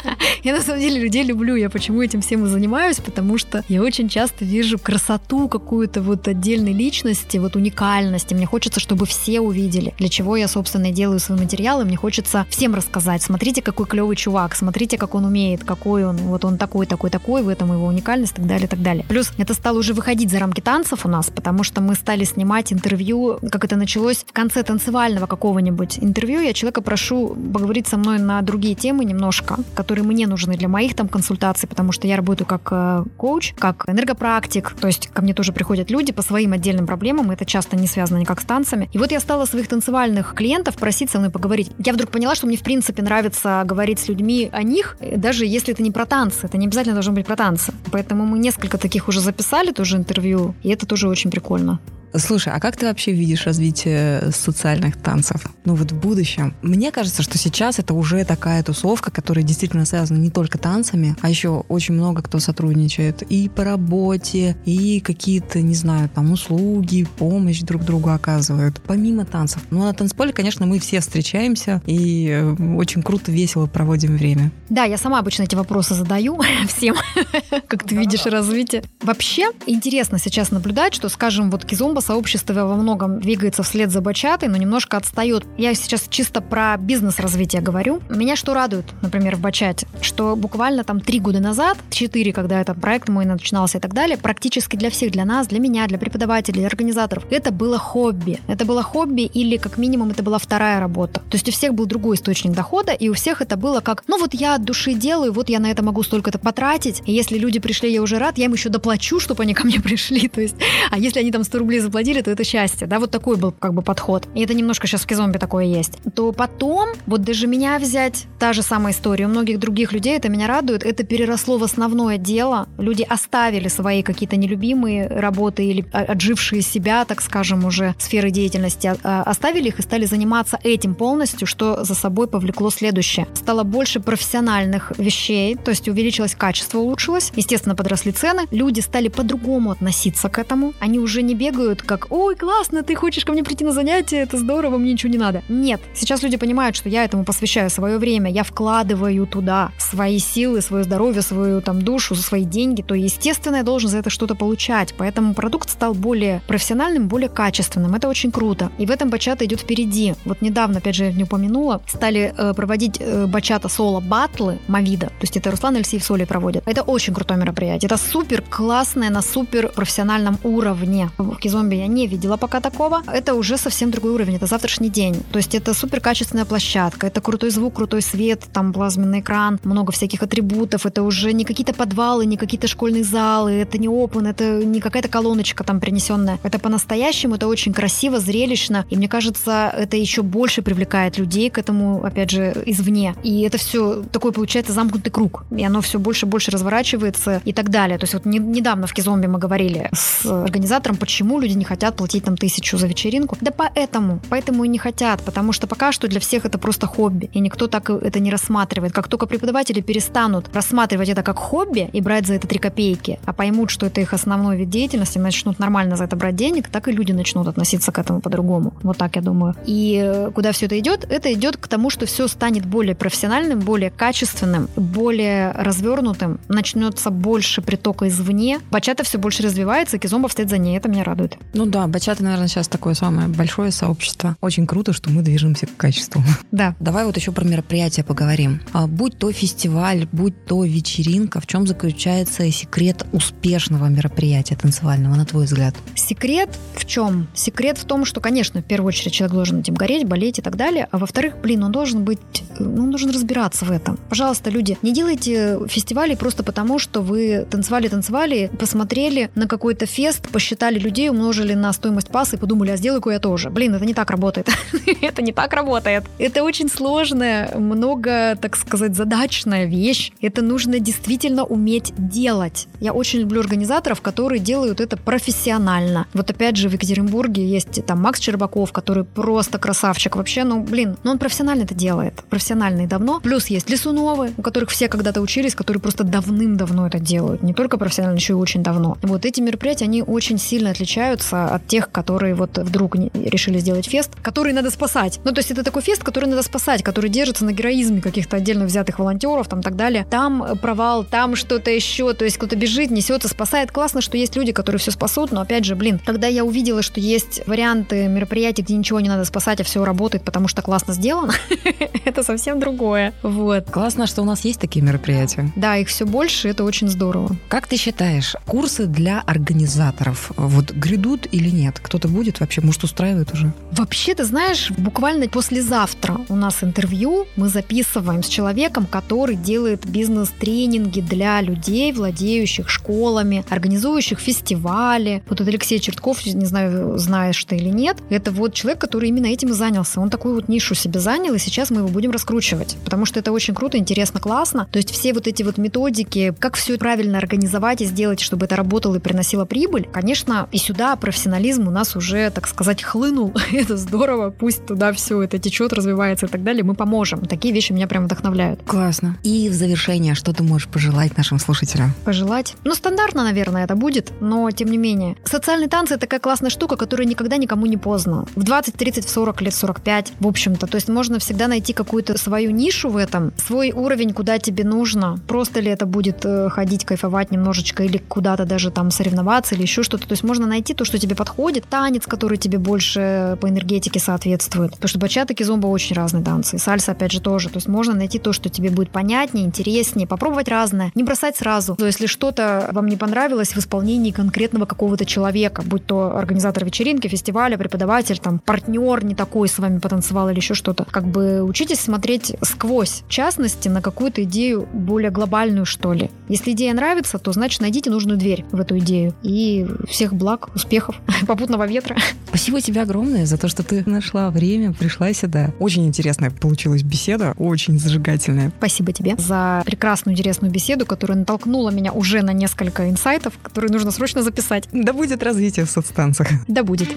я 0.44 0.54
на 0.54 0.62
самом 0.62 0.80
деле 0.80 1.00
людей 1.00 1.24
люблю. 1.24 1.56
Я 1.56 1.70
почему 1.70 2.02
этим 2.02 2.20
всем 2.20 2.44
и 2.44 2.48
занимаюсь? 2.48 2.98
Потому 2.98 3.38
что 3.38 3.64
я 3.68 3.82
очень 3.82 4.08
часто 4.08 4.44
вижу 4.44 4.78
красоту 4.78 5.48
какую-то 5.48 6.02
вот 6.02 6.28
отдельной 6.28 6.72
личности, 6.72 7.38
вот 7.38 7.56
уникальности. 7.56 8.34
Мне 8.34 8.46
хочется, 8.46 8.80
чтобы 8.80 9.06
все 9.06 9.40
увидели, 9.40 9.94
для 9.98 10.08
чего 10.08 10.36
я, 10.36 10.48
собственно, 10.48 10.86
и 10.86 10.92
делаю 10.92 11.20
свои 11.20 11.38
материалы. 11.38 11.84
Мне 11.84 11.96
хочется 11.96 12.46
всем 12.50 12.74
рассказать. 12.74 13.22
Смотрите, 13.22 13.62
какой 13.62 13.86
клевый 13.86 14.16
чувак, 14.16 14.54
смотрите, 14.54 14.98
как 14.98 15.14
он 15.14 15.24
умеет, 15.24 15.64
какой 15.64 16.04
он, 16.04 16.16
вот 16.16 16.44
он 16.44 16.58
такой, 16.58 16.86
такой, 16.86 17.10
такой, 17.10 17.42
в 17.42 17.48
этом 17.48 17.72
его 17.72 17.86
уникальность, 17.86 18.32
и 18.32 18.36
так 18.36 18.46
далее, 18.46 18.66
и 18.66 18.68
так 18.68 18.82
далее. 18.82 18.87
Плюс 19.08 19.32
это 19.38 19.54
стало 19.54 19.78
уже 19.78 19.94
выходить 19.94 20.30
за 20.30 20.38
рамки 20.38 20.60
танцев 20.60 21.04
у 21.04 21.08
нас, 21.08 21.30
потому 21.30 21.62
что 21.64 21.80
мы 21.80 21.94
стали 21.94 22.24
снимать 22.24 22.72
интервью, 22.72 23.38
как 23.50 23.64
это 23.64 23.76
началось 23.76 24.24
в 24.26 24.32
конце 24.32 24.62
танцевального 24.62 25.26
какого-нибудь 25.26 25.98
интервью. 26.00 26.40
Я 26.40 26.52
человека 26.52 26.80
прошу 26.80 27.36
поговорить 27.52 27.86
со 27.88 27.96
мной 27.96 28.18
на 28.18 28.40
другие 28.42 28.74
темы 28.74 29.04
немножко, 29.04 29.58
которые 29.74 30.04
мне 30.04 30.26
нужны 30.26 30.56
для 30.56 30.68
моих 30.68 30.94
там 30.94 31.08
консультаций, 31.08 31.68
потому 31.68 31.92
что 31.92 32.06
я 32.06 32.16
работаю 32.16 32.46
как 32.46 32.68
э, 32.70 33.04
коуч, 33.16 33.54
как 33.58 33.84
энергопрактик, 33.88 34.74
то 34.80 34.86
есть 34.86 35.08
ко 35.08 35.22
мне 35.22 35.34
тоже 35.34 35.52
приходят 35.52 35.90
люди 35.90 36.12
по 36.12 36.22
своим 36.22 36.52
отдельным 36.52 36.86
проблемам, 36.86 37.30
и 37.30 37.34
это 37.34 37.44
часто 37.44 37.76
не 37.76 37.86
связано 37.86 38.18
никак 38.18 38.40
с 38.40 38.44
танцами. 38.44 38.88
И 38.92 38.98
вот 38.98 39.12
я 39.12 39.20
стала 39.20 39.44
своих 39.44 39.68
танцевальных 39.68 40.34
клиентов 40.34 40.76
просить 40.76 41.10
со 41.10 41.18
мной 41.18 41.30
поговорить. 41.30 41.70
Я 41.78 41.92
вдруг 41.92 42.10
поняла, 42.10 42.34
что 42.34 42.46
мне 42.46 42.56
в 42.56 42.62
принципе 42.62 43.02
нравится 43.02 43.62
говорить 43.64 43.98
с 43.98 44.08
людьми 44.08 44.48
о 44.52 44.62
них, 44.62 44.96
даже 45.16 45.46
если 45.46 45.74
это 45.74 45.82
не 45.82 45.90
про 45.90 46.06
танцы, 46.06 46.46
это 46.46 46.56
не 46.56 46.66
обязательно 46.66 46.94
должно 46.94 47.12
быть 47.12 47.26
про 47.26 47.36
танцы. 47.36 47.72
Поэтому 47.90 48.24
мы 48.24 48.38
несколько 48.38 48.77
таких 48.78 49.08
уже 49.08 49.20
записали, 49.20 49.72
тоже 49.72 49.96
интервью, 49.96 50.54
и 50.62 50.70
это 50.70 50.86
тоже 50.86 51.08
очень 51.08 51.30
прикольно. 51.30 51.80
Слушай, 52.18 52.52
а 52.52 52.60
как 52.60 52.76
ты 52.76 52.86
вообще 52.86 53.12
видишь 53.12 53.46
развитие 53.46 54.30
социальных 54.32 54.96
танцев? 54.96 55.46
Ну 55.64 55.74
вот 55.74 55.92
в 55.92 56.00
будущем. 56.00 56.54
Мне 56.62 56.90
кажется, 56.90 57.22
что 57.22 57.38
сейчас 57.38 57.78
это 57.78 57.94
уже 57.94 58.24
такая 58.24 58.62
тусовка, 58.62 59.10
которая 59.10 59.44
действительно 59.44 59.84
связана 59.84 60.18
не 60.18 60.30
только 60.30 60.58
танцами, 60.58 61.16
а 61.20 61.28
еще 61.28 61.64
очень 61.68 61.94
много 61.94 62.22
кто 62.22 62.38
сотрудничает 62.38 63.22
и 63.22 63.48
по 63.48 63.64
работе, 63.64 64.56
и 64.64 65.00
какие-то, 65.00 65.60
не 65.60 65.74
знаю, 65.74 66.08
там 66.08 66.32
услуги, 66.32 67.06
помощь 67.18 67.60
друг 67.60 67.84
другу 67.84 68.10
оказывают. 68.10 68.80
Помимо 68.86 69.24
танцев. 69.24 69.62
Ну, 69.70 69.80
на 69.80 69.92
танцполе, 69.92 70.32
конечно, 70.32 70.66
мы 70.66 70.78
все 70.78 71.00
встречаемся 71.00 71.82
и 71.86 72.28
э, 72.28 72.74
очень 72.76 73.02
круто, 73.02 73.30
весело 73.30 73.66
проводим 73.66 74.16
время. 74.16 74.50
Да, 74.68 74.84
я 74.84 74.98
сама 74.98 75.18
обычно 75.18 75.44
эти 75.44 75.54
вопросы 75.54 75.94
задаю 75.94 76.40
всем, 76.68 76.96
как 77.68 77.84
ты 77.84 77.96
видишь 77.96 78.26
развитие. 78.26 78.82
Вообще 79.02 79.50
интересно 79.66 80.18
сейчас 80.18 80.50
наблюдать, 80.50 80.94
что, 80.94 81.08
скажем, 81.08 81.50
вот 81.50 81.64
Кизомба 81.64 82.00
сообщество 82.08 82.64
во 82.64 82.74
многом 82.74 83.20
двигается 83.20 83.62
вслед 83.62 83.90
за 83.90 84.00
бачатой, 84.00 84.48
но 84.48 84.56
немножко 84.56 84.96
отстает. 84.96 85.44
Я 85.58 85.74
сейчас 85.74 86.06
чисто 86.08 86.40
про 86.40 86.74
бизнес-развитие 86.78 87.60
говорю. 87.60 88.00
Меня 88.08 88.34
что 88.34 88.54
радует, 88.54 88.86
например, 89.02 89.36
в 89.36 89.40
бачате, 89.40 89.86
что 90.00 90.34
буквально 90.34 90.84
там 90.84 91.00
три 91.00 91.20
года 91.20 91.40
назад, 91.40 91.76
четыре, 91.90 92.32
когда 92.32 92.62
этот 92.62 92.80
проект 92.80 93.10
мой 93.10 93.26
начинался 93.26 93.76
и 93.76 93.80
так 93.80 93.92
далее, 93.92 94.16
практически 94.16 94.76
для 94.76 94.88
всех, 94.88 95.12
для 95.12 95.26
нас, 95.26 95.48
для 95.48 95.60
меня, 95.60 95.86
для 95.86 95.98
преподавателей, 95.98 96.66
организаторов, 96.66 97.24
это 97.30 97.52
было 97.52 97.76
хобби. 97.76 98.40
Это 98.48 98.64
было 98.64 98.82
хобби 98.82 99.22
или 99.22 99.58
как 99.58 99.76
минимум 99.76 100.10
это 100.10 100.22
была 100.22 100.38
вторая 100.38 100.80
работа. 100.80 101.20
То 101.20 101.34
есть 101.34 101.48
у 101.50 101.52
всех 101.52 101.74
был 101.74 101.84
другой 101.84 102.16
источник 102.16 102.52
дохода, 102.52 102.92
и 102.92 103.10
у 103.10 103.12
всех 103.12 103.42
это 103.42 103.58
было 103.58 103.80
как, 103.80 104.04
ну 104.06 104.18
вот 104.18 104.32
я 104.32 104.54
от 104.54 104.64
души 104.64 104.94
делаю, 104.94 105.34
вот 105.34 105.50
я 105.50 105.58
на 105.58 105.70
это 105.70 105.82
могу 105.82 106.02
столько-то 106.02 106.38
потратить, 106.38 107.02
и 107.04 107.12
если 107.12 107.36
люди 107.36 107.58
пришли, 107.58 107.92
я 107.92 108.00
уже 108.00 108.18
рад, 108.18 108.38
я 108.38 108.46
им 108.46 108.54
еще 108.54 108.70
доплачу, 108.70 109.20
чтобы 109.20 109.42
они 109.42 109.52
ко 109.52 109.66
мне 109.66 109.78
пришли. 109.78 110.26
То 110.34 110.40
есть, 110.40 110.56
а 110.90 110.98
если 110.98 111.20
они 111.20 111.30
там 111.30 111.44
100 111.44 111.58
рублей 111.58 111.80
заплатили, 111.88 112.20
то 112.20 112.30
это 112.30 112.44
счастье. 112.44 112.86
Да, 112.86 112.98
вот 112.98 113.10
такой 113.10 113.36
был 113.36 113.52
как 113.52 113.74
бы 113.74 113.82
подход. 113.82 114.28
И 114.34 114.42
это 114.42 114.54
немножко 114.54 114.86
сейчас 114.86 115.02
в 115.02 115.06
Кизомбе 115.06 115.38
такое 115.38 115.64
есть. 115.64 115.98
То 116.14 116.32
потом, 116.32 116.90
вот 117.06 117.22
даже 117.22 117.46
меня 117.46 117.78
взять, 117.78 118.26
та 118.38 118.52
же 118.52 118.62
самая 118.62 118.92
история, 118.92 119.26
у 119.26 119.28
многих 119.28 119.58
других 119.58 119.92
людей 119.92 120.16
это 120.16 120.28
меня 120.28 120.46
радует, 120.46 120.84
это 120.84 121.02
переросло 121.04 121.58
в 121.58 121.64
основное 121.64 122.18
дело. 122.18 122.68
Люди 122.78 123.02
оставили 123.08 123.68
свои 123.68 124.02
какие-то 124.02 124.36
нелюбимые 124.36 125.08
работы 125.08 125.64
или 125.64 125.84
отжившие 125.92 126.62
себя, 126.62 127.04
так 127.04 127.22
скажем, 127.22 127.64
уже 127.64 127.94
сферы 127.98 128.30
деятельности, 128.30 128.86
а, 128.86 128.96
а, 129.02 129.22
оставили 129.22 129.68
их 129.68 129.78
и 129.78 129.82
стали 129.82 130.04
заниматься 130.04 130.58
этим 130.62 130.94
полностью, 130.94 131.46
что 131.46 131.84
за 131.84 131.94
собой 131.94 132.28
повлекло 132.28 132.70
следующее. 132.70 133.26
Стало 133.34 133.62
больше 133.62 134.00
профессиональных 134.00 134.92
вещей, 134.98 135.56
то 135.56 135.70
есть 135.70 135.88
увеличилось 135.88 136.34
качество, 136.34 136.78
улучшилось. 136.78 137.32
Естественно, 137.34 137.74
подросли 137.74 138.12
цены. 138.12 138.42
Люди 138.50 138.80
стали 138.80 139.08
по-другому 139.08 139.70
относиться 139.70 140.28
к 140.28 140.38
этому. 140.38 140.74
Они 140.80 140.98
уже 140.98 141.22
не 141.22 141.34
бегают 141.34 141.77
как 141.82 142.06
«Ой, 142.10 142.36
классно, 142.36 142.82
ты 142.82 142.94
хочешь 142.94 143.24
ко 143.24 143.32
мне 143.32 143.42
прийти 143.44 143.64
на 143.64 143.72
занятие, 143.72 144.18
это 144.18 144.36
здорово, 144.36 144.78
мне 144.78 144.92
ничего 144.92 145.12
не 145.12 145.18
надо». 145.18 145.42
Нет, 145.48 145.80
сейчас 145.94 146.22
люди 146.22 146.36
понимают, 146.36 146.76
что 146.76 146.88
я 146.88 147.04
этому 147.04 147.24
посвящаю 147.24 147.70
свое 147.70 147.98
время, 147.98 148.30
я 148.30 148.44
вкладываю 148.44 149.26
туда 149.26 149.70
свои 149.78 150.18
силы, 150.18 150.60
свое 150.60 150.84
здоровье, 150.84 151.22
свою 151.22 151.60
там 151.60 151.82
душу, 151.82 152.14
свои 152.14 152.44
деньги, 152.44 152.82
то, 152.82 152.94
естественно, 152.94 153.56
я 153.56 153.62
должен 153.62 153.90
за 153.90 153.98
это 153.98 154.10
что-то 154.10 154.34
получать. 154.34 154.94
Поэтому 154.96 155.34
продукт 155.34 155.70
стал 155.70 155.94
более 155.94 156.42
профессиональным, 156.46 157.08
более 157.08 157.28
качественным. 157.28 157.94
Это 157.94 158.08
очень 158.08 158.30
круто. 158.30 158.70
И 158.78 158.86
в 158.86 158.90
этом 158.90 159.10
бачата 159.10 159.44
идет 159.44 159.60
впереди. 159.60 160.14
Вот 160.24 160.42
недавно, 160.42 160.78
опять 160.78 160.94
же, 160.94 161.04
я 161.04 161.12
не 161.12 161.24
упомянула, 161.24 161.80
стали 161.86 162.34
э, 162.36 162.54
проводить 162.54 162.98
э, 163.00 163.26
бачата 163.26 163.68
соло 163.68 164.00
батлы 164.00 164.58
Мавида. 164.68 165.06
То 165.06 165.22
есть 165.22 165.36
это 165.36 165.50
Руслан 165.50 165.76
Алексеев 165.76 166.04
Соли 166.04 166.24
проводит. 166.24 166.62
Это 166.66 166.82
очень 166.82 167.14
крутое 167.14 167.38
мероприятие. 167.40 167.86
Это 167.86 167.96
супер 167.96 168.42
классное 168.42 169.10
на 169.10 169.22
супер 169.22 169.68
профессиональном 169.68 170.38
уровне. 170.44 171.10
В 171.18 171.36
Кизомби 171.68 171.76
я 171.76 171.86
не 171.86 172.06
видела 172.06 172.36
пока 172.36 172.60
такого. 172.60 173.02
Это 173.12 173.34
уже 173.34 173.56
совсем 173.58 173.90
другой 173.90 174.12
уровень. 174.12 174.36
Это 174.36 174.46
завтрашний 174.46 174.88
день. 174.88 175.14
То 175.32 175.38
есть 175.38 175.54
это 175.54 175.74
супер 175.74 176.00
качественная 176.00 176.44
площадка. 176.44 177.06
Это 177.06 177.20
крутой 177.20 177.50
звук, 177.50 177.74
крутой 177.74 178.02
свет, 178.02 178.44
там 178.52 178.72
плазменный 178.72 179.20
экран, 179.20 179.58
много 179.64 179.92
всяких 179.92 180.22
атрибутов. 180.22 180.86
Это 180.86 181.02
уже 181.02 181.32
не 181.32 181.44
какие-то 181.44 181.74
подвалы, 181.74 182.26
не 182.26 182.36
какие-то 182.36 182.68
школьные 182.68 183.04
залы. 183.04 183.52
Это 183.52 183.78
не 183.78 183.88
опен, 183.88 184.26
это 184.26 184.64
не 184.64 184.80
какая-то 184.80 185.08
колоночка 185.08 185.64
там 185.64 185.80
принесенная. 185.80 186.38
Это 186.42 186.58
по-настоящему, 186.58 187.34
это 187.34 187.46
очень 187.46 187.74
красиво, 187.74 188.20
зрелищно. 188.20 188.84
И 188.90 188.96
мне 188.96 189.08
кажется, 189.08 189.72
это 189.76 189.96
еще 189.96 190.22
больше 190.22 190.62
привлекает 190.62 191.18
людей 191.18 191.50
к 191.50 191.58
этому, 191.58 192.04
опять 192.04 192.30
же, 192.30 192.54
извне. 192.66 193.14
И 193.22 193.42
это 193.42 193.58
все 193.58 194.02
такой 194.12 194.32
получается 194.32 194.72
замкнутый 194.72 195.12
круг. 195.12 195.44
И 195.56 195.64
оно 195.64 195.80
все 195.80 195.98
больше 195.98 196.26
и 196.26 196.28
больше 196.28 196.50
разворачивается 196.50 197.42
и 197.44 197.52
так 197.52 197.68
далее. 197.68 197.98
То 197.98 198.04
есть 198.04 198.14
вот 198.14 198.24
не, 198.24 198.38
недавно 198.38 198.86
в 198.86 198.92
Кизомбе 198.92 199.28
мы 199.28 199.38
говорили 199.38 199.90
с 199.92 200.24
организатором, 200.24 200.96
почему 200.96 201.40
люди 201.40 201.57
не 201.58 201.64
хотят 201.64 201.96
платить 201.96 202.24
там 202.24 202.36
тысячу 202.36 202.78
за 202.78 202.86
вечеринку. 202.86 203.36
Да 203.40 203.50
поэтому. 203.50 204.20
Поэтому 204.28 204.64
и 204.64 204.68
не 204.68 204.78
хотят. 204.78 205.22
Потому 205.22 205.52
что 205.52 205.66
пока 205.66 205.92
что 205.92 206.08
для 206.08 206.20
всех 206.20 206.44
это 206.44 206.58
просто 206.58 206.86
хобби. 206.86 207.30
И 207.32 207.40
никто 207.40 207.66
так 207.66 207.90
это 207.90 208.20
не 208.20 208.30
рассматривает. 208.30 208.92
Как 208.92 209.08
только 209.08 209.26
преподаватели 209.26 209.80
перестанут 209.80 210.54
рассматривать 210.54 211.08
это 211.08 211.22
как 211.22 211.38
хобби 211.38 211.90
и 211.92 212.00
брать 212.00 212.26
за 212.26 212.34
это 212.34 212.46
три 212.46 212.58
копейки, 212.58 213.18
а 213.24 213.32
поймут, 213.32 213.70
что 213.70 213.86
это 213.86 214.00
их 214.00 214.14
основной 214.14 214.56
вид 214.56 214.70
деятельности, 214.70 215.18
начнут 215.18 215.58
нормально 215.58 215.96
за 215.96 216.04
это 216.04 216.16
брать 216.16 216.36
денег, 216.36 216.68
так 216.68 216.88
и 216.88 216.92
люди 216.92 217.12
начнут 217.12 217.46
относиться 217.48 217.92
к 217.92 217.98
этому 217.98 218.20
по-другому. 218.20 218.74
Вот 218.82 218.96
так 218.96 219.16
я 219.16 219.22
думаю. 219.22 219.54
И 219.66 220.28
куда 220.34 220.52
все 220.52 220.66
это 220.66 220.78
идет? 220.78 221.04
Это 221.10 221.32
идет 221.32 221.56
к 221.56 221.68
тому, 221.68 221.90
что 221.90 222.06
все 222.06 222.28
станет 222.28 222.64
более 222.64 222.94
профессиональным, 222.94 223.60
более 223.60 223.90
качественным, 223.90 224.68
более 224.76 225.52
развернутым, 225.52 226.38
начнется 226.48 227.10
больше 227.10 227.62
притока 227.62 228.08
извне. 228.08 228.60
Бачата 228.70 229.04
все 229.04 229.18
больше 229.18 229.42
развивается, 229.42 229.96
и 229.96 229.98
Кизомба 230.00 230.28
встает 230.28 230.50
за 230.50 230.58
ней. 230.58 230.76
Это 230.76 230.88
меня 230.88 231.04
радует. 231.04 231.36
Ну 231.54 231.66
да, 231.66 231.86
бачата, 231.86 232.22
наверное, 232.22 232.48
сейчас 232.48 232.68
такое 232.68 232.94
самое 232.94 233.28
большое 233.28 233.70
сообщество. 233.70 234.36
Очень 234.40 234.66
круто, 234.66 234.92
что 234.92 235.10
мы 235.10 235.22
движемся 235.22 235.66
к 235.66 235.76
качеству. 235.76 236.22
Да. 236.50 236.74
Давай 236.80 237.04
вот 237.04 237.16
еще 237.16 237.30
про 237.30 237.44
мероприятия 237.44 238.02
поговорим. 238.02 238.60
А, 238.72 238.86
будь 238.86 239.18
то 239.18 239.30
фестиваль, 239.32 240.08
будь 240.10 240.46
то 240.46 240.64
вечеринка, 240.64 241.40
в 241.40 241.46
чем 241.46 241.66
заключается 241.66 242.50
секрет 242.50 243.06
успешного 243.12 243.86
мероприятия 243.86 244.56
танцевального, 244.56 245.14
на 245.14 245.24
твой 245.24 245.44
взгляд? 245.44 245.74
Секрет 245.94 246.48
в 246.74 246.84
чем? 246.84 247.28
Секрет 247.34 247.78
в 247.78 247.84
том, 247.84 248.04
что, 248.04 248.20
конечно, 248.20 248.60
в 248.60 248.64
первую 248.64 248.88
очередь 248.88 249.12
человек 249.12 249.34
должен 249.34 249.60
этим 249.60 249.74
гореть, 249.74 250.06
болеть 250.06 250.38
и 250.38 250.42
так 250.42 250.56
далее, 250.56 250.88
а 250.90 250.98
во-вторых, 250.98 251.34
блин, 251.40 251.62
он 251.62 251.70
должен 251.70 252.02
быть, 252.02 252.18
ну, 252.58 252.84
он 252.84 252.90
должен 252.90 253.10
разбираться 253.10 253.64
в 253.64 253.70
этом. 253.70 253.98
Пожалуйста, 254.08 254.50
люди, 254.50 254.78
не 254.82 254.92
делайте 254.92 255.58
фестивали 255.68 256.14
просто 256.14 256.42
потому, 256.42 256.78
что 256.78 257.02
вы 257.02 257.46
танцевали-танцевали, 257.50 258.50
посмотрели 258.58 259.30
на 259.34 259.46
какой-то 259.46 259.86
фест, 259.86 260.28
посчитали 260.28 260.78
людей, 260.78 261.10
умножили 261.10 261.37
на 261.54 261.72
стоимость 261.72 262.08
паса 262.08 262.36
и 262.36 262.38
подумали, 262.38 262.70
а 262.70 262.76
сделаю-ка 262.76 263.10
я 263.10 263.18
тоже. 263.18 263.50
Блин, 263.50 263.74
это 263.74 263.84
не 263.84 263.94
так 263.94 264.10
работает. 264.10 264.48
это 265.02 265.22
не 265.22 265.32
так 265.32 265.52
работает. 265.52 266.04
Это 266.18 266.42
очень 266.42 266.68
сложная, 266.68 267.54
много, 267.56 268.36
так 268.40 268.56
сказать, 268.56 268.94
задачная 268.94 269.66
вещь. 269.66 270.12
Это 270.20 270.42
нужно 270.42 270.80
действительно 270.80 271.44
уметь 271.44 271.92
делать. 271.96 272.68
Я 272.80 272.92
очень 272.92 273.20
люблю 273.20 273.40
организаторов, 273.40 274.00
которые 274.00 274.40
делают 274.40 274.80
это 274.80 274.96
профессионально. 274.96 276.06
Вот 276.14 276.30
опять 276.30 276.56
же 276.56 276.68
в 276.68 276.72
Екатеринбурге 276.72 277.46
есть 277.46 277.84
там 277.86 278.00
Макс 278.02 278.20
Чербаков, 278.20 278.72
который 278.72 279.04
просто 279.04 279.58
красавчик 279.58 280.16
вообще. 280.16 280.44
Ну, 280.44 280.62
блин, 280.62 280.96
ну 281.04 281.12
он 281.12 281.18
профессионально 281.18 281.62
это 281.62 281.74
делает. 281.74 282.22
Профессионально 282.30 282.82
и 282.82 282.86
давно. 282.86 283.20
Плюс 283.20 283.46
есть 283.46 283.68
Лисуновы, 283.70 284.32
у 284.36 284.42
которых 284.42 284.70
все 284.70 284.88
когда-то 284.88 285.20
учились, 285.20 285.54
которые 285.54 285.80
просто 285.80 286.04
давным-давно 286.04 286.86
это 286.86 286.98
делают. 286.98 287.42
Не 287.42 287.54
только 287.54 287.78
профессионально, 287.78 288.16
еще 288.16 288.32
и 288.32 288.36
очень 288.36 288.62
давно. 288.62 288.96
Вот 289.02 289.24
эти 289.24 289.40
мероприятия, 289.40 289.84
они 289.84 290.02
очень 290.02 290.38
сильно 290.38 290.70
отличаются 290.70 291.27
от 291.32 291.66
тех, 291.66 291.90
которые 291.90 292.34
вот 292.34 292.58
вдруг 292.58 292.96
решили 292.96 293.58
сделать 293.58 293.88
фест, 293.88 294.12
который 294.22 294.52
надо 294.52 294.70
спасать. 294.70 295.20
Ну, 295.24 295.32
то 295.32 295.38
есть 295.38 295.50
это 295.50 295.62
такой 295.62 295.82
фест, 295.82 296.02
который 296.02 296.28
надо 296.28 296.42
спасать, 296.42 296.82
который 296.82 297.10
держится 297.10 297.44
на 297.44 297.52
героизме 297.52 298.00
каких-то 298.00 298.36
отдельно 298.36 298.64
взятых 298.64 298.98
волонтеров, 298.98 299.48
там 299.48 299.62
так 299.62 299.76
далее. 299.76 300.06
Там 300.08 300.58
провал, 300.58 301.04
там 301.04 301.36
что-то 301.36 301.70
еще, 301.70 302.12
то 302.12 302.24
есть 302.24 302.36
кто-то 302.36 302.56
бежит, 302.56 302.90
несется, 302.90 303.28
спасает. 303.28 303.72
Классно, 303.72 304.00
что 304.00 304.16
есть 304.16 304.36
люди, 304.36 304.52
которые 304.52 304.78
все 304.78 304.90
спасут, 304.90 305.32
но 305.32 305.40
опять 305.40 305.64
же, 305.64 305.74
блин, 305.74 306.00
когда 306.04 306.26
я 306.26 306.44
увидела, 306.44 306.82
что 306.82 307.00
есть 307.00 307.46
варианты 307.46 308.08
мероприятий, 308.08 308.62
где 308.62 308.74
ничего 308.74 309.00
не 309.00 309.08
надо 309.08 309.24
спасать, 309.24 309.60
а 309.60 309.64
все 309.64 309.84
работает, 309.84 310.24
потому 310.24 310.48
что 310.48 310.62
классно 310.62 310.94
сделано, 310.94 311.32
это 312.04 312.22
совсем 312.22 312.60
другое. 312.60 313.12
Вот. 313.22 313.70
Классно, 313.70 314.06
что 314.06 314.22
у 314.22 314.24
нас 314.24 314.44
есть 314.44 314.60
такие 314.60 314.84
мероприятия. 314.84 315.52
Да, 315.56 315.76
их 315.76 315.88
все 315.88 316.06
больше, 316.06 316.48
это 316.48 316.64
очень 316.64 316.88
здорово. 316.88 317.36
Как 317.48 317.66
ты 317.66 317.76
считаешь, 317.76 318.36
курсы 318.46 318.86
для 318.86 319.20
организаторов 319.20 320.32
вот 320.36 320.72
грядут 320.72 321.17
или 321.26 321.50
нет? 321.50 321.78
Кто-то 321.80 322.08
будет 322.08 322.40
вообще, 322.40 322.60
может, 322.60 322.84
устраивает 322.84 323.32
уже? 323.32 323.52
Вообще, 323.72 324.14
ты 324.14 324.24
знаешь, 324.24 324.70
буквально 324.70 325.28
послезавтра 325.28 326.20
у 326.28 326.36
нас 326.36 326.62
интервью 326.62 327.26
мы 327.36 327.48
записываем 327.48 328.22
с 328.22 328.28
человеком, 328.28 328.86
который 328.86 329.36
делает 329.36 329.86
бизнес-тренинги 329.86 331.00
для 331.00 331.40
людей, 331.40 331.92
владеющих 331.92 332.68
школами, 332.68 333.44
организующих 333.48 334.18
фестивали. 334.18 335.22
Вот 335.28 335.40
это 335.40 335.50
Алексей 335.50 335.78
Чертков, 335.78 336.24
не 336.26 336.46
знаю, 336.46 336.98
знаешь 336.98 337.44
ты 337.44 337.56
или 337.56 337.68
нет, 337.68 337.98
это 338.10 338.30
вот 338.30 338.54
человек, 338.54 338.80
который 338.80 339.08
именно 339.08 339.26
этим 339.26 339.50
и 339.50 339.52
занялся. 339.52 340.00
Он 340.00 340.10
такую 340.10 340.34
вот 340.34 340.48
нишу 340.48 340.74
себе 340.74 341.00
занял, 341.00 341.34
и 341.34 341.38
сейчас 341.38 341.70
мы 341.70 341.78
его 341.78 341.88
будем 341.88 342.10
раскручивать, 342.10 342.76
потому 342.84 343.06
что 343.06 343.20
это 343.20 343.32
очень 343.32 343.54
круто, 343.54 343.78
интересно, 343.78 344.20
классно. 344.20 344.68
То 344.70 344.78
есть 344.78 344.90
все 344.90 345.12
вот 345.12 345.26
эти 345.26 345.42
вот 345.42 345.58
методики, 345.58 346.34
как 346.38 346.56
все 346.56 346.76
правильно 346.78 347.18
организовать 347.18 347.80
и 347.80 347.84
сделать, 347.84 348.20
чтобы 348.20 348.46
это 348.46 348.56
работало 348.56 348.96
и 348.96 348.98
приносило 348.98 349.44
прибыль, 349.44 349.88
конечно, 349.92 350.48
и 350.52 350.58
сюда 350.58 350.96
профессионализм 351.00 351.68
у 351.68 351.70
нас 351.70 351.96
уже, 351.96 352.30
так 352.30 352.46
сказать, 352.46 352.82
хлынул. 352.82 353.32
это 353.52 353.76
здорово, 353.76 354.30
пусть 354.30 354.66
туда 354.66 354.92
все 354.92 355.22
это 355.22 355.38
течет, 355.38 355.72
развивается 355.72 356.26
и 356.26 356.28
так 356.28 356.42
далее, 356.42 356.64
мы 356.64 356.74
поможем. 356.74 357.24
Такие 357.26 357.54
вещи 357.54 357.72
меня 357.72 357.86
прям 357.86 358.04
вдохновляют. 358.04 358.62
Классно. 358.66 359.16
И 359.22 359.48
в 359.48 359.52
завершение, 359.52 360.14
что 360.14 360.32
ты 360.32 360.42
можешь 360.42 360.68
пожелать 360.68 361.16
нашим 361.16 361.38
слушателям? 361.38 361.92
Пожелать? 362.04 362.56
Ну, 362.64 362.74
стандартно, 362.74 363.22
наверное, 363.22 363.64
это 363.64 363.76
будет, 363.76 364.12
но 364.20 364.50
тем 364.50 364.70
не 364.70 364.78
менее. 364.78 365.16
Социальные 365.24 365.68
танцы— 365.68 365.94
это 365.94 366.02
такая 366.02 366.20
классная 366.20 366.38
классная 366.38 366.50
штука, 366.50 366.76
которая 366.76 367.06
никогда 367.06 367.36
никому 367.36 367.66
не 367.66 367.76
поздно. 367.76 368.26
В 368.36 368.42
20, 368.44 368.74
30, 368.74 369.04
в 369.04 369.10
40 369.10 369.42
лет, 369.42 369.54
45, 369.54 370.12
в 370.20 370.26
общем-то. 370.26 370.66
То 370.66 370.76
есть 370.76 370.88
можно 370.88 371.18
всегда 371.18 371.48
найти 371.48 371.72
какую-то 371.72 372.16
свою 372.16 372.50
нишу 372.50 372.90
в 372.90 372.96
этом, 372.96 373.32
свой 373.36 373.72
уровень, 373.72 374.12
куда 374.12 374.38
тебе 374.38 374.64
нужно. 374.64 375.18
Просто 375.26 375.60
ли 375.60 375.70
это 375.70 375.86
будет 375.86 376.24
э, 376.24 376.48
ходить, 376.48 376.84
кайфовать 376.84 377.32
немножечко 377.32 377.82
или 377.82 377.98
куда-то 377.98 378.44
даже 378.44 378.70
там 378.70 378.90
соревноваться 378.90 379.54
или 379.54 379.62
еще 379.62 379.82
что-то. 379.82 380.06
То 380.06 380.12
есть 380.12 380.22
можно 380.22 380.46
найти 380.46 380.74
то, 380.74 380.84
что 380.88 380.98
тебе 380.98 381.14
подходит, 381.14 381.64
танец, 381.68 382.06
который 382.06 382.38
тебе 382.38 382.58
больше 382.58 383.38
по 383.40 383.48
энергетике 383.48 384.00
соответствует. 384.00 384.72
Потому 384.72 384.88
что 384.88 384.98
бачата, 384.98 385.34
кизомба 385.34 385.66
очень 385.66 385.94
разные 385.94 386.24
танцы. 386.24 386.56
И 386.56 386.58
сальса, 386.58 386.92
опять 386.92 387.12
же, 387.12 387.20
тоже. 387.20 387.48
То 387.50 387.58
есть 387.58 387.68
можно 387.68 387.94
найти 387.94 388.18
то, 388.18 388.32
что 388.32 388.48
тебе 388.48 388.70
будет 388.70 388.90
понятнее, 388.90 389.44
интереснее, 389.44 390.08
попробовать 390.08 390.48
разное. 390.48 390.90
Не 390.94 391.04
бросать 391.04 391.36
сразу. 391.36 391.76
То 391.76 391.86
если 391.86 392.06
что-то 392.06 392.70
вам 392.72 392.86
не 392.86 392.96
понравилось 392.96 393.54
в 393.54 393.58
исполнении 393.58 394.10
конкретного 394.10 394.64
какого-то 394.64 395.04
человека, 395.04 395.62
будь 395.62 395.84
то 395.86 396.16
организатор 396.16 396.64
вечеринки, 396.64 397.06
фестиваля, 397.06 397.56
преподаватель, 397.58 398.18
там, 398.18 398.38
партнер 398.38 399.04
не 399.04 399.14
такой 399.14 399.48
с 399.48 399.58
вами 399.58 399.78
потанцевал 399.78 400.30
или 400.30 400.36
еще 400.36 400.54
что-то. 400.54 400.84
Как 400.84 401.06
бы 401.06 401.42
учитесь 401.42 401.80
смотреть 401.80 402.34
сквозь, 402.42 403.02
в 403.06 403.10
частности, 403.10 403.68
на 403.68 403.82
какую-то 403.82 404.22
идею 404.22 404.66
более 404.72 405.10
глобальную, 405.10 405.66
что 405.66 405.92
ли. 405.92 406.10
Если 406.28 406.52
идея 406.52 406.72
нравится, 406.72 407.18
то 407.18 407.32
значит 407.32 407.60
найдите 407.60 407.90
нужную 407.90 408.18
дверь 408.18 408.44
в 408.50 408.60
эту 408.60 408.78
идею. 408.78 409.14
И 409.22 409.66
всех 409.86 410.14
благ, 410.14 410.48
успехов, 410.54 410.77
попутного 411.26 411.66
ветра. 411.66 411.96
Спасибо 412.28 412.60
тебе 412.60 412.82
огромное 412.82 413.26
за 413.26 413.36
то, 413.36 413.48
что 413.48 413.62
ты 413.62 413.82
нашла 413.88 414.30
время, 414.30 414.72
пришла 414.72 415.12
сюда. 415.12 415.52
Очень 415.58 415.86
интересная 415.86 416.30
получилась 416.30 416.82
беседа, 416.82 417.34
очень 417.38 417.78
зажигательная. 417.78 418.52
Спасибо 418.58 418.92
тебе 418.92 419.16
за 419.16 419.62
прекрасную, 419.64 420.14
интересную 420.14 420.52
беседу, 420.52 420.86
которая 420.86 421.18
натолкнула 421.18 421.70
меня 421.70 421.92
уже 421.92 422.22
на 422.22 422.32
несколько 422.32 422.88
инсайтов, 422.88 423.34
которые 423.42 423.70
нужно 423.72 423.90
срочно 423.90 424.22
записать. 424.22 424.68
Да 424.72 424.92
будет 424.92 425.22
развитие 425.22 425.64
в 425.66 425.70
соцтанцах. 425.70 426.28
Да 426.46 426.62
будет. 426.62 426.88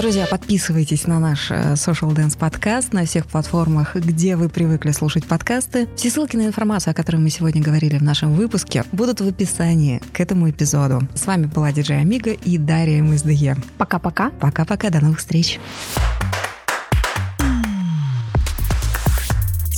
Друзья, 0.00 0.26
подписывайтесь 0.26 1.06
на 1.06 1.18
наш 1.18 1.50
э, 1.50 1.74
Social 1.74 2.14
Dance 2.14 2.38
подкаст 2.38 2.94
на 2.94 3.04
всех 3.04 3.26
платформах, 3.26 3.96
где 3.96 4.34
вы 4.34 4.48
привыкли 4.48 4.92
слушать 4.92 5.26
подкасты. 5.26 5.88
Все 5.94 6.08
ссылки 6.08 6.36
на 6.36 6.46
информацию, 6.46 6.92
о 6.92 6.94
которой 6.94 7.16
мы 7.16 7.28
сегодня 7.28 7.60
говорили 7.60 7.98
в 7.98 8.02
нашем 8.02 8.32
выпуске, 8.32 8.84
будут 8.92 9.20
в 9.20 9.28
описании 9.28 10.00
к 10.14 10.20
этому 10.20 10.48
эпизоду. 10.48 11.06
С 11.14 11.26
вами 11.26 11.44
была 11.44 11.70
диджей 11.70 12.00
Амига 12.00 12.30
и 12.30 12.56
Дарья 12.56 13.02
МСДЕ. 13.02 13.58
Пока-пока. 13.76 14.30
Пока-пока, 14.40 14.88
до 14.88 15.00
новых 15.00 15.18
встреч. 15.18 15.60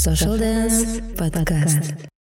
Social 0.07 0.39
Dance 0.39 1.17
Podcast. 1.17 2.12